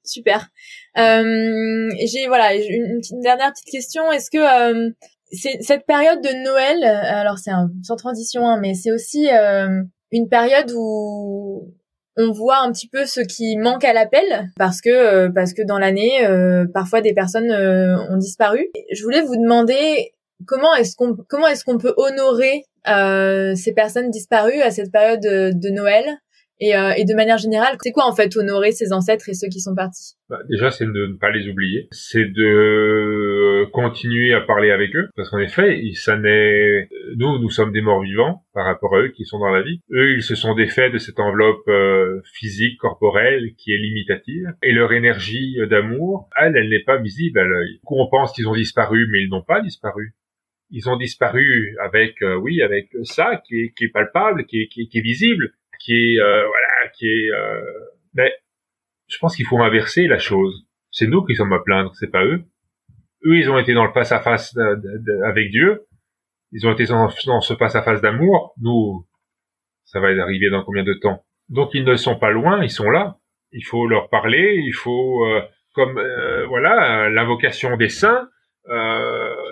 super. 0.04 0.48
Euh, 0.98 1.90
j'ai 2.06 2.28
voilà 2.28 2.56
une, 2.56 3.00
une, 3.12 3.22
dernière 3.22 3.52
petite 3.52 3.72
question. 3.72 4.12
Est-ce 4.12 4.32
que 4.32 4.40
euh, 4.40 4.90
c'est 5.32 5.62
cette 5.62 5.86
période 5.86 6.22
de 6.22 6.44
Noël, 6.44 6.84
alors 6.84 7.38
c'est 7.38 7.52
sans 7.84 7.96
transition, 7.96 8.48
hein, 8.48 8.60
mais 8.60 8.74
c'est 8.74 8.92
aussi 8.92 9.30
euh, 9.32 9.84
une 10.12 10.28
période 10.28 10.72
où 10.76 11.74
on 12.18 12.32
voit 12.32 12.60
un 12.60 12.72
petit 12.72 12.88
peu 12.88 13.06
ce 13.06 13.22
qui 13.22 13.58
manque 13.58 13.86
à 13.86 13.94
l'appel 13.94 14.50
parce 14.58 14.82
que 14.82 14.90
euh, 14.90 15.30
parce 15.30 15.54
que 15.54 15.62
dans 15.62 15.80
l'année 15.80 16.26
euh, 16.26 16.66
parfois 16.74 17.02
des 17.02 17.14
personnes 17.14 17.52
euh, 17.52 17.98
ont 18.10 18.18
disparu. 18.18 18.70
Je 18.92 19.04
voulais 19.04 19.22
vous 19.22 19.38
demander 19.38 20.12
comment 20.46 20.74
est-ce 20.76 20.96
qu'on 20.96 21.16
comment 21.30 21.48
est-ce 21.48 21.64
qu'on 21.64 21.78
peut 21.78 21.94
honorer 21.98 22.66
ces 23.56 23.74
personnes 23.74 24.10
disparues 24.10 24.62
à 24.62 24.72
cette 24.72 24.92
période 24.92 25.22
de 25.22 25.70
Noël? 25.70 26.06
Et, 26.62 26.76
euh, 26.76 26.94
et 26.96 27.06
de 27.06 27.16
manière 27.16 27.40
générale, 27.40 27.76
c'est 27.82 27.92
quoi 27.92 28.06
en 28.06 28.16
fait 28.16 28.38
honorer 28.38 28.72
ses 28.72 28.94
ancêtres 28.94 29.28
et 29.30 29.34
ceux 29.34 29.48
qui 29.50 29.60
sont 29.60 29.74
partis? 29.74 30.14
Bah, 30.30 30.38
Déjà, 30.48 30.70
c'est 30.70 30.86
de 30.86 31.08
ne 31.08 31.18
pas 31.18 31.32
les 31.32 31.50
oublier, 31.50 31.88
c'est 31.92 32.26
de 32.26 33.66
continuer 33.72 34.32
à 34.34 34.42
parler 34.42 34.70
avec 34.70 34.96
eux, 34.96 35.10
parce 35.16 35.32
qu'en 35.32 35.40
effet, 35.40 35.82
ça 35.96 36.16
n'est 36.18 36.88
nous, 37.18 37.40
nous 37.40 37.50
sommes 37.50 37.72
des 37.72 37.82
morts 37.82 38.04
vivants 38.04 38.44
par 38.54 38.66
rapport 38.66 38.96
à 38.96 39.02
eux 39.02 39.08
qui 39.10 39.26
sont 39.26 39.40
dans 39.40 39.50
la 39.50 39.64
vie. 39.64 39.82
Eux, 39.92 40.14
ils 40.16 40.22
se 40.24 40.36
sont 40.36 40.54
défaits 40.54 40.94
de 40.94 41.00
cette 41.00 41.20
enveloppe 41.20 41.68
euh, 41.68 42.22
physique, 42.32 42.78
corporelle, 42.78 43.56
qui 43.58 43.74
est 43.74 43.80
limitative, 43.80 44.54
et 44.62 44.72
leur 44.72 44.94
énergie 44.94 45.58
d'amour, 45.68 46.30
elle, 46.40 46.56
elle 46.56 46.70
n'est 46.70 46.84
pas 46.84 46.98
visible 46.98 47.40
à 47.40 47.44
l'œil. 47.44 47.80
On 47.88 48.08
pense 48.08 48.34
qu'ils 48.34 48.48
ont 48.48 48.56
disparu, 48.56 49.08
mais 49.12 49.24
ils 49.24 49.30
n'ont 49.30 49.42
pas 49.42 49.62
disparu. 49.62 50.14
Ils 50.70 50.88
ont 50.90 50.96
disparu 50.96 51.76
avec 51.84 52.22
euh, 52.22 52.36
oui 52.36 52.62
avec 52.62 52.90
ça 53.04 53.42
qui 53.46 53.56
est, 53.56 53.74
qui 53.76 53.86
est 53.86 53.90
palpable 53.90 54.46
qui 54.46 54.62
est, 54.62 54.68
qui 54.68 54.88
est 54.94 55.02
visible 55.02 55.52
qui 55.84 55.94
est 55.94 56.20
euh, 56.20 56.46
voilà, 56.48 56.90
qui 56.96 57.06
est. 57.06 57.32
Euh, 57.32 57.62
mais 58.14 58.34
je 59.08 59.18
pense 59.20 59.36
qu'il 59.36 59.46
faut 59.46 59.62
inverser 59.62 60.08
la 60.08 60.20
chose. 60.20 60.66
C'est 60.92 61.08
nous 61.08 61.24
qui 61.24 61.36
sommes 61.36 61.54
à 61.54 61.60
plaindre, 61.60 61.92
c'est 61.96 62.12
pas 62.12 62.24
eux. 62.26 62.44
Eux, 63.26 63.38
ils 63.38 63.50
ont 63.50 63.58
été 63.58 63.74
dans 63.74 63.86
le 63.86 63.92
face 63.92 64.12
à 64.12 64.20
face 64.20 64.56
avec 65.26 65.50
Dieu. 65.52 65.86
Ils 66.52 66.68
ont 66.68 66.74
été 66.74 66.86
dans, 66.86 67.10
ce 67.10 67.54
face 67.56 67.76
à 67.76 67.82
face 67.82 68.02
d'amour. 68.02 68.54
Nous, 68.62 69.06
ça 69.86 70.00
va 70.00 70.08
arriver 70.08 70.50
dans 70.50 70.64
combien 70.64 70.84
de 70.84 70.94
temps? 70.94 71.24
Donc 71.50 71.70
ils 71.74 71.86
ne 71.86 71.96
sont 71.96 72.18
pas 72.18 72.32
loin, 72.32 72.64
ils 72.64 72.70
sont 72.70 72.90
là. 72.90 73.18
Il 73.52 73.64
faut 73.64 73.88
leur 73.88 74.10
parler. 74.10 74.56
Il 74.66 74.74
faut, 74.74 75.26
euh, 75.26 75.42
comme 75.74 76.02
voilà, 76.48 77.10
l'invocation 77.10 77.78
des 77.78 77.90
saints. 77.90 78.28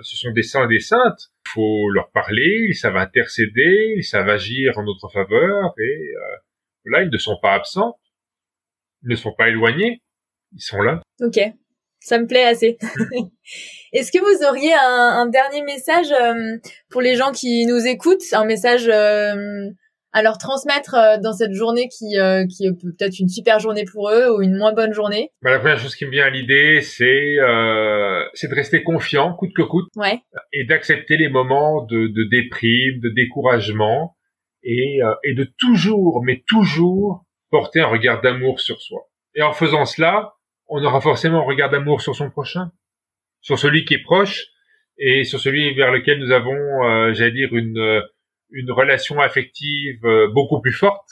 Ce 0.02 0.18
sont 0.18 0.32
des 0.32 0.44
saints 0.44 0.66
et 0.66 0.68
des 0.68 0.80
saintes. 0.80 1.32
Faut 1.54 1.90
leur 1.90 2.12
parler, 2.12 2.68
ils 2.70 2.76
savent 2.76 2.98
intercéder, 2.98 3.94
ils 3.98 4.04
savent 4.04 4.30
agir 4.30 4.78
en 4.78 4.84
notre 4.84 5.10
faveur, 5.10 5.74
et 5.78 5.82
euh, 5.82 6.36
là, 6.86 7.04
ils 7.04 7.10
ne 7.10 7.18
sont 7.18 7.38
pas 7.42 7.54
absents, 7.54 8.00
ils 9.04 9.10
ne 9.10 9.16
sont 9.16 9.34
pas 9.34 9.50
éloignés, 9.50 10.02
ils 10.54 10.62
sont 10.62 10.82
là. 10.82 11.02
Ok, 11.22 11.40
ça 12.00 12.20
me 12.20 12.28
plaît 12.28 12.46
assez. 12.46 12.78
Est-ce 13.94 14.12
que 14.12 14.20
vous 14.20 14.46
auriez 14.48 14.74
un, 14.74 15.28
dernier 15.28 15.64
message 15.64 16.12
euh, 16.12 16.58
pour 16.90 17.02
les 17.02 17.16
gens 17.16 17.32
qui 17.32 17.66
nous 17.66 17.86
écoutent, 17.88 18.22
un 18.34 18.46
message 18.46 18.88
euh, 18.88 19.70
à 20.12 20.24
leur 20.24 20.38
transmettre 20.38 20.96
euh, 20.96 21.18
dans 21.22 21.34
cette 21.34 21.54
journée 21.54 21.88
qui, 21.88 22.18
euh, 22.18 22.46
qui 22.48 22.66
est 22.66 22.74
peut-être 22.74 23.20
une 23.20 23.30
super 23.30 23.60
journée 23.60 23.86
pour 23.86 24.10
eux 24.10 24.36
ou 24.36 24.42
une 24.42 24.58
moins 24.58 24.74
bonne 24.74 24.94
journée 24.94 25.30
bah, 25.42 25.52
La 25.52 25.60
première 25.60 25.78
chose 25.78 25.96
qui 25.96 26.06
me 26.06 26.12
vient 26.12 26.26
à 26.26 26.30
l'idée, 26.30 26.82
c'est 26.82 27.38
euh, 27.40 28.26
de 28.42 28.56
rester 28.56 28.84
confiant, 28.84 29.34
coûte 29.34 29.52
que 29.56 29.62
coûte, 29.62 29.90
ouais. 29.96 30.20
et 30.52 30.64
d'accepter 30.64 31.18
les 31.18 31.30
moments 31.30 31.86
de, 31.86 32.08
de 32.08 32.24
déprime, 32.24 33.00
de 33.02 33.10
découragement, 33.10 34.16
et, 34.64 35.00
euh, 35.04 35.14
et 35.24 35.34
de 35.36 35.48
toujours, 35.58 36.24
mais 36.24 36.44
toujours, 36.48 37.26
porter 37.52 37.80
un 37.82 37.88
regard 37.88 38.22
d'amour 38.22 38.60
sur 38.60 38.82
soi. 38.82 39.02
Et 39.36 39.42
en 39.42 39.54
faisant 39.54 39.86
cela, 39.86 40.34
on 40.68 40.84
aura 40.84 41.02
forcément 41.02 41.42
un 41.42 41.46
regard 41.46 41.70
d'amour 41.70 42.02
sur 42.02 42.16
son 42.16 42.30
prochain, 42.30 42.72
sur 43.42 43.58
celui 43.58 43.86
qui 43.86 43.94
est 43.94 44.04
proche, 44.04 44.48
et 44.98 45.24
sur 45.24 45.40
celui 45.40 45.74
vers 45.76 45.92
lequel 45.92 46.20
nous 46.20 46.32
avons, 46.32 47.14
j'allais 47.14 47.32
dire, 47.32 47.54
une 47.54 48.04
une 48.52 48.72
relation 48.72 49.20
affective 49.20 50.04
euh, 50.06 50.28
beaucoup 50.34 50.62
plus 50.62 50.74
forte 50.74 51.08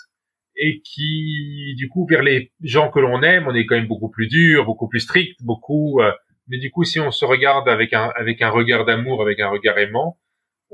et 0.55 0.81
qui, 0.81 1.75
du 1.77 1.87
coup, 1.87 2.07
vers 2.09 2.23
les 2.23 2.51
gens 2.63 2.89
que 2.89 2.99
l'on 2.99 3.21
aime, 3.21 3.47
on 3.47 3.53
est 3.53 3.65
quand 3.65 3.75
même 3.75 3.87
beaucoup 3.87 4.09
plus 4.09 4.27
dur, 4.27 4.65
beaucoup 4.65 4.87
plus 4.87 5.01
strict, 5.01 5.39
beaucoup. 5.43 6.01
Euh, 6.01 6.11
mais 6.47 6.57
du 6.57 6.71
coup, 6.71 6.83
si 6.83 6.99
on 6.99 7.11
se 7.11 7.25
regarde 7.25 7.69
avec 7.69 7.93
un 7.93 8.11
avec 8.15 8.41
un 8.41 8.49
regard 8.49 8.85
d'amour, 8.85 9.21
avec 9.21 9.39
un 9.39 9.49
regard 9.49 9.77
aimant, 9.77 10.17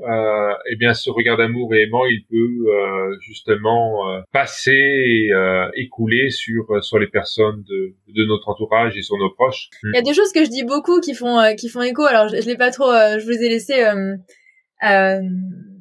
euh, 0.00 0.54
eh 0.70 0.76
bien, 0.76 0.92
ce 0.92 1.08
regard 1.10 1.36
d'amour 1.36 1.72
et 1.74 1.82
aimant, 1.82 2.04
il 2.06 2.24
peut 2.28 2.66
euh, 2.68 3.16
justement 3.20 4.10
euh, 4.10 4.22
passer 4.32 4.72
et, 4.72 5.30
et, 5.76 5.88
couler 5.88 6.30
sur 6.30 6.82
sur 6.82 6.98
les 6.98 7.06
personnes 7.06 7.62
de, 7.68 7.94
de 8.08 8.24
notre 8.26 8.48
entourage 8.48 8.96
et 8.96 9.02
sur 9.02 9.16
nos 9.18 9.30
proches. 9.30 9.68
Il 9.84 9.94
y 9.94 9.98
a 9.98 10.02
des 10.02 10.14
choses 10.14 10.32
que 10.32 10.44
je 10.44 10.50
dis 10.50 10.64
beaucoup 10.64 11.00
qui 11.00 11.14
font 11.14 11.38
qui 11.56 11.68
font 11.68 11.82
écho. 11.82 12.02
Alors, 12.04 12.28
je, 12.28 12.40
je 12.40 12.46
l'ai 12.46 12.56
pas 12.56 12.70
trop, 12.70 12.90
je 12.90 13.24
vous 13.24 13.42
ai 13.42 13.48
laissés 13.48 13.84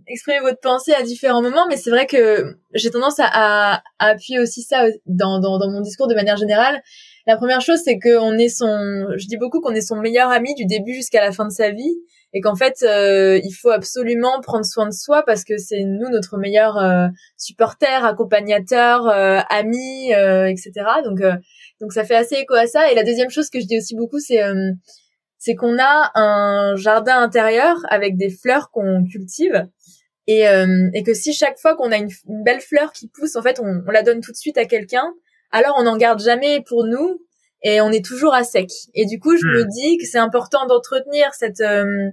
exprimer 0.07 0.39
votre 0.39 0.59
pensée 0.59 0.93
à 0.93 1.03
différents 1.03 1.41
moments, 1.41 1.65
mais 1.69 1.77
c'est 1.77 1.89
vrai 1.89 2.05
que 2.05 2.57
j'ai 2.73 2.89
tendance 2.89 3.19
à, 3.19 3.27
à, 3.31 3.81
appuyer 3.99 4.39
aussi 4.39 4.61
ça 4.61 4.85
dans, 5.05 5.39
dans, 5.39 5.57
dans, 5.57 5.69
mon 5.69 5.81
discours 5.81 6.07
de 6.07 6.15
manière 6.15 6.37
générale. 6.37 6.81
La 7.25 7.37
première 7.37 7.61
chose, 7.61 7.79
c'est 7.83 7.99
qu'on 7.99 8.37
est 8.37 8.49
son, 8.49 9.07
je 9.17 9.27
dis 9.27 9.37
beaucoup 9.37 9.61
qu'on 9.61 9.73
est 9.73 9.81
son 9.81 9.95
meilleur 9.95 10.29
ami 10.29 10.53
du 10.55 10.65
début 10.65 10.93
jusqu'à 10.93 11.21
la 11.21 11.31
fin 11.31 11.45
de 11.45 11.51
sa 11.51 11.71
vie, 11.71 11.95
et 12.33 12.41
qu'en 12.41 12.55
fait, 12.55 12.83
euh, 12.83 13.39
il 13.43 13.51
faut 13.51 13.69
absolument 13.69 14.41
prendre 14.41 14.65
soin 14.65 14.87
de 14.87 14.93
soi 14.93 15.23
parce 15.23 15.43
que 15.43 15.57
c'est 15.57 15.83
nous 15.83 16.09
notre 16.09 16.37
meilleur 16.37 16.77
euh, 16.77 17.07
supporter, 17.37 18.03
accompagnateur, 18.03 19.07
euh, 19.07 19.39
ami, 19.49 20.13
euh, 20.13 20.47
etc. 20.47 20.71
Donc, 21.05 21.21
donc 21.79 21.93
ça 21.93 22.03
fait 22.03 22.15
assez 22.15 22.35
écho 22.35 22.55
à 22.55 22.65
ça. 22.65 22.91
Et 22.91 22.95
la 22.95 23.03
deuxième 23.03 23.29
chose 23.29 23.49
que 23.49 23.59
je 23.59 23.67
dis 23.67 23.77
aussi 23.77 23.95
beaucoup, 23.95 24.19
c'est 24.19 24.41
c'est 25.37 25.55
qu'on 25.55 25.77
a 25.77 26.11
un 26.15 26.75
jardin 26.77 27.21
intérieur 27.21 27.75
avec 27.89 28.15
des 28.17 28.29
fleurs 28.29 28.71
qu'on 28.71 29.03
cultive 29.03 29.67
et, 30.27 30.47
euh, 30.47 30.89
et 30.93 31.03
que 31.03 31.13
si 31.13 31.33
chaque 31.33 31.57
fois 31.57 31.75
qu'on 31.75 31.91
a 31.91 31.97
une, 31.97 32.09
belle 32.45 32.61
fleur 32.61 32.91
qui 32.93 33.07
pousse, 33.07 33.35
en 33.35 33.41
fait, 33.41 33.59
on, 33.59 33.91
la 33.91 34.03
donne 34.03 34.21
tout 34.21 34.31
de 34.31 34.37
suite 34.37 34.57
à 34.57 34.65
quelqu'un, 34.65 35.13
alors 35.51 35.75
on 35.77 35.83
n'en 35.83 35.97
garde 35.97 36.21
jamais 36.21 36.61
pour 36.67 36.85
nous 36.85 37.21
et 37.61 37.81
on 37.81 37.91
est 37.91 38.03
toujours 38.03 38.33
à 38.33 38.43
sec. 38.43 38.69
Et 38.93 39.05
du 39.05 39.19
coup, 39.19 39.35
je 39.37 39.45
me 39.45 39.63
hmm. 39.63 39.67
dis 39.67 39.97
que 39.97 40.05
c'est 40.05 40.19
important 40.19 40.65
d'entretenir 40.65 41.33
cette 41.33 41.61
euh, 41.61 42.09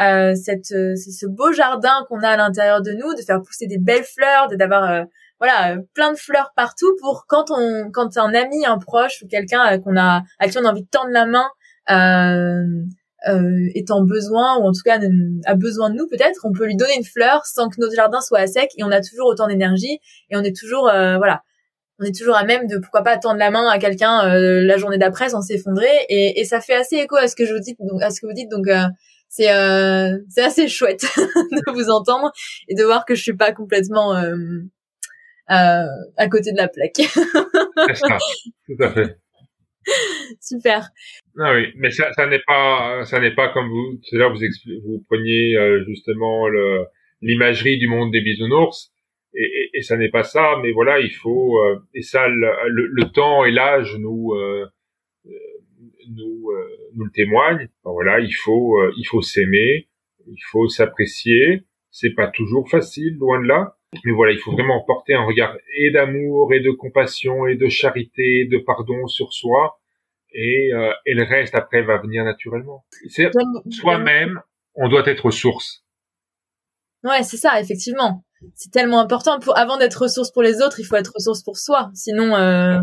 euh, 0.00 0.34
cette 0.34 0.66
ce 0.66 1.26
beau 1.26 1.52
jardin 1.52 2.06
qu'on 2.08 2.20
a 2.20 2.28
à 2.28 2.36
l'intérieur 2.36 2.82
de 2.82 2.92
nous, 2.92 3.14
de 3.14 3.22
faire 3.22 3.42
pousser 3.42 3.66
des 3.66 3.78
belles 3.78 4.04
fleurs, 4.04 4.48
d'avoir 4.48 5.04
voilà 5.40 5.76
plein 5.92 6.12
de 6.12 6.16
fleurs 6.18 6.52
partout 6.54 6.94
pour 7.00 7.26
quand 7.26 7.50
on 7.50 7.90
quand 7.92 8.16
un 8.16 8.32
ami, 8.32 8.64
un 8.64 8.78
proche 8.78 9.22
ou 9.22 9.26
quelqu'un 9.26 9.78
qu'on 9.80 9.96
a 9.96 10.22
à 10.38 10.48
qui 10.48 10.56
on 10.58 10.64
a 10.64 10.70
envie 10.70 10.84
de 10.84 10.88
tendre 10.88 11.10
la 11.10 11.26
main 11.26 11.48
euh, 11.90 12.84
euh, 13.26 13.68
est 13.74 13.90
en 13.90 14.04
besoin 14.04 14.58
ou 14.58 14.68
en 14.68 14.72
tout 14.72 14.82
cas 14.84 15.00
a 15.44 15.54
besoin 15.54 15.90
de 15.90 15.96
nous 15.96 16.06
peut-être, 16.06 16.40
on 16.44 16.52
peut 16.52 16.66
lui 16.66 16.76
donner 16.76 16.94
une 16.96 17.04
fleur 17.04 17.44
sans 17.46 17.68
que 17.68 17.80
notre 17.80 17.94
jardin 17.94 18.20
soit 18.20 18.38
à 18.38 18.46
sec 18.46 18.70
et 18.76 18.84
on 18.84 18.90
a 18.90 19.00
toujours 19.00 19.26
autant 19.26 19.48
d'énergie 19.48 19.98
et 20.30 20.36
on 20.36 20.42
est 20.42 20.56
toujours 20.56 20.88
euh, 20.88 21.16
voilà 21.16 21.42
on 21.98 22.04
est 22.04 22.16
toujours 22.16 22.36
à 22.36 22.44
même 22.44 22.66
de 22.66 22.78
pourquoi 22.78 23.02
pas 23.02 23.18
tendre 23.18 23.38
la 23.38 23.50
main 23.50 23.68
à 23.68 23.78
quelqu'un 23.78 24.28
euh, 24.28 24.62
la 24.62 24.76
journée 24.76 24.98
d'après 24.98 25.30
sans 25.30 25.42
s'effondrer 25.42 25.90
et, 26.08 26.40
et, 26.40 26.44
ça 26.44 26.60
fait 26.60 26.74
assez 26.74 26.96
écho 26.96 27.16
à 27.16 27.26
ce 27.26 27.34
que 27.34 27.44
je 27.44 27.52
vous 27.52 27.60
dis 27.60 27.76
donc 27.78 28.02
à 28.02 28.10
ce 28.10 28.20
que 28.20 28.26
vous 28.26 28.32
dites 28.32 28.50
donc 28.50 28.68
euh, 28.68 28.84
c'est 29.28 29.52
euh, 29.52 30.16
c'est 30.28 30.42
assez 30.42 30.68
chouette 30.68 31.04
de 31.16 31.72
vous 31.72 31.90
entendre 31.90 32.30
et 32.68 32.74
de 32.74 32.84
voir 32.84 33.04
que 33.04 33.14
je 33.14 33.22
suis 33.22 33.36
pas 33.36 33.52
complètement 33.52 34.14
à 35.48 36.28
côté 36.30 36.52
de 36.52 36.56
la 36.56 36.68
plaque. 36.68 37.00
tout 38.66 38.76
à 38.80 38.90
fait. 38.92 39.18
Super. 40.40 40.88
Ah 41.38 41.54
oui, 41.54 41.72
mais 41.76 41.90
ça, 41.90 42.12
ça 42.12 42.26
n'est 42.26 42.42
pas, 42.46 43.04
ça 43.04 43.20
n'est 43.20 43.34
pas 43.34 43.48
comme 43.48 43.68
vous. 43.68 44.00
C'est 44.02 44.16
là 44.16 44.28
vous 44.28 44.38
vous 44.84 45.04
preniez 45.08 45.56
euh, 45.56 45.84
justement 45.86 46.46
l'imagerie 47.22 47.78
du 47.78 47.88
monde 47.88 48.12
des 48.12 48.20
bisounours, 48.20 48.92
et, 49.34 49.42
et, 49.42 49.70
et 49.78 49.82
ça 49.82 49.96
n'est 49.96 50.10
pas 50.10 50.24
ça. 50.24 50.56
Mais 50.62 50.72
voilà, 50.72 51.00
il 51.00 51.12
faut 51.12 51.58
euh, 51.62 51.78
et 51.94 52.02
ça, 52.02 52.28
le, 52.28 52.86
le, 52.86 53.04
temps 53.12 53.44
et 53.44 53.50
l'âge 53.50 53.96
nous 53.98 54.34
euh, 54.34 54.66
nous 56.10 56.50
nous 56.94 57.04
le 57.04 57.12
témoignent. 57.12 57.68
voilà, 57.84 58.20
il 58.20 58.34
faut 58.34 58.76
il 58.96 59.04
faut 59.04 59.22
s'aimer, 59.22 59.88
il 60.26 60.42
faut 60.50 60.68
s'apprécier. 60.68 61.64
C'est 61.90 62.14
pas 62.14 62.28
toujours 62.28 62.68
facile, 62.68 63.16
loin 63.18 63.40
de 63.40 63.48
là. 63.48 63.77
Mais 64.04 64.12
voilà, 64.12 64.32
il 64.32 64.38
faut 64.38 64.52
vraiment 64.52 64.82
porter 64.84 65.14
un 65.14 65.24
regard 65.24 65.56
et 65.76 65.90
d'amour 65.90 66.52
et 66.52 66.60
de 66.60 66.70
compassion 66.70 67.46
et 67.46 67.56
de 67.56 67.68
charité, 67.68 68.44
de 68.44 68.58
pardon 68.58 69.06
sur 69.06 69.32
soi. 69.32 69.78
Et, 70.32 70.70
euh, 70.74 70.92
et 71.06 71.14
le 71.14 71.24
reste 71.24 71.54
après 71.54 71.82
va 71.82 71.96
venir 71.98 72.22
naturellement. 72.22 72.84
C'est 73.08 73.30
soi-même, 73.70 74.40
on 74.74 74.88
doit 74.88 75.06
être 75.06 75.26
ressource. 75.26 75.84
Ouais, 77.02 77.22
c'est 77.22 77.38
ça, 77.38 77.60
effectivement. 77.60 78.24
C'est 78.54 78.70
tellement 78.70 79.00
important. 79.00 79.38
Pour 79.40 79.56
avant 79.56 79.78
d'être 79.78 80.02
ressource 80.02 80.30
pour 80.32 80.42
les 80.42 80.60
autres, 80.60 80.80
il 80.80 80.84
faut 80.84 80.96
être 80.96 81.12
ressource 81.14 81.42
pour 81.42 81.56
soi. 81.56 81.90
Sinon, 81.94 82.36
euh, 82.36 82.80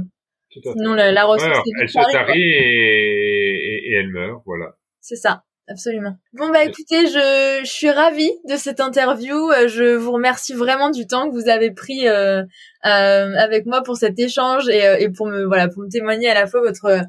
sinon 0.50 0.94
la, 0.96 1.26
ressource. 1.26 1.60
elle 1.80 1.90
se 1.90 2.12
tarit 2.12 2.42
et, 2.42 3.92
et, 3.92 3.94
elle 3.94 4.10
meurt, 4.10 4.42
voilà. 4.46 4.76
C'est 5.02 5.16
ça. 5.16 5.44
Absolument. 5.68 6.16
Bon 6.34 6.50
bah 6.50 6.64
écoutez, 6.64 7.08
je, 7.08 7.62
je, 7.64 7.70
suis 7.70 7.90
ravie 7.90 8.32
de 8.48 8.56
cette 8.56 8.80
interview. 8.80 9.50
Euh, 9.50 9.68
je 9.68 9.96
vous 9.96 10.12
remercie 10.12 10.54
vraiment 10.54 10.92
du 10.92 11.08
temps 11.08 11.28
que 11.28 11.34
vous 11.34 11.50
avez 11.50 11.72
pris 11.72 12.08
euh, 12.08 12.44
euh, 12.86 13.36
avec 13.36 13.66
moi 13.66 13.82
pour 13.82 13.98
cet 13.98 14.20
échange 14.20 14.70
et, 14.70 14.86
euh, 14.86 14.98
et, 15.00 15.10
pour 15.10 15.26
me 15.26 15.44
voilà 15.46 15.68
pour 15.68 15.82
me 15.82 15.90
témoigner 15.90 16.30
à 16.30 16.36
la 16.36 16.46
fois 16.46 16.62
votre 16.62 17.02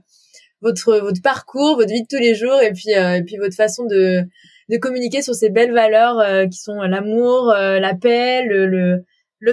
votre 0.62 0.98
votre 1.00 1.20
parcours, 1.20 1.76
votre 1.76 1.90
vie 1.90 2.02
de 2.02 2.06
tous 2.08 2.20
les 2.20 2.34
jours 2.34 2.58
et 2.62 2.72
puis 2.72 2.92
et 2.92 3.22
puis 3.26 3.36
votre 3.36 3.54
façon 3.54 3.84
de 3.84 4.22
de 4.70 4.76
communiquer 4.78 5.20
sur 5.20 5.34
ces 5.34 5.50
belles 5.50 5.74
valeurs 5.74 6.48
qui 6.48 6.58
sont 6.58 6.80
l'amour, 6.80 7.52
la 7.52 7.94
paix, 7.94 8.42
le 8.42 8.66
le 8.66 9.04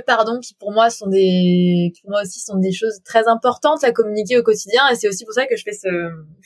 pardon 0.06 0.39
qui 0.39 0.54
pour 0.56 0.72
moi 0.72 0.89
sont 0.89 1.08
des 1.08 1.91
qui 1.93 2.02
pour 2.02 2.12
moi 2.12 2.22
aussi 2.22 2.39
sont 2.39 2.58
des 2.58 2.72
choses 2.72 3.02
très 3.04 3.28
importantes 3.28 3.84
à 3.84 3.91
communiquer 3.91 4.38
au 4.38 4.43
quotidien. 4.43 4.82
Et 4.91 4.96
c'est 4.96 5.08
aussi 5.08 5.26
pour 5.26 5.34
ça 5.34 5.46
que 5.46 5.56
je 5.58 5.63
fais 5.63 5.74
ce 5.74 5.88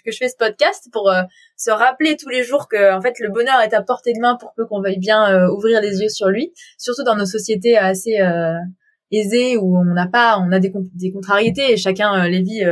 que 0.04 0.12
je 0.12 0.17
fais 0.17 0.30
ce 0.30 0.36
podcast 0.38 0.89
pour 0.91 1.10
euh, 1.10 1.21
se 1.56 1.69
rappeler 1.69 2.15
tous 2.17 2.30
les 2.30 2.43
jours 2.43 2.67
que 2.67 2.95
en 2.95 3.02
fait 3.02 3.19
le 3.19 3.30
bonheur 3.30 3.60
est 3.62 3.73
à 3.73 3.82
portée 3.82 4.13
de 4.13 4.19
main 4.19 4.36
pour 4.39 4.54
peu 4.56 4.65
qu'on 4.65 4.82
veuille 4.82 5.00
bien 5.00 5.30
euh, 5.30 5.52
ouvrir 5.52 5.82
les 5.82 6.02
yeux 6.02 6.10
sur 6.10 6.30
lui. 6.30 6.54
Surtout 6.78 7.04
dans 7.04 7.15
nos 7.15 7.26
sociétés 7.26 7.78
assez 7.78 8.19
euh, 8.19 8.56
aisées 9.12 9.58
où 9.58 9.78
on 9.78 9.93
n'a 9.93 10.08
pas 10.08 10.39
on 10.39 10.52
a 10.52 10.60
des, 10.60 10.71
des 10.95 11.12
contrariétés 11.12 11.71
et 11.71 11.78
chacun 11.78 12.28
les 12.28 12.41
vit 12.41 12.63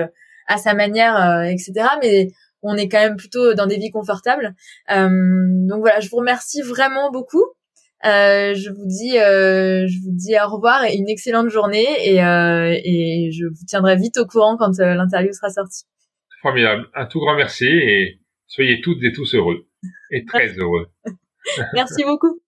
à 0.47 0.58
sa 0.58 0.73
manière 0.73 1.43
etc 1.43 1.88
mais 2.01 2.28
on 2.62 2.75
est 2.75 2.89
quand 2.89 2.99
même 2.99 3.15
plutôt 3.15 3.54
dans 3.54 3.67
des 3.67 3.78
vies 3.78 3.91
confortables. 3.91 4.54
Donc 4.89 5.80
voilà 5.80 6.01
je 6.01 6.10
vous 6.10 6.17
remercie 6.17 6.62
vraiment 6.62 7.10
beaucoup 7.12 7.45
euh, 8.03 8.53
je 8.53 8.69
vous 8.69 8.86
dis, 8.86 9.17
euh, 9.17 9.88
je 9.88 9.97
vous 10.03 10.12
dis 10.12 10.34
au 10.36 10.55
revoir 10.55 10.84
et 10.86 10.95
une 10.95 11.10
excellente 11.10 11.49
journée 11.49 11.88
et, 12.03 12.23
euh, 12.23 12.77
et 12.84 13.31
je 13.31 13.45
vous 13.45 13.65
tiendrai 13.67 13.95
vite 13.95 14.17
au 14.17 14.25
courant 14.25 14.58
quand 14.58 14.79
euh, 14.79 14.93
l'interview 14.95 15.31
sera 15.34 15.49
sortie. 15.49 15.86
Formidable. 16.41 16.88
Un 16.93 17.05
tout 17.05 17.19
grand 17.19 17.36
merci 17.36 17.65
et 17.65 18.19
soyez 18.47 18.81
toutes 18.81 19.01
et 19.03 19.12
tous 19.12 19.34
heureux 19.34 19.67
et 20.12 20.25
très 20.27 20.49
heureux. 20.58 20.88
merci 21.73 22.03
beaucoup. 22.03 22.41